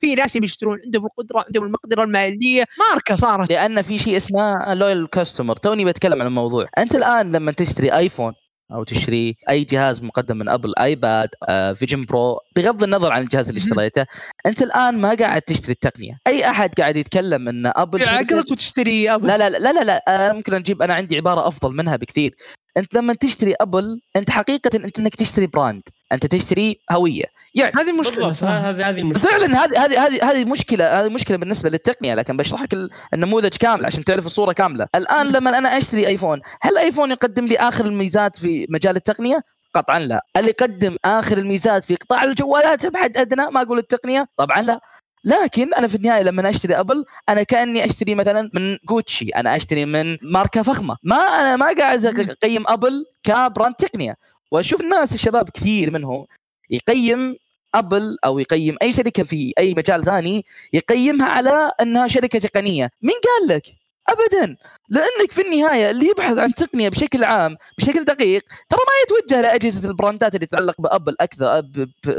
في 0.00 0.14
ناس 0.14 0.36
بيشترون 0.36 0.78
عندهم 0.84 1.06
القدرة 1.06 1.44
عندهم 1.46 1.64
المقدرة 1.64 2.04
المالية. 2.04 2.64
ماركة 2.78 3.14
صارت. 3.14 3.50
لأن 3.50 3.82
في 3.82 3.98
شيء 3.98 4.16
اسمه 4.16 4.74
loyal 4.74 5.10
customer 5.10 5.56
توني 5.56 5.84
بتكلم 5.84 6.20
عن 6.20 6.26
الموضوع. 6.26 6.68
أنت 6.78 6.94
الآن 6.94 7.32
لما 7.32 7.52
تشتري 7.52 7.96
ايفون 7.96 8.32
أو 8.72 8.84
تشتري 8.84 9.36
أي 9.48 9.64
جهاز 9.64 10.02
مقدم 10.02 10.36
من 10.36 10.48
ابل 10.48 10.72
ايباد 10.78 11.28
Vision 11.74 12.02
Pro 12.02 12.38
بغض 12.56 12.82
النظر 12.82 13.12
عن 13.12 13.22
الجهاز 13.22 13.48
اللي 13.48 13.60
اشتريته 13.60 14.06
أنت 14.46 14.62
الآن 14.62 15.00
ما 15.00 15.14
قاعد 15.14 15.42
تشتري 15.42 15.72
التقنية. 15.72 16.18
أي 16.26 16.50
أحد 16.50 16.74
قاعد 16.74 16.96
يتكلم 16.96 17.48
إن 17.48 17.66
ابل 17.66 18.02
عقلك 18.02 18.50
وتشتري 18.50 19.14
ابل 19.14 19.26
لا 19.26 19.38
لا 19.38 19.48
لا 19.50 19.72
لا, 19.72 19.84
لا. 19.84 20.04
أنا 20.08 20.32
ممكن 20.32 20.54
أجيب 20.54 20.82
أنا 20.82 20.94
عندي 20.94 21.16
عبارة 21.16 21.48
أفضل 21.48 21.76
منها 21.76 21.96
بكثير. 21.96 22.34
أنت 22.76 22.94
لما 22.94 23.14
تشتري 23.14 23.54
أبل 23.60 24.00
أنت 24.16 24.30
حقيقة 24.30 24.70
أنت 24.76 24.98
إنك 24.98 25.14
تشتري 25.14 25.46
brand. 25.46 25.82
أنت 26.12 26.26
تشتري 26.26 26.80
هوية. 26.90 27.24
يعني 27.54 27.72
هذه 27.76 28.00
مشكلة 28.00 28.28
هذه 28.42 28.88
هذه 28.90 29.00
المشكلة 29.00 29.30
فعلا 29.30 29.64
هذه 29.64 29.84
هذه 29.84 30.06
هذه 30.06 30.30
هذه 30.30 30.44
مشكله 30.44 31.00
هذه 31.00 31.08
مشكلة 31.08 31.36
بالنسبة 31.36 31.70
للتقنية. 31.70 32.14
لكن 32.14 32.36
بشرح 32.36 32.62
لك 32.62 32.74
النموذج 33.14 33.56
كامل 33.56 33.86
عشان 33.86 34.04
تعرف 34.04 34.26
الصورة 34.26 34.52
كاملة. 34.52 34.86
الآن 34.94 35.26
لما 35.26 35.58
أنا 35.58 35.78
أشتري 35.78 36.06
آيفون 36.06 36.40
هل 36.62 36.78
آيفون 36.78 37.10
يقدم 37.10 37.46
لي 37.46 37.56
آخر 37.56 37.84
الميزات 37.84 38.38
في 38.38 38.66
مجال 38.70 38.96
التقنية؟ 38.96 39.42
قطعا 39.74 39.98
لا. 39.98 40.26
اللي 40.36 40.50
يقدم 40.50 40.96
آخر 41.04 41.38
الميزات 41.38 41.84
في 41.84 41.94
قطاع 41.94 42.22
الجوالات 42.22 42.86
بحد 42.86 43.16
أدنى؟ 43.16 43.50
ما 43.50 43.62
أقول 43.62 43.78
التقنية. 43.78 44.26
طبعا 44.36 44.60
لا. 44.62 44.80
لكن 45.24 45.74
أنا 45.74 45.88
في 45.88 45.94
النهاية 45.94 46.22
لما 46.22 46.50
أشتري 46.50 46.74
أبل 46.74 47.04
أنا 47.28 47.42
كأني 47.42 47.84
أشتري 47.84 48.14
مثلا 48.14 48.50
من 48.54 48.78
جوتشي 48.88 49.28
أنا 49.28 49.56
أشتري 49.56 49.84
من 49.84 50.18
ماركة 50.22 50.62
فخمة. 50.62 50.96
ما 51.02 51.16
أنا 51.16 51.56
ما 51.56 51.74
قاعد 51.78 52.06
أقيم 52.06 52.64
أبل 52.66 53.04
ك 53.22 53.31
brand 53.31 53.74
تقنية. 53.74 54.16
وأشوف 54.50 54.80
الناس 54.80 55.14
الشباب 55.14 55.50
كثير 55.50 55.90
منهم 55.90 56.26
يقيم 56.70 57.36
أبل 57.74 58.16
أو 58.24 58.38
يقيم 58.38 58.76
أي 58.82 58.92
شركة 58.92 59.22
في 59.22 59.52
أي 59.58 59.74
مجال 59.74 60.04
ثاني 60.04 60.44
يقيمها 60.72 61.26
على 61.26 61.72
إنها 61.80 62.08
شركة 62.08 62.38
تقنية. 62.38 62.90
مين 63.02 63.16
قال 63.24 63.56
لك؟ 63.56 63.79
ابدا. 64.08 64.56
لأنك 64.88 65.32
في 65.32 65.42
النهاية 65.42 65.90
اللي 65.90 66.06
يبحث 66.06 66.38
عن 66.38 66.54
تقنية 66.54 66.88
بشكل 66.88 67.24
عام 67.24 67.56
بشكل 67.78 68.04
دقيق 68.04 68.42
ترى 68.68 68.80
ما 68.80 69.16
يتوجه 69.16 69.40
لاجهزه 69.40 69.88
البراندات 69.88 70.34
اللي 70.34 70.46
تتعلق 70.46 70.80
بابل 70.80 71.16
أكثر 71.20 71.62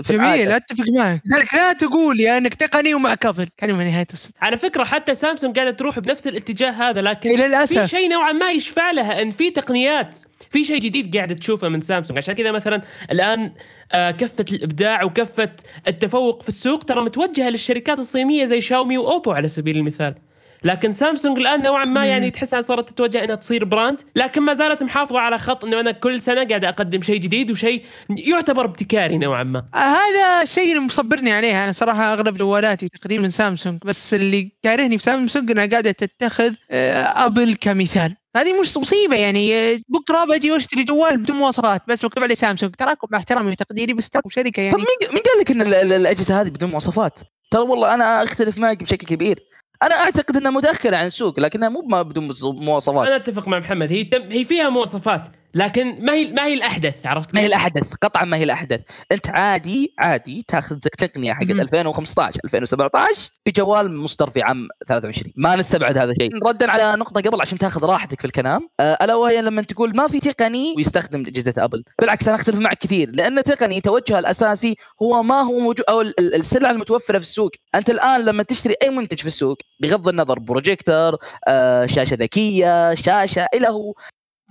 في 0.04 0.14
جميل. 0.14 0.52
أتفق 0.52 0.86
معك. 0.98 1.22
لذلك 1.26 1.54
لا 1.54 1.74
تقول 1.74 2.20
يا 2.20 2.38
إنك 2.38 2.54
تقني 2.54 2.94
ومعك 2.94 3.26
ابل 3.26 3.48
كلمة 3.60 3.84
نهاية 3.84 4.08
الصدق. 4.14 4.36
على 4.42 4.58
فكرة 4.58 4.84
حتى 4.84 5.14
سامسونج 5.14 5.56
قاعدة 5.56 5.72
تروح 5.72 6.00
بنفس 6.00 6.28
الاتجاه 6.28 6.72
هذا 6.72 7.02
لكن 7.02 7.30
إيه، 7.30 7.38
في 7.38 7.48
للاسف 7.48 7.86
شيء 7.86 8.10
نوعا 8.10 8.32
ما 8.32 8.52
يشفع 8.52 8.92
لها 8.92 9.22
إن 9.22 9.32
في 9.32 9.50
تقنيات 9.50 10.18
في 10.52 10.66
شيء 10.66 10.80
جديد 10.80 11.16
قاعدة 11.18 11.36
تشوفه 11.36 11.70
من 11.70 11.82
سامسونج. 11.82 12.18
عشان 12.18 12.34
كذا 12.34 12.52
مثلا 12.52 12.82
الآن 13.12 13.54
آه، 13.92 14.12
كفه 14.12 14.46
الإبداع 14.52 15.04
وكفه 15.04 15.50
التفوق 15.88 16.42
في 16.42 16.50
السوق 16.50 16.84
ترى 16.84 17.02
متوجهة 17.02 17.50
للشركات 17.50 18.00
الصينية 18.00 18.46
زي 18.46 18.62
شاومي 18.62 18.98
وأوبو 18.98 19.32
على 19.32 19.48
سبيل 19.48 19.78
المثال. 19.78 20.16
لكن 20.64 20.92
سامسونج 20.92 21.38
الآن 21.40 21.62
نوعا 21.62 21.86
ما 21.86 22.06
يعني 22.06 22.26
مم. 22.26 22.32
تحس 22.32 22.54
انها 22.54 22.62
صارت 22.64 22.90
تتوجه 22.90 23.24
إنها 23.24 23.36
تصير 23.36 23.66
brand 23.66 24.02
لكن 24.16 24.42
ما 24.42 24.54
زالت 24.54 24.84
محافظة 24.84 25.20
على 25.20 25.38
خط 25.38 25.66
إنه 25.66 25.80
أنا 25.80 25.92
كل 25.92 26.22
سنة 26.22 26.44
قاعد 26.48 26.66
أقدم 26.66 27.02
شيء 27.02 27.18
جديد 27.20 27.52
وشيء 27.52 27.84
يعتبر 28.10 28.66
ابتكاري 28.66 29.18
نوعا 29.18 29.44
ما 29.44 29.64
هذا 29.76 30.42
الشيء 30.44 30.72
اللي 30.72 30.86
مصبرني 30.86 31.32
عليه 31.32 31.64
أنا 31.64 31.72
صراحة 31.72 32.14
أغلب 32.14 32.38
جوالاتي 32.38 32.88
تقريبا 32.90 33.30
سامسونج 33.30 33.80
بس 33.86 34.14
اللي 34.14 34.52
كارهني 34.64 34.98
في 34.98 35.04
سامسونج 35.04 35.52
إنها 35.52 35.66
قاعدة 35.66 35.92
تتخذ 35.92 36.54
آه، 36.72 37.26
أبل 37.26 37.56
كمثال 37.62 38.16
هذه 38.38 38.62
مش 38.62 38.78
مصيبة 38.78 39.16
يعني 39.16 39.56
آه، 39.56 39.80
بكرة 39.90 40.26
بجي 40.26 40.52
وأشتري 40.52 40.84
جوال 40.84 41.18
بدون 41.18 41.38
مواصفات 41.38 41.82
بس 41.88 42.06
مكتوب 42.06 42.24
عليه 42.24 42.36
سامسونج 42.36 42.76
تراكم 42.76 43.08
مع 43.12 43.18
احترامي 43.18 43.52
وتقديري 43.52 43.94
بس 43.94 44.10
تراكم 44.10 44.30
شركة 44.30 44.62
يعني 44.62 44.76
مين 44.78 44.86
مين 45.14 45.22
قال 45.22 45.40
لك 45.42 45.52
إن 45.52 45.62
ال- 45.62 45.74
ال- 45.74 45.94
الأجهزة 45.94 46.42
هذه 46.42 46.48
بدون 46.50 46.70
مواصفات؟ 46.70 47.20
ترى 47.52 47.62
والله 47.62 47.94
أنا 47.94 48.24
أختلف 48.24 48.58
معك 48.58 48.84
بشكل 48.84 49.08
كبير. 49.08 49.40
أنا 49.84 49.96
أعتقد 49.96 50.38
إنها 50.38 50.52
متأخرة 50.52 50.96
عن 50.96 51.06
السوق 51.06 51.40
لكنها 51.40 51.70
مو 51.70 51.82
بدون 52.04 52.30
مواصفات. 52.44 53.08
أنا 53.08 53.16
أتفق 53.16 53.48
مع 53.48 53.60
محمد 53.60 53.92
هي 53.92 54.04
تم 54.04 54.32
هي 54.32 54.46
فيها 54.46 54.70
مواصفات 54.70 55.28
لكن 55.56 56.06
ما 56.06 56.14
هي 56.14 56.32
ما 56.32 56.46
هي 56.46 56.54
الأحدث 56.54 57.06
عرفت 57.06 57.36
ما 57.36 57.42
هي؟ 57.42 57.46
الأحدث 57.46 57.94
قطعا 57.94 58.26
ما 58.26 58.38
هي 58.38 58.44
الأحدث. 58.44 58.82
أنت 59.12 59.30
عادي 59.30 59.94
عادي 60.00 60.46
تاخذ 60.48 60.78
تقنية 60.80 61.34
حقت 61.34 61.52
مم. 61.52 61.62
2015 61.62 62.40
2017 62.46 63.30
بجوال 63.46 63.98
مصدر 63.98 64.30
في 64.30 64.42
عام 64.42 64.68
23 64.88 65.34
ما 65.36 65.56
نستبعد 65.56 65.98
هذا 65.98 66.12
الشيء 66.12 66.48
ردا 66.48 66.72
على 66.72 66.96
نقطة 67.00 67.22
قبل 67.22 67.42
عشان 67.42 67.58
تاخذ 67.58 67.86
راحتك 67.86 68.20
في 68.20 68.26
الكلام. 68.26 68.70
آه، 68.80 68.98
ألا 69.02 69.16
وهي 69.16 69.42
لما 69.42 69.62
تقول 69.62 69.96
ما 69.96 70.08
في 70.08 70.20
تقني 70.20 70.74
ويستخدم 70.78 71.20
أجهزة 71.28 71.54
أبل. 71.58 71.84
بالعكس 72.02 72.28
أنا 72.28 72.36
أختلف 72.36 72.56
معك 72.56 72.78
كثير 72.78 73.10
لأن 73.14 73.44
تقني 73.44 73.82
توجهها 73.82 74.20
الأساسي 74.20 74.76
هو 75.02 75.24
ما 75.24 75.42
هو 75.42 75.60
موجود 75.60 75.82
أو 75.90 76.02
ال- 76.02 76.20
ال- 76.20 76.36
السلعه 76.36 76.72
المتوفرة 76.72 77.18
في 77.18 77.24
السوق. 77.26 77.52
أنت 77.76 77.90
الآن 77.90 78.26
لما 78.26 78.44
تشتري 78.44 78.76
أي 78.84 78.90
منتج 78.90 79.20
في 79.20 79.28
السوق 79.28 79.58
بغض 79.82 80.08
النظر 80.08 80.40
بروجيكتور 80.40 81.18
آه، 81.48 81.86
شاشة 81.86 82.16
ذكية 82.16 82.94
شاشة 82.96 83.48
إلى 83.54 83.68
هو. 83.68 83.94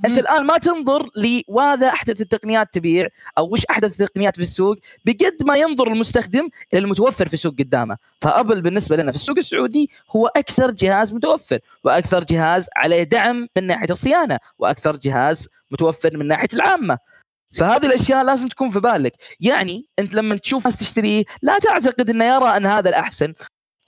أنت 0.07 0.19
الآن 0.19 0.45
ما 0.47 0.59
تنظر 0.59 1.11
لماذا 1.17 1.89
أحدث 1.89 2.21
التقنيات 2.21 2.75
تبيع 2.75 3.09
أو 3.39 3.53
وش 3.53 3.65
أحدث 3.71 4.01
التقنيات 4.01 4.37
في 4.37 4.43
السوق 4.43 4.77
بقد 5.05 5.37
ما 5.47 5.57
ينظر 5.57 5.93
المستخدم 5.93 6.49
إلى 6.75 6.81
المتوفر 6.83 7.29
في 7.29 7.35
السوق 7.35 7.55
قدامه. 7.59 7.97
فأبل 8.23 8.63
بالنسبة 8.63 8.97
لنا 8.97 9.11
في 9.11 9.17
السوق 9.17 9.39
السعودي 9.39 9.91
هو 10.11 10.27
أكثر 10.27 10.71
جهاز 10.71 11.13
متوفر 11.15 11.59
وأكثر 11.85 12.25
جهاز 12.25 12.67
عليه 12.77 13.03
دعم 13.03 13.49
من 13.57 13.67
ناحية 13.67 13.91
الصيانة 13.91 14.39
وأكثر 14.59 14.97
جهاز 14.97 15.49
متوفر 15.71 16.17
من 16.17 16.27
ناحية 16.27 16.49
العامة. 16.53 16.99
فهذه 17.55 17.87
الأشياء 17.87 18.25
لازم 18.25 18.49
تكون 18.49 18.71
في 18.71 18.81
بالك. 18.81 19.13
يعني 19.41 19.89
أنت 19.99 20.15
لما 20.15 20.37
تشوف 20.37 20.65
ناس 20.65 20.77
تشتريه 20.77 21.25
لا 21.43 21.59
تعتقد 21.59 22.11
إنه 22.11 22.25
يرى 22.25 22.57
أن 22.57 22.67
هذا 22.67 22.89
الأحسن. 22.89 23.35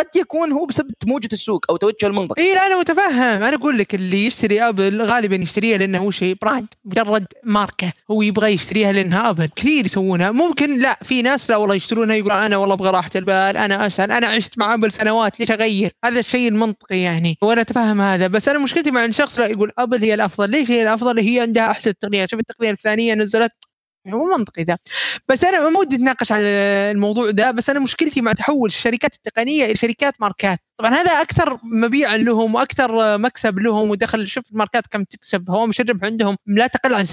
قد 0.03 0.17
يكون 0.17 0.53
هو 0.53 0.65
بسبب 0.65 0.91
موجة 1.07 1.29
السوق 1.33 1.65
أو 1.71 1.77
توجه 1.77 2.07
المنطقة. 2.07 2.41
اي 2.43 2.55
لا 2.55 2.67
أنا 2.67 2.81
متفهم. 2.81 3.43
أنا 3.43 3.55
أقول 3.55 3.79
لك 3.79 3.95
اللي 3.95 4.27
يشتري 4.27 4.63
أبل 4.69 5.03
غالبا 5.03 5.37
يشتريها 5.37 5.79
لأنه 5.79 5.99
هو 5.99 6.11
شيء 6.11 6.37
brand 6.43 6.67
مجرد 6.85 7.27
ماركة 7.45 7.93
هو 8.11 8.23
يبغى 8.23 8.53
يشتريها 8.53 8.93
لأنها 8.93 9.31
أبل. 9.31 9.49
كثير 9.57 9.85
يسوونها. 9.85 10.31
ممكن 10.31 10.79
لا 10.79 10.99
في 11.03 11.23
ناس 11.23 11.51
لا 11.51 11.57
والله 11.57 11.75
يشترونها 11.75 12.17
يقول 12.17 12.33
أنا 12.33 12.57
والله 12.57 12.75
أبغى 12.75 12.91
راحة 12.91 13.11
البال 13.17 13.57
أنا 13.57 13.87
اسهل 13.87 14.13
أنا 14.13 14.27
عشت 14.27 14.59
مع 14.59 14.75
أبل 14.75 14.93
سنوات 14.93 15.41
ليش 15.41 15.51
أغير؟ 15.51 15.93
هذا 16.05 16.21
الشيء 16.21 16.49
المنطقي 16.49 16.99
يعني. 16.99 17.39
وأنا 17.43 17.61
أتفهم 17.61 18.01
هذا. 18.01 18.27
بس 18.27 18.49
أنا 18.49 18.59
مشكلتي 18.59 18.91
مع 18.91 19.05
إن 19.05 19.13
شخص 19.13 19.39
لا 19.39 19.47
يقول 19.47 19.73
أبل 19.79 20.05
هي 20.05 20.15
الأفضل. 20.15 20.51
ليش 20.51 20.71
هي 20.71 20.83
الأفضل؟ 20.83 21.19
هي 21.19 21.41
عندها 21.41 21.71
احسن 21.71 21.99
تقنيات 21.99 22.31
شوف 22.31 22.41
التقنية 22.41 22.71
الفلانية 22.71 23.15
نزلت 23.15 23.53
هو 24.09 24.39
منطقي 24.39 24.63
ذا 24.63 24.79
بس 25.29 25.45
أنا 25.45 25.69
ما 25.71 25.79
ودي 25.79 25.97
أتناقش 25.97 26.33
على 26.33 26.47
الموضوع 26.93 27.31
ده 27.31 27.51
بس 27.51 27.71
أنا 27.71 27.81
مشكلتي 27.81 28.21
مع 28.21 28.33
تحول 28.33 28.69
الشركات 28.69 29.15
التقنية 29.15 29.65
إلى 29.65 29.77
شركات 29.77 30.21
ماركات. 30.21 30.59
طبعا 30.83 30.95
هذا 30.95 31.11
أكثر 31.11 31.59
مبيعا 31.63 32.17
لهم 32.17 32.55
وأكثر 32.55 33.19
مكسب 33.19 33.59
لهم 33.59 33.91
ودخل. 33.91 34.29
شوف 34.29 34.45
الماركات 34.53 34.87
كم 34.87 35.05
تكسب. 35.05 35.51
هوامش 35.51 35.81
الربح 35.81 36.05
عندهم 36.05 36.37
لا 36.47 36.67
تقل 36.67 36.95
عن 36.95 37.05
60% 37.05 37.09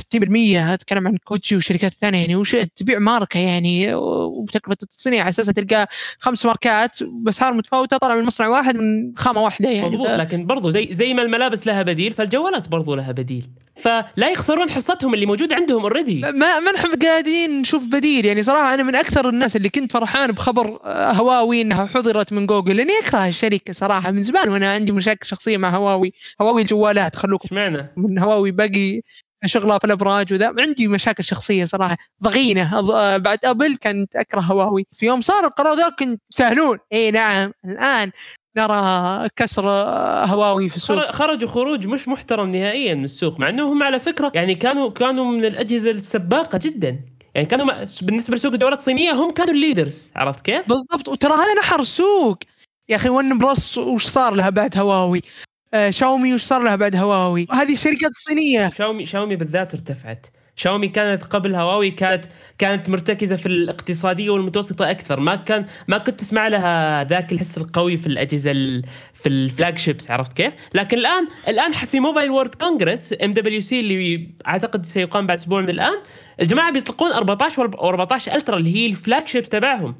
أتكلم 0.74 1.07
عن 1.07 1.17
كوتشي 1.24 1.55
وشركات 1.55 1.93
ثانية 1.93 2.22
يعني. 2.22 2.36
وش 2.36 2.55
تبيع 2.55 2.99
ماركة 2.99 3.39
يعني؟ 3.39 3.93
وتكلفه 3.93 4.78
التصنيع 4.84 5.22
على 5.22 5.30
أساس 5.30 5.45
تلقى 5.45 5.88
خمس 6.20 6.45
ماركات 6.45 6.97
باسعار 7.03 7.53
متفاوتة 7.53 7.97
طالع 7.97 8.15
من 8.15 8.24
مصنع 8.24 8.47
واحد 8.47 8.76
من 8.76 9.13
خامة 9.15 9.41
واحدة 9.41 9.70
يعني. 9.70 9.89
مضبوط. 9.89 10.09
لكن 10.09 10.45
برضو 10.45 10.70
زي 10.70 10.88
زي 10.91 11.13
ما 11.13 11.22
الملابس 11.22 11.67
لها 11.67 11.82
بديل 11.82 12.13
فالجوالات 12.13 12.67
برضو 12.67 12.95
لها 12.95 13.11
بديل. 13.11 13.49
فلا 13.80 14.30
يخسرون 14.32 14.70
حصتهم 14.70 15.13
اللي 15.13 15.26
موجوده 15.26 15.55
عندهم 15.55 15.82
already 15.82 16.22
ما 16.22 16.59
ما 16.59 16.72
نحن 16.72 16.88
قاعدين 16.95 17.61
نشوف 17.61 17.86
بديل 17.86 18.26
يعني. 18.26 18.43
صراحة 18.43 18.74
أنا 18.74 18.84
من 18.84 18.95
أكثر 18.95 19.30
الناس 19.30 19.55
اللي 19.55 19.70
كنت 19.70 19.91
فرحان 19.91 20.32
بخبر 20.32 20.80
آه، 20.84 21.11
هواوي 21.11 21.61
إنها 21.61 21.86
حظرت 21.86 22.34
من 22.34 22.45
جوجل. 22.45 22.76
لأني 22.76 22.91
أكره 23.03 23.28
الشركة 23.28 23.59
صراحة. 23.72 24.12
من 24.12 24.22
زمان 24.22 24.49
وأنا 24.49 24.72
عندي 24.74 24.91
مشاكل 24.91 25.28
شخصية 25.28 25.57
مع 25.57 25.70
هواوي. 25.70 26.14
هواوي 26.41 26.62
الجوالات 26.62 27.16
خلوكم 27.16 27.45
إشمعنى؟ 27.45 27.93
من 27.97 28.20
هواوي 28.20 28.51
باقي 28.51 29.01
شغلها 29.45 29.78
في 29.78 29.86
الأبراج 29.86 30.34
وذا. 30.34 30.51
عندي 30.60 30.88
مشاكل 30.88 31.24
شخصية 31.24 31.66
صراحة. 31.66 31.97
ضغينة. 32.24 32.82
بعد 33.18 33.45
أبل 33.45 33.78
كنت 33.84 34.16
أكره 34.16 34.41
هواوي. 34.41 34.86
في 34.93 35.05
يوم 35.05 35.22
صار 35.22 35.45
القرار 35.45 35.78
ذا 35.78 35.89
كنت 35.99 36.22
يستاهلون 36.32 36.78
إي 36.93 37.12
نعم. 37.12 37.51
الآن 37.66 38.12
نرى 38.57 39.30
كسر 39.36 39.70
هواوي 40.26 40.70
في 40.70 40.76
السوق. 40.76 40.97
خر- 40.97 41.12
خرجوا 41.12 41.49
خروج 41.49 41.88
مش 41.88 42.07
محترم 42.07 42.49
نهائيا 42.51 42.93
من 42.93 43.03
السوق. 43.03 43.39
مع 43.39 43.49
انهم 43.49 43.84
على 43.84 43.99
فكرة 43.99 44.32
يعني 44.36 44.55
كانوا 44.55 44.89
كانوا 44.89 45.26
من 45.26 45.45
الأجهزة 45.45 45.91
السباقة 45.91 46.57
جدا. 46.64 46.99
يعني 47.36 47.47
كانوا 47.47 47.86
بالنسبة 48.01 48.36
لسوق 48.36 48.53
الجوالات 48.53 48.80
الصينية 48.80 49.12
هم 49.12 49.32
كانوا 49.32 49.53
ال 49.53 49.60
leaders. 49.60 50.11
عرفت 50.16 50.45
كيف؟ 50.45 50.70
بالضبط. 50.70 51.07
وترى 51.07 51.34
هذا 51.34 51.53
نحر 51.60 51.80
السوق. 51.80 52.38
يا 52.89 52.95
أخي 52.95 53.09
OnePlus 53.09 53.78
وش 53.77 54.05
صار 54.05 54.35
لها 54.35 54.49
بعد 54.49 54.77
هواوي؟ 54.77 55.21
آه 55.73 55.89
شاومي 55.89 56.33
وش 56.33 56.41
صار 56.41 56.63
لها 56.63 56.75
بعد 56.75 56.95
هواوي؟ 56.95 57.47
هذه 57.51 57.73
الشركات 57.73 58.09
الصينيه 58.09 58.69
شاومي 58.77 59.05
شاومي 59.05 59.35
بالذات 59.35 59.73
ارتفعت. 59.73 60.27
شاومي 60.55 60.87
كانت 60.87 61.23
قبل 61.23 61.55
هواوي 61.55 61.91
كانت 61.91 62.25
كانت 62.57 62.89
مرتكزة 62.89 63.35
في 63.35 63.45
الاقتصادية 63.45 64.29
والمتوسطة 64.29 64.91
أكثر. 64.91 65.19
ما 65.19 65.35
كان 65.35 65.65
ما 65.87 65.97
كنت 65.97 66.19
تسمع 66.19 66.47
لها 66.47 67.03
ذاك 67.03 67.31
الحس 67.31 67.57
القوي 67.57 67.97
في 67.97 68.07
الأجهزة 68.07 68.51
ال- 68.51 68.83
في 69.13 69.29
ال 69.30 69.78
flagships 69.78 70.11
عرفت 70.11 70.33
كيف؟ 70.33 70.53
لكن 70.73 70.97
الآن 70.97 71.27
الآن 71.47 71.71
في 71.71 71.99
Mobile 71.99 72.32
World 72.32 72.55
Congress 72.55 73.13
MWC 73.24 73.80
اللي 73.79 74.29
أعتقد 74.47 74.85
سيقام 74.85 75.27
بعد 75.27 75.37
أسبوع 75.37 75.61
من 75.61 75.69
الآن 75.69 75.97
الجماعة 76.41 76.71
بيطلقون 76.71 77.11
14 77.11 77.61
و 77.61 77.87
14 77.89 78.33
Ultra 78.36 78.57
اللي 78.57 78.75
هي 78.75 78.85
ال 78.88 79.28
flagships 79.28 79.49
تبعهم. 79.49 79.95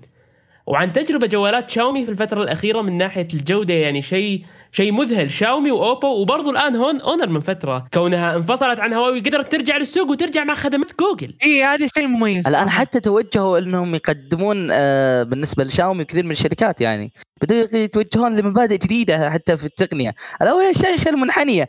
وعن 0.70 0.94
تجربة 0.94 1.28
جوالات 1.28 1.70
شاومي 1.70 2.06
في 2.06 2.12
الفترة 2.12 2.44
الأخيرة 2.44 2.82
من 2.82 2.98
ناحية 2.98 3.28
الجودة 3.34 3.74
يعني 3.74 4.02
شيء 4.02 4.46
شيء 4.72 4.92
مذهل. 4.92 5.32
شاومي 5.32 5.72
وأوبو 5.72 6.08
وبرضه 6.08 6.50
الآن 6.52 6.76
هون 6.76 7.02
أونر 7.02 7.30
من 7.30 7.40
فترة. 7.40 7.88
كونها 7.94 8.36
انفصلت 8.36 8.80
عن 8.80 8.94
هواوي 8.94 9.20
قدرت 9.20 9.52
ترجع 9.52 9.78
للسوق 9.78 10.10
وترجع 10.10 10.44
مع 10.44 10.54
خدمات 10.54 10.92
جوجل. 11.00 11.34
اي 11.44 11.64
هذا 11.64 11.88
شيء 11.88 12.08
مميز. 12.08 12.48
الآن 12.48 12.70
حتى 12.70 13.00
توجهوا 13.00 13.60
إنهم 13.60 13.96
يقدمون 13.96 14.68
آه، 14.72 15.24
بالنسبة 15.24 15.64
لشاومي 15.64 16.02
وكثير 16.02 16.26
من 16.26 16.32
الشركات 16.32 16.82
يعني. 16.82 17.14
بدأوا 17.42 17.68
يتوجهون 17.74 18.36
لمبادئ 18.38 18.78
جديدة 18.78 19.30
حتى 19.32 19.58
في 19.58 19.66
التقنية. 19.66 20.14
ألا 20.42 20.54
وهي 20.54 20.70
الشاشه 20.70 21.10
المنحنية. 21.10 21.68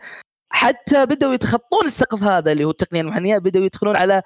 حتى 0.53 1.07
بدأوا 1.07 1.35
يتخطون 1.35 1.87
السقف 1.87 2.23
هذا 2.23 2.53
اللي 2.53 2.65
هو 2.65 2.71
التقنية 2.71 3.01
المنحنية 3.01 3.39
بدأوا 3.39 3.65
يدخلون 3.65 3.97
على 3.97 4.23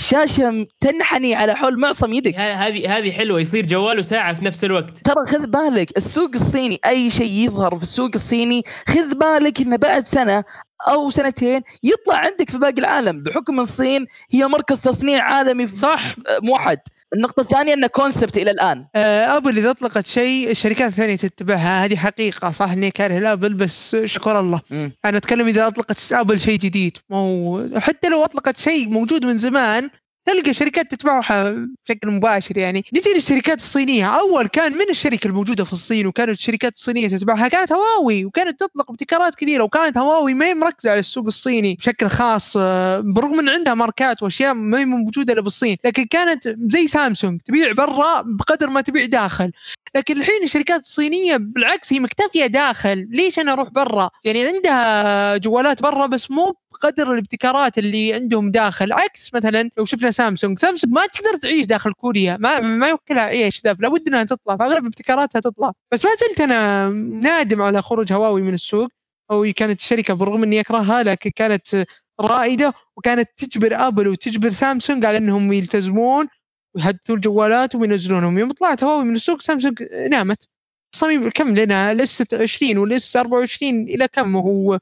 شاشة 0.00 0.66
تنحني 0.80 1.34
على 1.34 1.54
حول 1.54 1.80
معصم 1.80 2.12
يدك. 2.12 2.34
هذه 2.34 2.98
هذه 2.98 3.12
حلوة 3.12 3.40
يصير 3.40 3.66
جوال 3.66 3.98
وساعه 3.98 4.34
في 4.34 4.44
نفس 4.44 4.64
الوقت. 4.64 4.98
ترى 4.98 5.26
خذ 5.26 5.46
بالك 5.46 5.96
السوق 5.96 6.30
الصيني 6.34 6.80
أي 6.86 7.10
شيء 7.10 7.30
يظهر 7.30 7.76
في 7.76 7.82
السوق 7.82 8.10
الصيني 8.14 8.62
خذ 8.88 9.14
بالك 9.14 9.60
إنه 9.60 9.76
بعد 9.76 10.04
سنة 10.04 10.44
أو 10.88 11.10
سنتين 11.10 11.62
يطلع 11.82 12.16
عندك 12.16 12.50
في 12.50 12.58
باقي 12.58 12.78
العالم 12.78 13.22
بحكم 13.22 13.60
الصين 13.60 14.06
هي 14.30 14.46
مركز 14.46 14.80
تصنيع 14.80 15.24
عالمي 15.24 15.66
صح. 15.66 16.02
موحد. 16.42 16.78
النقطة 17.14 17.40
الثانية 17.40 17.74
انه 17.74 17.86
concept 17.86 18.36
إلى 18.36 18.50
الآن. 18.50 18.86
آه 18.94 19.36
ابل 19.36 19.58
إذا 19.58 19.70
أطلقت 19.70 20.06
شيء 20.06 20.50
الشركات 20.50 20.92
الثانية 20.92 21.16
تتبعها 21.16 21.84
هذه 21.84 21.96
حقيقة 21.96 22.50
صح؟ 22.50 22.70
إني 22.70 22.90
كاره 22.90 23.18
الابل 23.18 23.54
بس 23.54 23.96
شكر 24.04 24.40
الله. 24.40 24.60
مم. 24.70 24.92
أنا 25.04 25.16
أتكلم 25.16 25.46
إذا 25.46 25.66
أطلقت 25.66 26.12
ابل 26.12 26.40
شيء 26.40 26.58
جديد. 26.58 26.96
مو 27.10 27.70
حتى 27.76 28.08
لو 28.08 28.24
أطلقت 28.24 28.58
شيء 28.58 28.88
موجود 28.88 29.24
من 29.24 29.38
زمان 29.38 29.90
تلقى 30.28 30.54
شركات 30.54 30.94
تتبعها 30.94 31.66
بشكل 31.84 32.10
مباشر 32.10 32.58
يعني. 32.58 32.84
نجي 32.94 33.12
للشركات 33.14 33.58
الصينية. 33.58 34.06
أول 34.06 34.46
كان 34.46 34.72
من 34.72 34.90
الشركة 34.90 35.28
الموجودة 35.28 35.64
في 35.64 35.72
الصين 35.72 36.06
وكانت 36.06 36.30
الشركات 36.30 36.76
الصينية 36.76 37.08
تتبعها؟ 37.08 37.48
كانت 37.48 37.72
هواوي 37.72 38.24
وكانت 38.24 38.60
تطلق 38.60 38.90
ابتكارات 38.90 39.34
كثيرة 39.34 39.64
وكانت 39.64 39.98
هواوي 39.98 40.34
ما 40.34 40.54
مركزة 40.54 40.90
على 40.90 41.00
السوق 41.00 41.26
الصيني 41.26 41.74
بشكل 41.74 42.06
خاص 42.06 42.56
آه، 42.56 43.00
برغم 43.00 43.38
إن 43.38 43.48
عندها 43.48 43.74
ماركات 43.74 44.22
وأشياء 44.22 44.54
ما 44.54 44.78
هي 44.78 44.84
موجودة 44.84 45.32
إلا 45.32 45.42
بالصين. 45.42 45.76
لكن 45.84 46.04
كانت 46.04 46.56
زي 46.72 46.88
سامسونج 46.88 47.40
تبيع 47.40 47.72
برا 47.72 48.22
بقدر 48.26 48.70
ما 48.70 48.80
تبيع 48.80 49.04
داخل. 49.04 49.52
لكن 49.94 50.20
الحين 50.20 50.42
الشركات 50.42 50.80
الصينية 50.80 51.36
بالعكس 51.36 51.92
هي 51.92 51.98
مكتفية 51.98 52.46
داخل. 52.46 53.08
ليش 53.10 53.38
أنا 53.38 53.52
أروح 53.52 53.68
برا؟ 53.68 54.10
يعني 54.24 54.46
عندها 54.46 55.36
جوالات 55.36 55.82
برا 55.82 56.06
بس 56.06 56.30
مو 56.30 56.54
بقدر 56.72 57.12
الابتكارات 57.12 57.78
اللي 57.78 58.14
عندهم 58.14 58.50
داخل. 58.50 58.92
عكس 58.92 59.34
مثلا 59.34 59.70
لو 59.78 59.84
شفنا 59.84 60.10
سامسونج. 60.18 60.58
سامسونج 60.58 60.94
ما 60.94 61.06
تقدر 61.06 61.38
تعيش 61.42 61.66
داخل 61.66 61.92
كوريا. 61.92 62.36
ما 62.40 62.60
ما 62.60 62.88
يوكلها 62.88 63.22
عيش 63.22 63.60
ذا 63.64 63.72
لابد 63.72 64.08
إنها 64.08 64.24
تطلع. 64.24 64.56
فأغلب 64.56 64.86
ابتكاراتها 64.86 65.40
تطلع. 65.40 65.72
بس 65.92 66.04
ما 66.04 66.10
زلت 66.20 66.40
أنا 66.40 66.88
نادم 67.22 67.62
على 67.62 67.82
خروج 67.82 68.12
هواوي 68.12 68.42
من 68.42 68.54
السوق. 68.54 68.88
أو 69.30 69.52
كانت 69.56 69.80
شركة 69.80 70.14
برغم 70.14 70.42
إني 70.42 70.60
أكرهها 70.60 71.02
لكن 71.02 71.30
كانت 71.30 71.84
رائدة 72.20 72.72
وكانت 72.96 73.28
تجبر 73.36 73.86
أبل 73.86 74.08
وتجبر 74.08 74.50
سامسونج 74.50 75.04
على 75.04 75.18
إنهم 75.18 75.52
يلتزمون 75.52 76.26
ويحدثوا 76.74 77.16
الجوالات 77.16 77.74
وينزلونهم. 77.74 78.38
يوم 78.38 78.52
طلعت 78.52 78.84
هواوي 78.84 79.04
من 79.04 79.14
السوق 79.14 79.40
سامسونج 79.42 79.82
نامت. 80.10 80.48
صميم 80.94 81.30
كم 81.30 81.54
لنا؟ 81.54 81.92
ال 81.92 82.13
S 82.13 82.34
20 82.34 82.78
وال 82.78 83.03
S 83.03 83.16
24 83.16 83.82
إلى 83.82 84.08
كم 84.08 84.36
هو؟ 84.36 84.78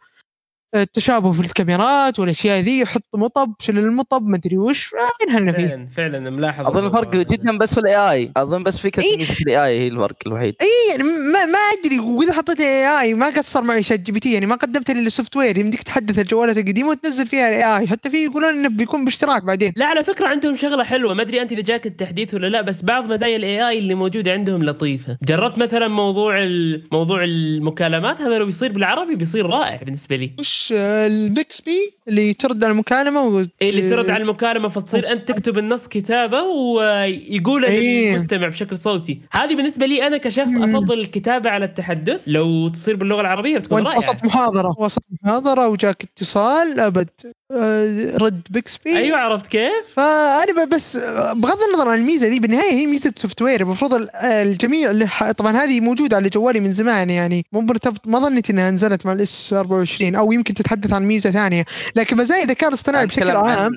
التشابه 0.74 1.32
في 1.32 1.40
الكاميرات 1.40 2.18
والأشياء 2.18 2.60
ذي 2.60 2.80
يحط 2.80 3.02
مطب 3.14 3.54
شيل 3.60 3.78
المطب 3.78 4.22
ما 4.22 4.36
أدري 4.36 4.58
وش 4.58 4.90
وينهلنا 5.20 5.52
فيه 5.52 5.66
فعلا 5.66 5.86
فعلا 5.96 6.30
ملاحظ 6.30 6.66
أظن 6.66 6.86
الفرق. 6.86 7.16
جدا 7.16 7.58
بس 7.58 7.74
في 7.74 7.80
ال 7.80 7.96
AI 8.10 8.32
أظن 8.36 8.62
بس 8.62 8.78
فكره 8.78 9.02
إيه. 9.02 9.16
ال 9.46 9.64
AI 9.66 9.80
هي 9.80 9.88
الفرق 9.88 10.16
الوحيد. 10.26 10.54
اي 10.60 10.90
يعني 10.90 11.02
ما 11.02 11.44
ما 11.46 11.58
أدري 11.58 11.98
وإذا 11.98 12.32
حطيت 12.32 12.60
AI 12.60 13.14
ما 13.14 13.26
قصر 13.26 13.62
معي 13.62 13.82
ChatGPT 13.82 14.32
يعني 14.32 14.46
ما 14.46 14.54
قدمت 14.54 14.90
لي 14.90 15.00
ال 15.00 15.36
software 15.36 15.58
يمديك 15.58 15.82
تحدث 15.82 16.18
الجوالات 16.18 16.58
القديمة 16.58 16.88
وتنزل 16.88 17.26
فيها 17.26 17.48
ال 17.48 17.76
AI 17.78 17.86
حتى 17.86 18.10
في 18.10 18.24
يقولون 18.24 18.50
إنه 18.54 18.68
بيكون 18.68 19.04
باشتراك 19.04 19.44
بعدين. 19.44 19.72
لا 19.76 19.86
على 19.86 20.04
فكرة 20.04 20.26
عندهم 20.28 20.56
شغلة 20.56 20.84
حلوة. 20.84 21.14
ما 21.14 21.22
أدري 21.22 21.42
أنت 21.42 21.52
إذا 21.52 21.60
جاك 21.62 21.86
التحديث 21.86 22.34
ولا 22.34 22.46
لا 22.46 22.60
بس 22.60 22.82
بعض 22.82 23.06
مزايا 23.06 23.36
ال 23.36 23.68
AI 23.68 23.78
اللي 23.78 23.94
موجودة 23.94 24.32
عندهم 24.32 24.62
لطيفة. 24.62 25.18
جربت 25.24 25.58
مثلا 25.58 25.88
موضوع 25.88 26.42
ال- 26.42 26.84
موضوع 26.92 27.24
المكالمات؟ 27.24 28.20
هذا 28.20 28.38
لو 28.38 28.48
يصير 28.48 28.72
بالعربي 28.72 29.14
بيصير 29.14 29.46
رائع 29.46 29.82
بالنسبة 29.82 30.16
لي. 30.16 30.32
وش 30.56 30.72
آه، 30.76 31.06
ال 31.06 31.20
Bixby 31.20 31.90
اللي 32.08 32.34
ترد 32.34 32.64
على 32.64 32.72
المكالمة 32.72 33.22
و... 33.22 33.44
إيه 33.62 33.70
اللي 33.70 33.90
ترد 33.90 34.10
على 34.10 34.22
المكالمة 34.22 34.68
فتصير 34.68 35.12
أنت 35.12 35.28
تكتب 35.28 35.58
النص 35.58 35.86
كتابة 35.88 36.42
ويقول 36.42 37.64
إيه. 37.64 38.12
للمستمع 38.12 38.48
بشكل 38.48 38.78
صوتي. 38.78 39.20
هذه 39.32 39.54
بالنسبة 39.54 39.86
لي 39.86 40.06
أنا 40.06 40.16
كشخص. 40.16 40.56
أفضل 40.56 41.00
الكتابة 41.00 41.50
على 41.50 41.64
التحدث. 41.64 42.20
لو 42.26 42.68
تصير 42.68 42.96
باللغة 42.96 43.20
العربية 43.20 43.58
بتكون 43.58 43.82
رائعة. 43.82 43.98
وسط 43.98 44.24
محاضرة. 44.24 44.74
وسط 44.78 45.02
محاضرة 45.22 45.68
وجاك 45.68 46.02
اتصال 46.02 46.80
أبد. 46.80 47.08
آه، 47.50 48.16
رد 48.16 48.40
Bixby. 48.50 48.96
أيوه 48.96 49.18
عرفت 49.18 49.46
كيف؟ 49.46 49.70
فأنا 49.96 50.64
بس 50.64 50.96
بغض 51.36 51.58
النظر 51.72 51.88
عن 51.88 51.98
الميزة 51.98 52.28
دي 52.28 52.40
بالنهاية 52.40 52.72
هي 52.72 52.86
ميزة 52.86 53.12
software 53.16 53.60
المفروض 53.60 53.94
ال- 53.94 54.16
الجميع 54.16 54.90
اللي 54.90 55.06
ح- 55.06 55.30
طبعا 55.30 55.52
هذه 55.56 55.80
موجودة 55.80 56.16
على 56.16 56.28
جوالي 56.28 56.60
من 56.60 56.70
زمان 56.70 57.10
يعني 57.10 57.44
مو 57.52 57.60
مرتبط 57.60 58.06
ما 58.08 58.18
ظنيت 58.18 58.50
إنها 58.50 58.70
نزلت 58.70 59.06
مع 59.06 59.12
ال 59.12 59.32
S 59.32 59.52
24 59.52 60.14
أو 60.14 60.32
يمكن 60.32 60.45
تتحدث 60.54 60.92
عن 60.92 61.02
ميزة 61.02 61.30
ثانية. 61.30 61.64
لكن 61.96 62.16
مزايا 62.16 62.42
الذكاء 62.42 62.68
الاصطناعي 62.68 63.06
بشكل 63.06 63.30
عام. 63.30 63.46
عن 63.46 63.70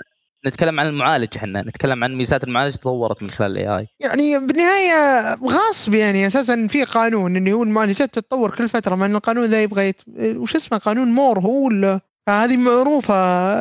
نتكلم 0.48 0.80
عن 0.80 0.88
المعالج 0.88 1.28
إحنا. 1.36 1.62
نتكلم 1.62 2.04
عن 2.04 2.16
ميزات 2.16 2.44
المعالج 2.44 2.76
تطورت 2.76 3.24
من 3.24 3.32
خلال 3.32 3.52
ال 3.52 3.78
AI 3.78 3.88
يعني 4.00 4.48
بالنهاية 4.48 5.34
غصب 5.34 5.94
يعني 5.94 6.28
أساسا 6.28 6.68
في 6.68 6.84
قانون 6.84 7.36
انه 7.36 7.52
هو 7.52 7.64
المعالجات 7.64 8.14
تتطور 8.14 8.56
كل 8.56 8.70
فترة 8.70 8.96
مع 8.96 9.06
إن 9.06 9.16
القانون 9.16 9.46
ذا 9.46 9.64
يبغى 9.64 9.88
يت... 9.88 10.02
وش 10.18 10.56
اسمه 10.56 10.78
قانون 10.78 11.08
مور 11.08 11.40
هو 11.40 11.66
ولا 11.66 12.00
فهذه 12.30 12.58
معروفة 12.58 13.16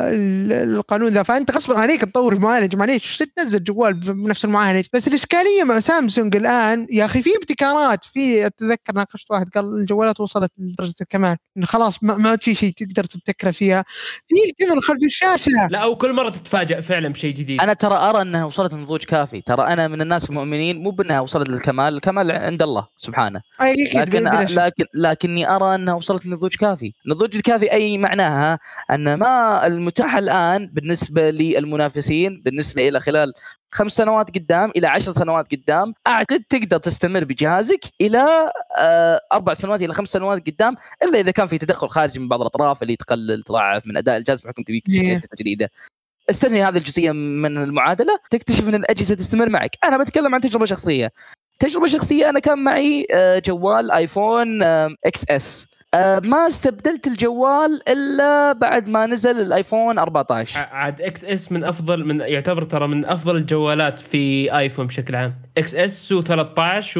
ال- 0.09 0.53
القانون 0.53 1.09
ذا. 1.09 1.23
فأنت 1.23 1.51
غصبا 1.51 1.79
عليك 1.79 2.01
تطور 2.01 2.33
المعالج. 2.33 2.75
معليش 2.75 3.23
تنزل 3.35 3.63
جوال 3.63 3.93
بنفس 3.93 4.45
المعالج؟ 4.45 4.85
بس 4.93 5.07
الإشكالية 5.07 5.63
مع 5.63 5.79
سامسونج 5.79 6.35
الآن 6.35 6.87
يا 6.91 7.05
أخي 7.05 7.21
في 7.21 7.29
ابتكارات 7.37 8.03
في 8.05 8.45
أتذكر 8.45 8.93
ناقشت 8.95 9.31
واحد 9.31 9.49
قال 9.49 9.65
الجوالات 9.65 10.19
وصلت 10.19 10.51
لدرجة 10.57 10.93
الكمال 11.01 11.37
انه 11.57 11.65
خلاص 11.65 12.03
ما, 12.03 12.17
ما 12.17 12.37
في 12.37 12.55
شيء 12.55 12.71
تقدر 12.71 13.03
تبتكره 13.03 13.51
فيها. 13.51 13.83
في 14.27 14.35
الكاميرا 14.49 14.81
خلف 14.81 15.03
الشاشة. 15.05 15.67
لا 15.71 15.79
أو 15.79 15.95
كل 15.95 16.13
مرة 16.13 16.29
تتفاجئ 16.29 16.81
فعلا 16.81 17.09
بشيء 17.09 17.33
جديد. 17.33 17.61
أنا 17.61 17.73
ترى 17.73 17.95
أرى 17.95 18.21
إنها 18.21 18.45
وصلت 18.45 18.73
نضوج 18.73 19.03
كافي. 19.03 19.41
ترى 19.41 19.67
أنا 19.67 19.87
من 19.87 20.01
الناس 20.01 20.29
المؤمنين 20.29 20.83
مو 20.83 20.89
بإنها 20.89 21.19
وصلت 21.19 21.49
للكمال 21.49 21.93
الكمال 21.95 22.31
عند 22.31 22.61
الله 22.61 22.87
سبحانه. 22.97 23.41
لكن. 23.95 24.23
لكن 24.55 24.85
لكني 24.95 25.49
أرى 25.55 25.75
إنها 25.75 25.93
وصلت 25.93 26.25
لنضوج 26.25 26.55
كافي. 26.55 26.93
النضوج 27.05 27.35
الكافي 27.35 27.71
أي 27.71 27.97
معناها؟ 27.97 28.58
أن 28.91 29.13
ما 29.13 29.67
المتاح 29.67 30.15
الآن 30.15 30.67
بالنسبة 30.67 31.29
للمنافسين 31.29 32.41
بالنسبة 32.45 32.87
إلى 32.87 32.99
خلال 32.99 33.33
خمس 33.71 33.91
سنوات 33.91 34.37
قدام 34.37 34.71
إلى 34.75 34.87
عشر 34.87 35.11
سنوات 35.11 35.51
قدام 35.55 35.93
أعتقد 36.07 36.43
تقدر 36.49 36.77
تستمر 36.77 37.23
بجهازك 37.23 37.79
إلى 38.01 38.51
آه، 38.77 39.21
أربع 39.33 39.53
سنوات 39.53 39.81
إلى 39.81 39.93
خمس 39.93 40.07
سنوات 40.09 40.47
قدام 40.49 40.75
إلا 41.03 41.19
إذا 41.19 41.31
كان 41.31 41.47
في 41.47 41.57
تدخل 41.57 41.89
خارجي 41.89 42.19
من 42.19 42.27
بعض 42.27 42.41
الأطراف 42.41 42.83
اللي 42.83 42.95
تقلل 42.95 43.43
تضاعف 43.43 43.87
من 43.87 43.97
أداء 43.97 44.17
الجهاز 44.17 44.41
بحكم 44.41 44.63
تبيك 44.63 44.83
جديده 45.39 45.69
استثني 46.29 46.63
هذه 46.63 46.77
الجزئية 46.77 47.11
من 47.11 47.57
المعادلة 47.57 48.19
تكتشف 48.29 48.69
إن 48.69 48.75
الأجهزة 48.75 49.15
تستمر 49.15 49.49
معك. 49.49 49.71
أنا 49.83 49.97
بتكلم 49.97 50.35
عن 50.35 50.41
تجربة 50.41 50.65
شخصية. 50.65 51.11
تجربة 51.59 51.87
شخصية 51.87 52.29
أنا 52.29 52.39
كان 52.39 52.63
معي 52.63 53.07
آه، 53.11 53.39
جوال 53.45 53.91
iPhone 53.91 54.63
XS 54.63 55.67
آه، 55.93 56.19
ما 56.25 56.47
استبدلت 56.47 57.07
الجوال 57.07 57.89
إلا 57.89 58.51
بعد 58.53 58.89
ما 58.89 59.05
نزل 59.05 59.31
ال 59.41 59.49
iPhone 59.49 59.99
14 59.99 60.59
ع- 60.59 60.61
عاد 60.61 61.01
XS 61.01 61.51
من 61.51 61.63
أفضل 61.63 62.05
من 62.05 62.19
يعتبر 62.21 62.63
ترى 62.63 62.87
من 62.87 63.05
أفضل 63.05 63.35
الجوالات 63.35 63.99
في 63.99 64.57
iPhone 64.57 64.87
بشكل 64.87 65.15
عام. 65.15 65.35
XS 65.57 66.13
و13 66.13 66.97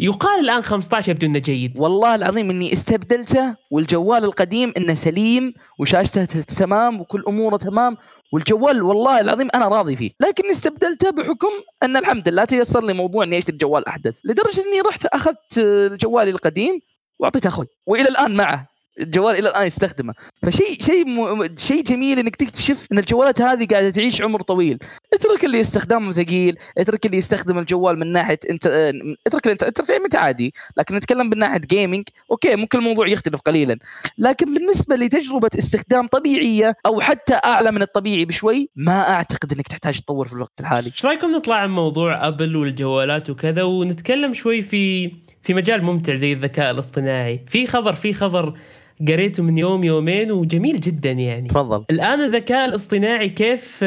ويقال 0.00 0.40
الآن 0.40 0.62
15 0.62 1.10
يبدو 1.12 1.26
إنه 1.26 1.38
جيد. 1.38 1.80
والله 1.80 2.14
العظيم 2.14 2.50
إني 2.50 2.72
استبدلته 2.72 3.56
والجوال 3.70 4.24
القديم 4.24 4.72
إنه 4.78 4.94
سليم 4.94 5.54
وشاشته 5.78 6.24
تمام 6.42 7.00
وكل 7.00 7.24
أموره 7.28 7.56
تمام 7.56 7.96
والجوال 8.32 8.82
والله 8.82 9.20
العظيم 9.20 9.48
أنا 9.54 9.68
راضي 9.68 9.96
فيه. 9.96 10.10
لكني 10.20 10.50
استبدلته 10.50 11.10
بحكم 11.10 11.50
أن 11.82 11.96
الحمد 11.96 12.28
لله 12.28 12.44
تيسر 12.44 12.84
لي 12.84 12.92
موضوع 12.92 13.24
إني 13.24 13.38
أشتري 13.38 13.56
جوال 13.56 13.88
أحدث. 13.88 14.14
لدرجة 14.24 14.60
إني 14.60 14.80
رحت 14.88 15.06
أخذت 15.06 15.60
جوالي 16.00 16.30
القديم 16.30 16.80
واعطيته 17.18 17.48
أخوي. 17.48 17.66
وإلى 17.86 18.08
الآن 18.08 18.34
معه. 18.34 18.74
الجوال 19.00 19.36
إلى 19.38 19.48
الآن 19.48 19.66
يستخدمه. 19.66 20.14
فشيء 20.42 20.82
شيء 20.82 21.08
م... 21.08 21.48
شيء 21.58 21.82
جميل 21.82 22.18
إنك 22.18 22.36
تكتشف 22.36 22.86
إن 22.92 22.98
الجوالات 22.98 23.40
هذه 23.40 23.66
قاعدة 23.66 23.90
تعيش 23.90 24.22
عمر 24.22 24.40
طويل. 24.40 24.78
اترك 25.14 25.44
اللي 25.44 25.60
استخدامه 25.60 26.12
ثقيل 26.12 26.56
اترك 26.78 27.06
اللي 27.06 27.16
يستخدم 27.16 27.58
الجوال 27.58 27.98
من 27.98 28.12
ناحية 28.12 28.38
انت 28.50 28.92
اترك 29.26 29.46
ال 29.46 29.50
ent 29.50 29.62
entertainment 29.62 30.16
عادي 30.16 30.54
لكن 30.76 30.96
نتكلم 30.96 31.26
من 31.26 31.38
ناحية 31.38 31.58
gaming 31.58 32.04
okay 32.30 32.56
ممكن 32.56 32.78
الموضوع 32.78 33.08
يختلف 33.08 33.40
قليلا. 33.40 33.78
لكن 34.18 34.54
بالنسبة 34.54 34.96
لتجربة 34.96 35.50
استخدام 35.58 36.06
طبيعية 36.06 36.76
أو 36.86 37.00
حتى 37.00 37.34
أعلى 37.34 37.70
من 37.70 37.82
الطبيعي 37.82 38.24
بشوي 38.24 38.70
ما 38.76 39.10
أعتقد 39.10 39.52
إنك 39.52 39.68
تحتاج 39.68 40.00
تطور 40.00 40.26
في 40.28 40.32
الوقت 40.32 40.60
الحالي. 40.60 40.86
إيش 40.86 41.06
رأيكم 41.06 41.30
نطلع 41.30 41.56
عن 41.56 41.70
موضوع 41.70 42.28
Apple 42.28 42.56
والجوالات 42.56 43.30
وكذا 43.30 43.62
ونتكلم 43.62 44.32
شوي 44.32 44.62
في 44.62 45.12
في 45.44 45.54
مجال 45.54 45.82
ممتع 45.82 46.14
زي 46.14 46.32
الذكاء 46.32 46.70
الاصطناعي. 46.70 47.40
في 47.46 47.66
خبر 47.66 47.92
في 47.92 48.12
خبر 48.12 48.54
قريته 49.08 49.42
من 49.42 49.58
يوم 49.58 49.84
يومين 49.84 50.32
وجميل 50.32 50.76
جدا 50.76 51.10
يعني. 51.10 51.48
تفضل. 51.48 51.84
الآن 51.90 52.20
الذكاء 52.20 52.68
الاصطناعي 52.68 53.28
كيف 53.28 53.84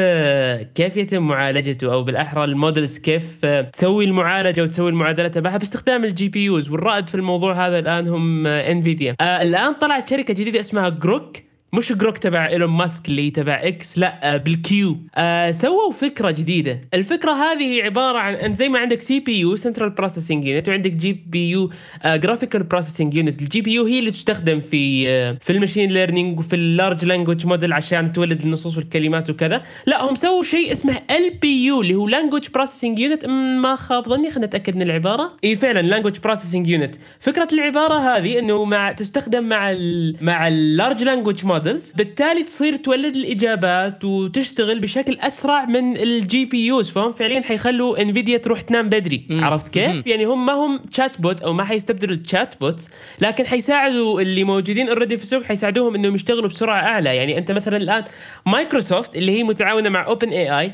كيف 0.74 0.96
يتم 0.96 1.22
معالجته 1.26 1.92
أو 1.92 2.02
بالأحرى 2.02 2.44
ال 2.44 2.52
models 2.52 2.98
كيف 2.98 3.46
تسوي 3.46 4.04
المعالجة 4.04 4.62
وتسوي 4.62 4.90
المعادلة 4.90 5.28
تبعها 5.28 5.56
باستخدام 5.56 6.04
ال 6.04 6.28
GPUs؟ 6.28 6.70
والرائد 6.70 7.08
في 7.08 7.14
الموضوع 7.14 7.66
هذا 7.66 7.78
الآن 7.78 8.08
هم 8.08 8.46
Nvidia 8.46 9.16
آه، 9.20 9.42
الآن 9.42 9.74
طلعت 9.74 10.10
شركة 10.10 10.34
جديدة 10.34 10.60
اسمها 10.60 10.88
Groq 10.88 11.47
مش 11.72 11.92
Grok 11.92 12.18
تبع 12.18 12.48
إيلون 12.48 12.70
ماسك 12.70 13.08
اللي 13.08 13.30
تبع 13.30 13.60
X 13.64 13.98
لا 13.98 14.34
آه، 14.34 14.36
بال 14.36 14.67
Q. 14.67 14.98
آه 15.14 15.50
سووا 15.50 15.92
فكرة 15.92 16.30
جديدة. 16.30 16.80
الفكرة 16.94 17.32
هذه 17.32 17.82
عبارة 17.82 18.18
عن 18.18 18.34
إن 18.34 18.54
زي 18.54 18.68
ما 18.68 18.78
عندك 18.78 19.00
CPU 19.00 19.38
central 19.40 19.90
processing 19.90 20.44
unit 20.44 20.68
وعندك 20.68 20.90
GPU 20.90 21.70
graphical 22.06 22.62
processing 22.62 23.14
unit 23.14 23.42
ال 23.42 23.60
GPU 23.60 23.84
هي 23.84 23.98
اللي 23.98 24.10
تستخدم 24.10 24.60
في 24.60 25.08
آه 25.08 25.38
في 25.40 25.52
ال 25.52 25.57
machine 25.57 25.90
learning 25.90 26.38
وفي 26.38 26.56
ال 26.56 26.64
large 26.64 27.04
language 27.04 27.46
model 27.46 27.72
عشان 27.72 28.12
تولد 28.12 28.42
النصوص 28.42 28.76
والكلمات 28.76 29.30
وكذا. 29.30 29.62
لا 29.86 30.04
هم 30.10 30.14
سووا 30.14 30.42
شيء 30.42 30.72
اسمه 30.72 31.00
LPU 31.10 31.80
اللي 31.82 31.94
هو 31.94 32.08
language 32.08 32.48
processing 32.54 32.98
unit 32.98 33.26
ما 33.62 33.76
خاب 33.76 34.08
ظني 34.08 34.30
خلينا 34.30 34.46
نتأكد 34.46 34.76
من 34.76 34.82
العبارة. 34.82 35.36
إي 35.44 35.56
فعلا 35.56 35.80
language 35.80 36.18
processing 36.18 36.66
unit 36.68 36.96
فكرة 37.20 37.48
العبارة 37.52 37.94
هذه 37.94 38.38
إنه 38.38 38.64
مع 38.64 38.92
تستخدم 38.92 39.44
مع 39.44 39.70
ال 39.72 40.16
مع 40.20 40.48
ال 40.48 40.57
large 40.57 41.04
language 41.04 41.44
model 41.44 41.57
models 41.58 41.92
بالتالي 41.92 42.44
تصير 42.44 42.76
تولد 42.76 43.16
الإجابات 43.16 44.04
وتشتغل 44.04 44.80
بشكل 44.80 45.18
أسرع 45.20 45.64
من 45.64 45.96
ال 45.96 46.44
GPUs 46.44 46.90
فهم؟ 46.90 47.12
فعليا 47.12 47.40
حيخلوا 47.40 48.02
Nvidia 48.02 48.38
تروح 48.38 48.60
تنام 48.60 48.88
بدري. 48.88 49.26
مم. 49.30 49.44
عرفت 49.44 49.68
كيف؟ 49.68 49.90
مم. 49.90 50.02
يعني 50.06 50.24
هم 50.24 50.46
ما 50.46 50.52
هم 50.52 50.78
chatbot 50.78 51.42
أو 51.42 51.52
ما 51.52 51.64
حيستبدلوا 51.64 52.14
ال 52.14 52.54
chatbots 52.60 52.90
لكن 53.20 53.46
حيساعدوا 53.46 54.20
اللي 54.20 54.44
موجودين 54.44 54.88
already 54.88 55.16
في 55.16 55.22
السوق 55.22 55.42
حيساعدوهم 55.42 55.94
إنهم 55.94 56.14
يشتغلوا 56.14 56.48
بسرعة 56.48 56.80
أعلى. 56.80 57.16
يعني 57.16 57.38
أنت 57.38 57.52
مثلا 57.52 57.76
الآن 57.76 58.04
مايكروسوفت 58.46 59.16
اللي 59.16 59.32
هي 59.32 59.42
متعاونة 59.42 59.88
مع 59.88 60.06
OpenAI 60.06 60.72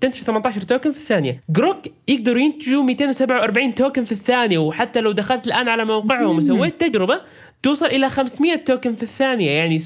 تنتج 0.00 0.20
18 0.20 0.60
token 0.62 0.92
في 0.92 0.98
الثانية. 0.98 1.42
Groq 1.50 1.76
يقدروا 2.08 2.40
ينتجوا 2.40 2.82
247 2.82 3.74
token 3.74 4.04
في 4.04 4.12
الثانية 4.12 4.58
وحتى 4.58 5.00
لو 5.00 5.12
دخلت 5.12 5.46
الآن 5.46 5.68
على 5.68 5.84
موقعهم 5.84 6.36
وسويت 6.38 6.80
تجربة 6.80 7.20
توصل 7.62 7.86
إلى 7.86 8.08
500 8.08 8.56
token 8.56 8.94
في 8.94 9.02
الثانية. 9.02 9.50
يعني 9.50 9.82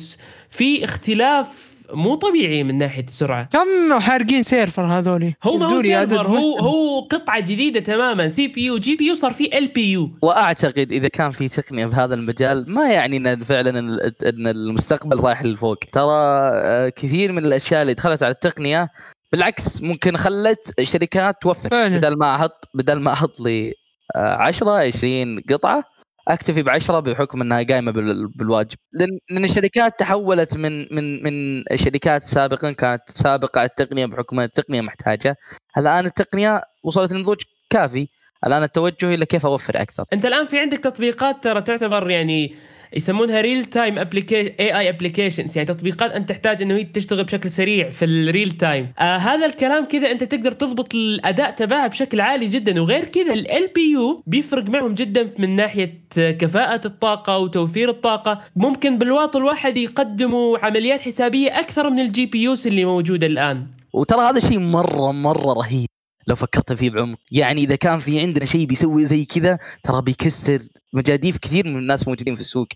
في 0.51 0.85
اختلاف 0.85 1.71
مو 1.95 2.15
طبيعي 2.15 2.65
من 2.65 2.79
ناحية 2.79 3.03
السرعة. 3.03 3.49
كم 3.53 4.01
حارقين 4.01 4.43
server 4.43 4.83
هذولي؟ 4.83 5.35
هو 5.43 5.57
ما 5.59 5.67
هو 5.67 5.83
server 5.83 6.27
هو. 6.27 6.59
هو 6.59 7.01
قطعة 7.01 7.41
جديدة 7.41 7.81
تماما. 7.81 8.29
سي 8.29 8.49
بي 8.49 8.65
يو 8.65 8.79
جي 8.79 8.97
بي 8.97 9.07
يو 9.07 9.15
صار 9.15 9.33
في 9.33 9.59
ال 9.59 9.69
بي 9.69 9.93
يو. 9.93 10.11
وأعتقد 10.23 10.93
إذا 10.93 11.09
كان 11.09 11.31
في 11.31 11.49
تقنية 11.49 11.87
في 11.87 11.97
هذا 11.97 12.15
المجال 12.15 12.65
ما 12.69 12.91
يعني 12.93 13.17
إن 13.17 13.45
فعلا 13.45 13.79
إن 13.79 13.91
إن 14.27 14.47
المستقبل 14.47 15.21
رايح 15.21 15.43
للفوق. 15.43 15.79
ترى 15.93 16.11
آه، 16.13 16.89
كثير 16.89 17.33
من 17.33 17.45
الأشياء 17.45 17.83
اللي 17.83 17.95
دخلت 17.95 18.23
على 18.23 18.33
التقنية 18.33 18.89
بالعكس 19.33 19.83
ممكن 19.83 20.17
خلت 20.17 20.81
شركات 20.83 21.43
توفر. 21.43 21.69
فعلا. 21.71 21.99
بدل 21.99 22.19
ما 22.19 22.35
أحط 22.37 22.65
بدل 22.75 23.01
ما 23.01 23.13
أحط 23.13 23.41
لي 23.41 23.75
آه، 24.17 24.35
10 24.37 24.71
20 24.71 25.41
قطعة 25.51 25.85
أكتفي 26.29 26.63
ب 26.63 26.69
10 26.69 27.01
بحكم 27.01 27.41
إنها 27.43 27.63
قايمة 27.63 27.93
بال- 27.93 28.29
بالواجب. 28.29 28.77
لأن 28.93 29.09
لأن 29.31 29.45
الشركات 29.45 29.99
تحولت 29.99 30.57
من 30.57 30.95
من 30.95 31.23
من 31.23 31.63
شركات 31.75 32.23
سابقا 32.23 32.73
كانت 32.73 33.03
سابقة 33.09 33.59
على 33.59 33.69
التقنية 33.69 34.07
بحكم 34.07 34.39
إن 34.39 34.45
التقنية 34.45 34.81
محتاجة. 34.81 35.37
الان 35.79 36.07
التقنية 36.07 36.63
وصلت 36.85 37.13
لنضوج 37.13 37.37
كافي. 37.71 38.09
الآن 38.47 38.63
التوجه 38.63 39.15
إلى 39.15 39.27
كيف 39.27 39.47
أوفر 39.47 39.83
أكثر. 39.83 40.05
أنت 40.13 40.27
الآن 40.27 40.47
في 40.47 40.59
عندك 40.59 40.79
تطبيقات 40.79 41.45
ترى 41.45 41.63
تعتبر 41.63 42.11
يعني 42.11 42.55
يسمونها 42.97 43.41
real 43.41 43.65
time 43.65 43.99
AI 43.99 44.79
applications 44.79 45.57
يعني 45.57 45.69
تطبيقات 45.69 46.11
أنت 46.11 46.29
تحتاج 46.29 46.63
إنه 46.63 46.75
هي 46.75 46.85
تشتغل 46.85 47.25
بشكل 47.25 47.51
سريع 47.51 47.89
في 47.89 48.05
ال 48.05 48.14
real 48.14 48.51
time 48.51 48.93
آه 48.99 49.17
هذا 49.17 49.47
الكلام 49.47 49.85
كذا 49.85 50.11
أنت 50.11 50.25
تقدر 50.25 50.53
تضبط 50.53 50.95
الأداء 50.95 51.51
تبعها 51.51 51.87
بشكل 51.87 52.21
عالي 52.21 52.47
جدا. 52.47 52.81
وغير 52.81 53.05
كذا 53.05 53.33
LPU 53.33 54.23
بيفرق 54.27 54.69
معهم 54.69 54.95
جدا 54.95 55.29
من 55.39 55.57
ناحية 55.57 56.01
كفاءة 56.17 56.87
الطاقة 56.87 57.39
وتوفير 57.39 57.91
الطاقة. 57.91 58.41
ممكن 58.57 58.99
بالواط 58.99 59.37
الواحد 59.37 59.77
يقدموا 59.77 60.59
عمليات 60.59 61.01
حسابية 61.01 61.61
أكثر 61.61 61.91
من 61.91 61.99
ال 61.99 62.27
GP 62.27 62.43
يوز 62.43 62.67
اللي 62.67 62.85
موجودة 62.85 63.27
الآن. 63.27 63.67
وترى 63.93 64.21
هذا 64.21 64.41
شيء 64.41 64.59
مرة 64.59 65.13
مرة 65.13 65.53
رهيب. 65.53 65.87
لو 66.27 66.35
فكرت 66.35 66.73
فيه 66.73 66.91
بعمق. 66.91 67.19
يعني 67.31 67.61
إذا 67.65 67.77
كان 67.77 67.99
في 67.99 68.21
عندنا 68.21 68.45
شيء 68.45 68.67
بيسوي 68.67 69.07
زي 69.07 69.25
كذا 69.25 69.59
ترى 69.83 70.03
بيكسر 70.03 70.63
مجاديف 70.93 71.39
كثير 71.39 71.67
من 71.67 71.77
الناس 71.79 72.09
موجودين 72.09 72.35
في 72.35 72.41
السوق. 72.41 72.69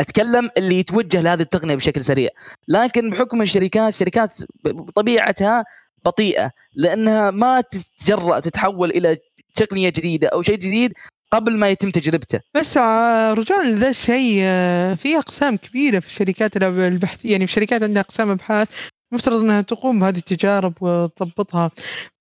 أتكلم 0.00 0.50
اللي 0.56 0.78
يتوجه 0.78 1.20
لهذه 1.20 1.40
التقنية 1.40 1.74
بشكل 1.74 2.04
سريع. 2.04 2.30
لكن 2.68 3.10
بحكم 3.10 3.42
الشركات 3.42 3.94
الشركات 3.94 4.32
بطبيعتها 4.64 5.64
بطيئة 6.04 6.50
لأنها 6.74 7.30
ما 7.30 7.60
تتجرأ 7.60 8.40
تتحول 8.40 8.90
إلى 8.90 9.18
تقنية 9.54 9.88
جديدة 9.88 10.28
أو 10.28 10.42
شيء 10.42 10.56
جديد 10.56 10.92
قبل 11.32 11.56
ما 11.56 11.68
يتم 11.68 11.90
تجربته. 11.90 12.40
بس 12.54 12.76
رجوعا 13.38 13.64
لذا 13.64 13.88
الشيء 13.90 14.38
آه، 14.42 14.94
في 14.94 15.18
أقسام 15.18 15.56
كبيرة 15.56 15.98
في 15.98 16.06
الشركات 16.06 16.58
الأب- 16.58 16.62
البحث 16.62 17.24
يعني 17.24 17.46
في 17.46 17.52
شركات 17.52 17.82
عندها 17.82 18.02
أقسام 18.02 18.30
أبحاث 18.30 18.68
مفترض 19.12 19.40
إنها 19.40 19.60
تقوم 19.60 20.00
بهذه 20.00 20.16
التجارب 20.16 20.74
وتضبطها. 20.80 21.70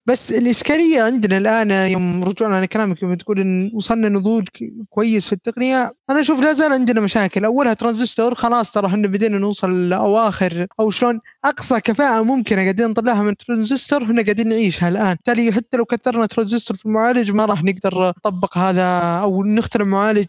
بس 0.06 0.32
الإشكالية 0.32 1.02
عندنا 1.02 1.38
الآن 1.38 1.72
يوم 1.92 2.24
رجوعنا 2.24 2.56
على 2.56 2.68
كلامك 2.68 3.04
يوم 3.04 3.14
تقول 3.14 3.40
إن 3.40 3.72
وصلنا 3.74 4.10
نضوج 4.10 4.48
كويس 4.90 5.28
في 5.28 5.34
التقنية 5.34 5.94
أنا 6.10 6.22
أشوف 6.22 6.40
لا 6.40 6.54
زال 6.54 6.72
عندنا 6.72 7.02
مشاكل. 7.02 7.46
أولها 7.46 7.74
ترانزستور 7.74 8.36
خلاص 8.36 8.72
ترى 8.72 8.88
إحنا 8.88 9.08
بدينا 9.08 9.38
نوصل 9.38 9.90
لأواخر 9.90 10.68
أو 10.80 10.90
شلون 10.90 11.20
أقصى 11.46 11.82
كفاءة 11.82 12.24
ممكنة 12.24 12.62
قاعدين 12.62 12.88
نطلعها 12.88 13.24
من 13.24 13.38
ترانزستور 13.38 14.04
إحنا 14.04 14.22
قاعدين 14.22 14.50
نعيشها 14.50 14.90
الآن. 14.90 15.14
بالتالي 15.14 15.52
حتى 15.52 15.78
لو 15.78 15.86
كثرنا 15.86 16.26
ترانزستور 16.26 16.78
في 16.78 16.86
المعالج 16.86 17.32
ما 17.32 17.46
راح 17.46 17.64
نقدر 17.64 18.08
نطبق 18.10 18.58
هذا 18.58 19.00
أو 19.22 19.44
نخترع 19.44 19.86
معالج 19.86 20.28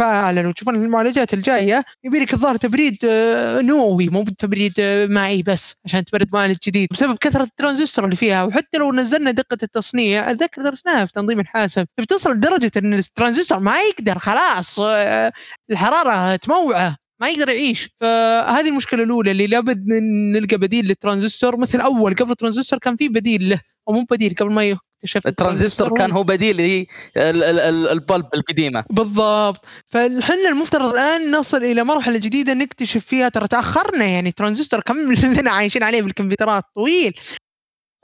لو 0.00 0.52
تشوفون 0.52 0.74
المعالجات 0.74 1.34
الجاية 1.34 1.84
يبي 2.04 2.18
لك 2.18 2.34
الظاهر 2.34 2.56
تبريد 2.56 2.96
آه، 3.04 3.60
نووي 3.60 4.08
مو 4.08 4.22
بالتبريد 4.22 4.72
آه، 4.80 5.06
مائي 5.06 5.42
بس 5.42 5.74
عشان 5.84 6.04
تبرد 6.04 6.28
معالج 6.32 6.56
جديد. 6.66 6.88
بسبب 6.90 7.18
كثرة 7.18 7.42
الترانزستور 7.42 8.04
اللي 8.04 8.16
فيها 8.16 8.44
وحتى 8.44 8.78
لو 8.78 8.92
نزلنا 8.92 9.30
دقة 9.30 9.58
التصنيع 9.62 10.30
أتذكر 10.30 10.62
درسناها 10.62 11.04
في 11.04 11.12
تنظيم 11.12 11.40
الحاسب 11.40 11.86
بتصل 12.00 12.30
لدرجة 12.32 12.70
أن 12.76 12.94
الترانزستور 12.94 13.58
ما 13.58 13.80
يقدر 13.82 14.18
خلاص 14.18 14.80
آه، 14.80 15.32
الحرارة 15.70 16.36
تموعه 16.36 16.96
ما 17.20 17.28
يقدر 17.28 17.48
يعيش. 17.48 17.88
فهذه 18.00 18.68
المشكلة 18.68 19.02
الأولى 19.02 19.30
اللي 19.30 19.46
لابد 19.46 19.84
نلقى 20.32 20.56
بديل 20.56 20.86
للترانزستور 20.86 21.56
مثل 21.56 21.80
أول 21.80 22.14
قبل 22.14 22.30
الترانزستور 22.30 22.78
كان 22.78 22.96
في 22.96 23.08
بديل 23.08 23.48
له 23.48 23.60
أو 23.88 23.92
مو 23.94 24.04
بديل 24.10 24.34
قبل 24.34 24.52
ما 24.54 24.76
اكتشف 25.04 25.26
الترانزستور 25.26 25.98
كان 25.98 26.10
هو 26.12 26.22
بديل 26.24 26.86
ال 27.16 27.38
bulb 27.38 28.24
القديمة. 28.34 28.84
بالضبط. 28.90 29.66
فاحنا 29.88 30.48
المفترض 30.48 30.92
الآن 30.94 31.30
نصل 31.30 31.56
إلى 31.56 31.84
مرحلة 31.84 32.18
جديدة 32.18 32.54
نكتشف 32.54 33.04
فيها. 33.04 33.28
ترى 33.28 33.48
تأخرنا 33.48 34.04
يعني. 34.04 34.32
ترانزستور 34.32 34.80
كم 34.80 34.96
لنا 35.40 35.50
عايشين 35.50 35.82
عليه 35.82 36.02
بالكمبيوترات. 36.02 36.64
طويل. 36.76 37.12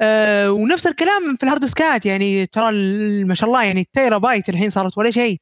آه 0.00 0.52
ونفس 0.52 0.86
الكلام 0.86 1.36
في 1.36 1.42
الهارد 1.42 1.60
ديسكات. 1.60 2.06
يعني 2.06 2.46
ترى 2.46 2.72
ما 3.24 3.34
شاء 3.34 3.48
الله 3.48 3.64
يعني 3.64 3.80
التيرا 3.80 4.18
بايت 4.18 4.48
الحين 4.48 4.70
صارت 4.70 4.98
ولا 4.98 5.10
شيء. 5.10 5.36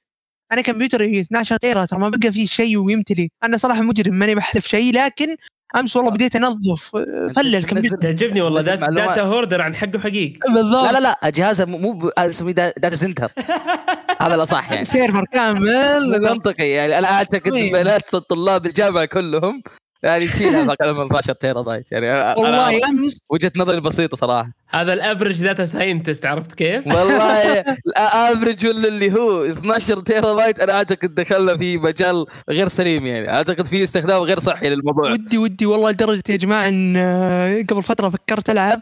أنا 0.52 0.60
كمبيوتري 0.60 1.20
12 1.20 1.56
تيرا. 1.56 1.84
ترى 1.84 1.98
ما 2.00 2.08
بقى 2.08 2.32
فيه 2.32 2.46
شيء 2.46 2.76
ويمتلي. 2.78 3.30
أنا 3.44 3.56
صراحة 3.56 3.82
مجرم. 3.82 4.14
ماني 4.14 4.34
بحذف 4.34 4.66
شيء. 4.66 4.92
لكن 4.94 5.36
امس 5.76 5.96
والله 5.96 6.10
بديت 6.10 6.36
انظف 6.36 6.96
آه، 6.96 7.32
فل 7.36 7.54
أنت 7.54 7.64
الكمبيوتر 7.64 7.96
تعجبني 7.96 8.40
والله 8.40 8.58
بس 8.60 8.64
dat 8.64 8.78
data 8.78 9.22
hoarder 9.22 9.62
عن 9.62 9.74
حقه 9.76 9.98
حقيق 9.98 10.32
بالضبط. 10.48 10.84
لا 10.84 10.92
لا 10.92 11.16
لا 11.22 11.30
جهازه 11.30 11.64
مو 11.64 11.78
مو 11.78 11.92
ب- 11.92 12.10
da- 12.50 12.74
data 12.78 12.96
center 12.96 13.32
هذا 14.22 14.34
الأصح 14.34 14.72
يعني. 14.72 14.84
server 14.84 15.24
كامل. 15.32 16.20
منطقي 16.22 16.68
يعني. 16.68 16.98
أنا 16.98 17.10
أعتقد 17.10 17.50
طيب. 17.52 17.72
بيانات 17.72 18.14
الطلاب 18.14 18.66
الجامعة 18.66 19.04
كلهم 19.04 19.62
يعني 20.02 20.24
أقل 20.70 20.94
من 20.94 21.04
12 21.04 21.32
تيرا 21.32 21.62
بايت 21.62 21.92
يعني 21.92 22.10
والله 22.40 22.88
امس 22.88 23.18
وجهة 23.30 23.52
نظري 23.56 23.80
بسيطة 23.80 24.16
صراحة. 24.16 24.50
هذا 24.68 24.92
ال 24.92 24.99
average 24.99 25.42
data 25.42 25.64
scientist 25.64 26.26
عرفت 26.26 26.54
كيف؟ 26.54 26.86
والله 26.96 27.60
ال 27.88 27.98
average 27.98 28.66
ولا 28.66 28.88
اللي 28.88 29.12
هو 29.12 29.44
12 29.44 30.00
تيرا 30.00 30.32
بايت 30.32 30.60
أنا 30.60 30.72
أعتقد 30.72 31.14
دخلنا 31.14 31.56
في 31.56 31.78
مجال 31.78 32.26
غير 32.50 32.68
سليم 32.68 33.06
يعني. 33.06 33.30
أعتقد 33.30 33.66
في 33.66 33.82
استخدام 33.82 34.22
غير 34.22 34.38
صحي 34.40 34.68
للموضوع. 34.68 35.10
ودي 35.12 35.38
ودي 35.38 35.66
والله 35.66 35.90
لدرجة 35.90 36.22
يا 36.28 36.36
جماعة 36.36 36.68
إن 36.68 36.96
آه، 36.96 37.62
قبل 37.68 37.82
فترة 37.82 38.08
فكرت 38.08 38.50
ألعب 38.50 38.80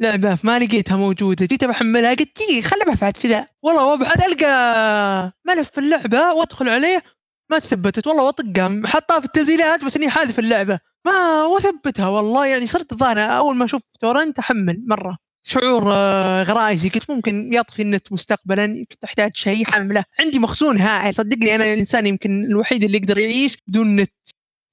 لعبة 0.00 0.38
ما 0.44 0.58
لقيتها 0.58 0.96
موجودة 0.96 1.46
جيت 1.46 1.64
بحملها 1.64 2.10
قلت 2.10 2.28
دقيقه 2.36 2.68
خل 2.68 2.76
ابحث 2.86 3.22
كذا. 3.22 3.46
والله 3.62 3.86
وابحث 3.86 4.26
ألقى 4.26 5.32
ملف 5.48 5.78
اللعبة 5.78 6.32
وأدخل 6.32 6.68
عليه 6.68 7.02
ما 7.50 7.58
تثبتت 7.58 8.06
والله 8.06 8.24
واطقها 8.24 8.80
حطها 8.86 9.20
في 9.20 9.26
التنزيلات 9.26 9.84
بس 9.84 9.96
إني 9.96 10.10
حاذف 10.10 10.38
اللعبة. 10.38 10.78
ما 11.06 11.44
واثبتها 11.44 12.08
والله 12.08 12.46
يعني 12.46 12.66
صرت 12.66 12.92
الظاهر 12.92 13.18
أول 13.18 13.56
ما 13.56 13.64
أشوف 13.64 13.82
تورنت 14.00 14.38
احمل 14.38 14.84
مرة. 14.86 15.16
شعور 15.46 15.92
آه، 15.94 16.42
غرائزي 16.42 16.88
قلت 16.88 17.10
ممكن 17.10 17.54
يطفي 17.54 17.82
النت 17.82 18.12
مستقبلا 18.12 18.64
يمكن 18.64 18.98
تحتاج 19.00 19.36
شيء 19.36 19.64
حمله 19.64 20.04
عندي 20.20 20.38
مخزون 20.38 20.80
هائل 20.80 21.14
صدقني 21.14 21.54
أنا 21.54 21.64
الإنسان 21.64 22.06
يمكن 22.06 22.44
الوحيد 22.44 22.84
اللي 22.84 22.98
يقدر 22.98 23.18
يعيش 23.18 23.56
بدون 23.68 23.96
نت. 23.96 24.12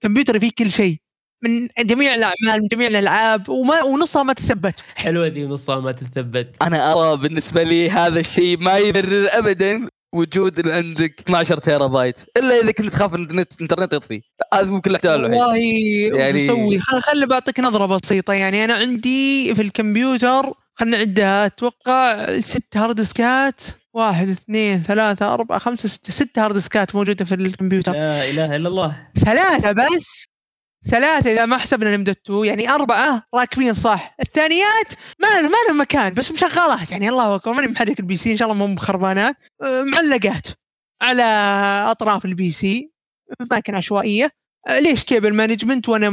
كمبيوتري 0.03 0.39
فيه 0.39 0.51
كل 0.57 0.71
شيء 0.71 0.97
من 1.43 1.67
جميع 1.79 2.15
الأعمال 2.15 2.61
من 2.61 2.67
جميع 2.67 2.87
الألعاب 2.87 3.49
وما 3.49 3.83
ونصها 3.83 4.23
ما 4.23 4.33
تثبت. 4.33 4.85
حلوة 4.95 5.27
ذي 5.27 5.45
ونصها 5.45 5.79
ما 5.79 5.91
تثبت. 5.91 6.55
أنا 6.61 6.93
أرى 6.93 7.17
بالنسبة 7.17 7.63
لي 7.63 7.89
هذا 7.89 8.19
الشيء 8.19 8.57
ما 8.57 8.77
يبرر 8.77 9.27
ابدا. 9.31 9.89
وجود 10.13 10.67
عندك 10.67 11.19
12 11.19 11.57
تيرا 11.57 11.87
بايت. 11.87 12.19
إلا 12.37 12.59
إذا 12.61 12.71
كنت 12.71 12.89
تخاف 12.89 13.15
إن 13.15 13.23
النت 13.23 13.53
الإنترنت 13.55 13.93
يطفي. 13.93 14.21
هذا 14.53 14.65
ممكن 14.65 14.89
الاحتمال 14.89 15.15
الوحيد. 15.15 16.11
والله 16.13 16.25
يعني- 16.25 16.45
أسوي 16.45 16.79
خلي 16.79 17.25
بعطيك 17.25 17.59
نظرة 17.59 17.85
بسيطة. 17.85 18.33
يعني 18.33 18.65
أنا 18.65 18.73
عندي 18.73 19.55
في 19.55 19.61
الكمبيوتر 19.61 20.53
خلينا 20.73 20.97
نعدها. 20.97 21.45
أتوقع 21.45 22.39
ست 22.39 22.77
هارد 22.77 22.95
ديسكات. 22.95 23.61
واحد 23.93 24.29
اثنين 24.29 24.83
ثلاثة 24.83 25.33
أربعة 25.33 25.59
خمسة 25.59 25.89
ستة. 25.89 26.13
ست 26.13 26.39
هارد 26.39 26.53
ديسكات 26.53 26.95
موجودة 26.95 27.25
في 27.25 27.35
الكمبيوتر. 27.35 27.91
لا 27.91 28.29
إله 28.29 28.55
إلا 28.55 28.69
الله. 28.69 29.07
ثلاثة 29.25 29.71
بس؟ 29.71 30.27
ثلاثة 30.89 31.31
إذا 31.31 31.45
ما 31.45 31.57
حسبنا 31.57 31.95
2 32.11 32.45
يعني 32.45 32.69
أربعة 32.69 33.23
راكبين 33.35 33.73
صح. 33.73 34.15
الثانيات 34.19 34.87
ما 35.21 35.41
ما 35.41 35.57
لهم 35.69 35.81
مكان 35.81 36.13
بس 36.13 36.31
مشغلات 36.31 36.91
يعني 36.91 37.09
الله 37.09 37.35
أكبر 37.35 37.53
ماني 37.53 37.67
محرك 37.67 37.99
ال 37.99 38.15
PC 38.15 38.31
إن 38.31 38.37
شاء 38.37 38.51
الله 38.51 38.67
مو 38.67 38.75
بخربانات. 38.75 39.35
أه، 39.63 39.83
معلقات 39.83 40.47
على 41.01 41.23
أطراف 41.91 42.25
ال 42.25 42.51
PC 42.51 42.91
أماكن 43.41 43.75
عشوائية. 43.75 44.29
آه، 44.67 44.79
ليش 44.79 45.03
cable 45.03 45.33
management؟ 45.33 45.89
وأنا 45.89 46.09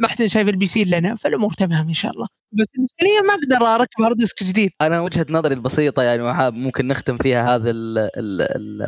ما 0.00 0.08
حد 0.08 0.26
شايف 0.26 0.48
البي 0.48 0.66
سي 0.66 0.82
إلا 0.82 0.98
أنا 0.98 1.16
فالأمور 1.16 1.52
تمام 1.52 1.88
إن 1.88 1.94
شاء 1.94 2.12
الله. 2.12 2.26
بس 2.52 2.66
الاشكاليه 2.78 3.28
ما 3.28 3.34
أقدر 3.34 3.66
أركب 3.74 4.02
hard 4.02 4.16
disk 4.16 4.44
جديد. 4.44 4.70
أنا 4.80 5.00
وجهة 5.00 5.26
نظري 5.30 5.54
البسيطة 5.54 6.02
يعني 6.02 6.50
ممكن 6.50 6.88
نختم 6.88 7.16
فيها 7.18 7.54
هذا 7.54 7.70
ال 7.70 7.98
ال 7.98 8.42
ال 8.42 8.82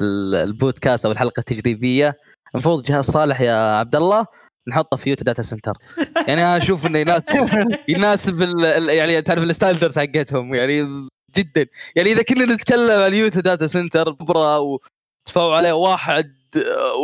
ال 0.00 0.34
البودكاست 0.34 1.06
أو 1.06 1.12
الحلقة 1.12 1.40
التجريبية. 1.40 2.14
المفروض 2.54 2.82
جهاز 2.82 3.04
صالح 3.04 3.40
يا 3.40 3.78
عبد 3.78 3.96
الله. 3.96 4.26
نحطه 4.68 4.96
في 4.96 5.10
يوتا 5.10 5.24
data 5.24 5.42
center. 5.42 5.72
يعني 6.28 6.42
أنا 6.42 6.56
أشوف 6.56 6.86
إنه 6.86 6.98
يناسب 6.98 7.48
يناسب 7.88 8.42
يعني 8.88 9.22
تعرف 9.22 9.42
ال 9.42 9.48
standards 9.48 9.98
حقتهم 9.98 10.54
يعني 10.54 11.08
جدا. 11.36 11.66
يعني 11.96 12.12
إذا 12.12 12.22
كنا 12.22 12.44
نتكلم 12.44 13.02
عن 13.02 13.14
يوتا 13.14 13.40
data 13.40 13.66
center 13.66 14.12
كبرى 14.12 14.56
وتدفعوا 14.56 15.56
عليه 15.56 15.72
واحد 15.72 16.34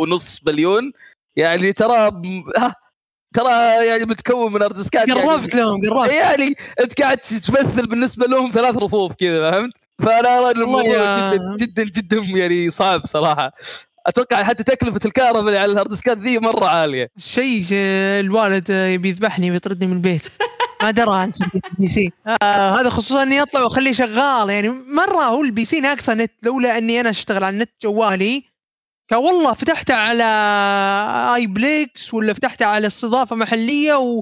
ونص 0.01 0.39
مليون 0.47 0.91
يعني 1.35 1.73
ترى 1.73 2.11
ها 2.57 2.75
ترى 3.35 3.85
يعني 3.87 4.05
متكون 4.05 4.53
من 4.53 4.61
hard 4.61 4.77
disk 4.81 5.02
ات 5.02 5.07
يعني 5.07 5.21
قربت 5.21 5.55
لهم 5.55 5.89
قربت. 5.89 6.11
يعني 6.11 6.55
أنت 6.79 7.01
قاعد 7.01 7.17
تمثل 7.17 7.87
بالنسبة 7.87 8.25
لهم 8.25 8.49
ثلاث 8.51 8.75
رفوف 8.77 9.13
كذا 9.15 9.51
فهمت؟ 9.51 9.73
فأنا 10.01 10.39
أرى 10.39 10.51
الموضوع 10.51 10.83
يا- 10.87 11.33
جدا 11.33 11.55
جدا 11.59 11.83
جدا 11.83 12.17
يعني 12.17 12.69
صعب 12.69 13.05
صراحة. 13.05 13.51
أتوقع 14.05 14.43
حتى 14.43 14.63
تكلفة 14.63 14.99
الكهرباء 15.05 15.57
على 15.57 15.71
ال 15.71 15.75
hard 15.75 15.89
disk 15.89 16.11
ات 16.11 16.17
ذي 16.17 16.39
مرة 16.39 16.65
عالية. 16.65 17.09
شيء 17.17 17.65
الوالد 18.19 18.69
يبي 18.69 19.09
يذبحني 19.09 19.51
ويطردني 19.51 19.87
من 19.87 19.93
البيت. 19.93 20.23
ما 20.81 20.91
درى 20.91 21.15
عن 21.15 21.31
ال 21.71 21.87
PC. 21.87 22.11
آه 22.41 22.79
هذا 22.79 22.89
خصوصا 22.89 23.23
إني 23.23 23.41
أطلع 23.41 23.61
وأخليه 23.61 23.93
شغال. 23.93 24.49
يعني 24.49 24.69
مرة 24.69 25.23
هو 25.23 25.41
ال 25.41 25.65
PC 25.65 25.79
ناقصه 25.79 26.13
نت. 26.13 26.31
لولا 26.43 26.77
إني 26.77 26.99
أنا 26.99 27.09
أشتغل 27.09 27.43
على 27.43 27.53
النت 27.53 27.71
جوالي 27.83 28.43
كان 29.09 29.19
والله 29.19 29.53
فتحته 29.53 29.93
على 29.93 30.23
اي 31.35 31.47
Plex 31.47 32.13
ولا 32.13 32.33
فتحته 32.33 32.65
على 32.65 32.87
استضافة 32.87 33.35
محلية 33.35 33.95
و... 33.95 34.21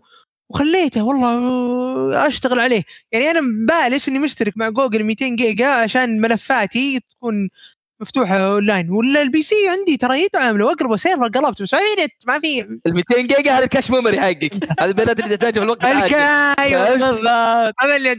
وخليته 0.50 1.04
والله 1.04 2.28
أشتغل 2.28 2.60
عليه. 2.60 2.84
يعني 3.12 3.32
أنا 3.32 3.42
مبلش 3.42 4.08
إني 4.08 4.20
مشترك 4.20 4.54
مع 4.58 4.70
جوجل 4.70 5.04
200 5.04 5.36
جيجا 5.36 5.68
عشان 5.68 6.22
ملفاتي 6.22 7.00
تكون 7.00 7.50
مفتوحة 8.04 8.38
أونلاين 8.38 8.90
ولا 8.92 9.22
ال 9.22 9.42
PC 9.42 9.56
عندي 9.70 9.98
ترى 9.98 10.24
يدعم 10.24 10.58
لو 10.58 10.70
أقرب 10.72 10.98
server 10.98 11.28
قلبت 11.28 11.62
بس 11.62 11.74
ما 11.74 11.80
في 11.80 12.04
نت 12.04 12.12
ما 12.28 12.40
في. 12.40 12.60
ال 12.88 12.94
200 12.94 13.22
جيجا 13.22 13.52
هذا 13.58 13.64
ال 13.64 13.68
cache 13.68 13.92
memory 13.92 14.22
حقك. 14.22 14.54
هذا 14.80 14.90
البيانات 14.90 15.20
اللي 15.20 15.38
تحتاجها 15.38 15.60
في 15.60 15.66
الوقت 15.66 15.84
الحالي؟ 15.86 16.98
بالضبط. 16.98 17.28
هذا 17.82 17.96
اللي. 17.96 18.18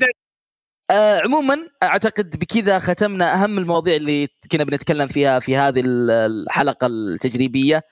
آه 0.91 1.20
عموما 1.20 1.57
أعتقد 1.82 2.37
بكذا 2.39 2.78
ختمنا 2.78 3.35
أهم 3.35 3.59
المواضيع 3.59 3.97
اللي 3.97 4.28
كنا 4.53 4.64
بنتكلم 4.64 5.09
فيها 5.09 5.41
في 5.41 5.57
هذه 5.57 5.80
ال- 5.80 6.11
الحلقة 6.11 6.87
التجريبية. 6.87 7.82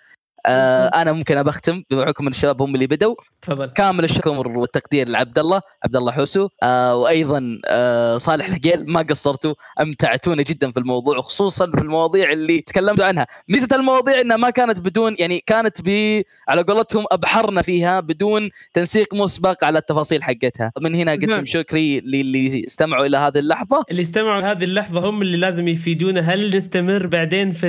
آه 0.46 0.86
أنا 0.86 1.12
ممكن 1.12 1.36
ابختم 1.36 1.82
بحكم 1.90 2.26
ان 2.26 2.30
الشباب 2.30 2.62
هم 2.62 2.74
اللي 2.74 2.86
بدوا 2.86 3.14
تفضل. 3.42 3.66
كامل 3.66 4.04
الشكر 4.04 4.48
والتقدير 4.48 5.08
لعبد 5.08 5.38
الله 5.38 5.60
عبد 5.84 5.96
الله 5.96 6.12
حوسو. 6.12 6.48
آه 6.62 6.96
وأيضا 6.96 7.60
آه 7.66 8.18
صالح 8.18 8.46
الحقيل 8.46 8.92
ما 8.92 9.02
قصرتوا 9.02 9.54
أمتعتونا 9.80 10.42
جدا 10.42 10.72
في 10.72 10.80
الموضوع 10.80 11.18
وخصوصا 11.18 11.70
في 11.70 11.80
المواضيع 11.80 12.32
اللي 12.32 12.60
تكلمتوا 12.60 13.04
عنها. 13.04 13.26
ميزه 13.48 13.76
المواضيع 13.76 14.20
إنها 14.20 14.36
ما 14.36 14.50
كانت 14.50 14.80
بدون 14.80 15.16
يعني 15.18 15.42
كانت 15.46 15.76
ب 15.84 16.22
على 16.48 16.62
قولتهم 16.62 17.04
أبحرنا 17.12 17.62
فيها 17.62 18.00
بدون 18.00 18.50
تنسيق 18.74 19.14
مسبق 19.14 19.64
على 19.64 19.78
التفاصيل 19.78 20.22
حقتها. 20.22 20.72
من 20.80 20.94
هنا 20.94 21.12
اقدم 21.12 21.26
نعم. 21.30 21.44
شكري 21.44 22.00
للي 22.00 22.64
استمعوا 22.66 23.06
إلى 23.06 23.16
هذه 23.16 23.38
اللحظة. 23.38 23.84
اللي 23.90 24.02
استمعوا 24.02 24.40
لهذه 24.40 24.64
اللحظة 24.64 25.08
هم 25.08 25.22
اللي 25.22 25.36
لازم 25.36 25.68
يفيدونا. 25.68 26.20
هل 26.20 26.56
نستمر 26.56 27.06
بعدين 27.06 27.50
في 27.50 27.68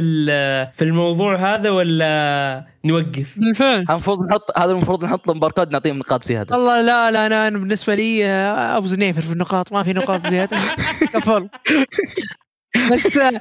في 0.73 0.81
الموضوع 0.81 1.55
هذا 1.55 1.69
ولا 1.69 2.62
نوقف؟ 2.85 3.33
بالفعل 3.37 3.85
المفروض 3.89 4.25
نحط 4.29 4.57
هذا 4.57 4.71
المفروض 4.71 5.05
نحط 5.05 5.27
لهم 5.27 5.39
باركود 5.39 5.71
نعطيهم 5.71 5.97
نقاط 5.97 6.23
زيادة. 6.23 6.55
والله 6.57 6.81
لا 6.81 7.11
لا 7.11 7.47
أنا 7.47 7.59
بالنسبة 7.59 7.95
لي 7.95 8.25
آه، 8.25 8.77
أبو 8.77 8.87
زنيفر 8.87 9.21
في 9.21 9.31
النقاط 9.33 9.73
ما 9.73 9.83
في 9.83 9.93
نقاط 9.93 10.27
زيادة. 10.27 10.57
كفل. 11.13 11.49
بس 12.91 13.17
آه، 13.17 13.31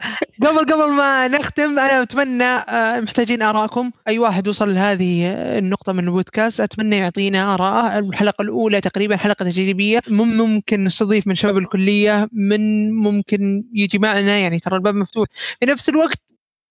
قبل 0.42 0.58
قبل 0.58 0.90
ما 0.92 1.28
نختم 1.28 1.78
أنا 1.78 2.02
أتمنى 2.02 2.44
آه، 2.44 3.00
محتاجين 3.00 3.42
ارائكم 3.42 3.90
أي 4.08 4.18
واحد 4.18 4.48
وصل 4.48 4.74
لهذه 4.74 5.32
النقطة 5.58 5.92
من 5.92 6.04
البودكاست 6.04 6.60
أتمنى 6.60 6.96
يعطينا 6.96 7.54
آراءه. 7.54 7.98
الحلقة 7.98 8.42
الأولى 8.42 8.80
تقريبا 8.80 9.16
حلقة 9.16 9.44
تجريبية. 9.44 10.00
مم- 10.08 10.36
ممكن 10.38 10.84
نستضيف 10.84 11.26
من 11.26 11.34
شباب 11.34 11.58
الكلية 11.58 12.28
من 12.32 12.92
ممكن 12.94 13.64
يجي 13.74 13.98
معنا 13.98 14.38
يعني 14.38 14.58
ترى 14.58 14.76
الباب 14.76 14.94
مفتوح. 14.94 15.28
في 15.60 15.66
نفس 15.66 15.88
الوقت 15.88 16.18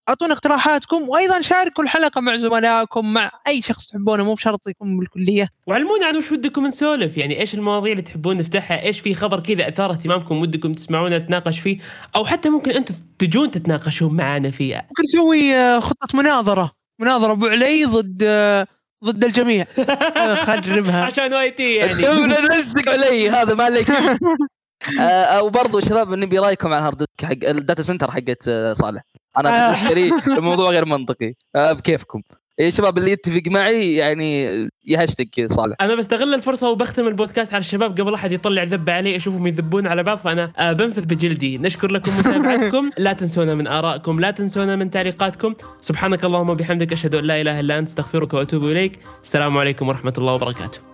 أعطونا 0.09 0.33
اقتراحاتكم 0.33 1.09
وأيضا 1.09 1.41
شاركوا 1.41 1.83
الحلقة 1.83 2.21
مع 2.21 2.37
زملائكم 2.37 3.13
مع 3.13 3.31
أي 3.47 3.61
شخص 3.61 3.87
تحبونه 3.87 4.23
مو 4.23 4.33
بشرط 4.33 4.67
يكون 4.67 4.99
بالكلية. 4.99 5.47
وعلمونا 5.67 6.05
عن 6.05 6.17
وش 6.17 6.31
ودكم 6.31 6.65
نسولف 6.65 7.17
يعني 7.17 7.39
إيش 7.39 7.53
المواضيع 7.53 7.91
اللي 7.91 8.01
تحبون 8.03 8.37
نفتحها 8.37 8.81
إيش 8.81 8.99
في 8.99 9.15
خبر 9.15 9.39
كذا 9.39 9.67
أثار 9.67 9.91
اهتمامكم 9.91 10.37
ودكم 10.41 10.73
تسمعونا 10.73 11.17
نتناقش 11.17 11.59
فيه 11.59 11.77
أو 12.15 12.25
حتى 12.25 12.49
ممكن 12.49 12.71
أنتم 12.71 12.95
تجون 13.19 13.51
تتناقشون 13.51 14.13
معنا 14.13 14.51
فيها. 14.51 14.85
ممكن 14.89 15.03
نسوي 15.03 15.55
آه، 15.55 15.79
خطة 15.79 16.17
مناظرة. 16.17 16.71
مناظرة 16.99 17.31
أبو 17.31 17.47
علي 17.47 17.85
ضد 17.85 18.23
آه، 18.23 18.67
ضد 19.05 19.23
الجميع. 19.23 19.65
آه، 20.17 20.35
خربها 20.35 21.03
عشان 21.03 21.33
واي 21.33 21.51
تي 21.51 21.75
يعني. 21.75 21.93
نلزق 22.27 22.89
علي 22.89 23.29
هذا 23.29 23.53
ما 23.53 23.63
عليك. 23.63 23.87
آه 25.01 25.43
وبرضه 25.43 25.79
شباب 25.79 26.13
نبي 26.13 26.39
رأيكم 26.39 26.67
على 26.67 26.77
ال 26.77 26.81
hard 26.81 26.97
disk 26.97 27.25
حق 27.25 27.49
ال 27.49 27.56
data 27.56 27.81
center 27.81 28.11
حقت 28.11 28.47
آه، 28.47 28.73
صالح. 28.73 29.03
أنا. 29.37 29.71
بالنسبة 29.71 29.95
لي 29.95 30.37
الموضوع 30.37 30.69
غير 30.69 30.85
منطقي. 30.85 31.33
آه 31.55 31.71
بكيفكم. 31.71 32.21
يا 32.59 32.69
شباب 32.69 32.97
اللي 32.97 33.11
يتفق 33.11 33.41
معي 33.47 33.95
يعني 33.95 34.43
يهشتك 34.85 35.53
صالح. 35.53 35.75
أنا 35.81 35.95
بستغل 35.95 36.33
الفرصة 36.33 36.69
وبختم 36.69 37.07
البودكاست 37.07 37.53
على 37.53 37.61
الشباب 37.61 38.01
قبل 38.01 38.13
أحد 38.13 38.31
يطلع 38.31 38.63
ذبه 38.63 38.93
علي 38.93 39.15
أشوفهم 39.15 39.47
يذبون 39.47 39.87
على 39.87 40.03
بعض 40.03 40.17
فأنا 40.17 40.51
آه، 40.57 40.73
بنفذ 40.73 41.05
بجلدي. 41.05 41.57
نشكر 41.57 41.91
لكم 41.91 42.11
متابعتكم. 42.19 42.89
لا 42.97 43.13
تنسونا 43.13 43.55
من 43.55 43.67
آرائكم 43.67 44.19
لا 44.19 44.31
تنسونا 44.31 44.75
من 44.75 44.89
تعليقاتكم. 44.89 45.55
سبحانك 45.81 46.25
اللهم 46.25 46.49
وبحمدك 46.49 46.93
أشهد 46.93 47.15
أن 47.15 47.23
لا 47.23 47.41
إله 47.41 47.59
إلا 47.59 47.79
أنت 47.79 47.87
أستغفرك 47.87 48.33
وأتوب 48.33 48.63
إليك. 48.63 48.99
السلام 49.23 49.57
عليكم 49.57 49.87
ورحمة 49.87 50.13
الله 50.17 50.33
وبركاته. 50.33 50.90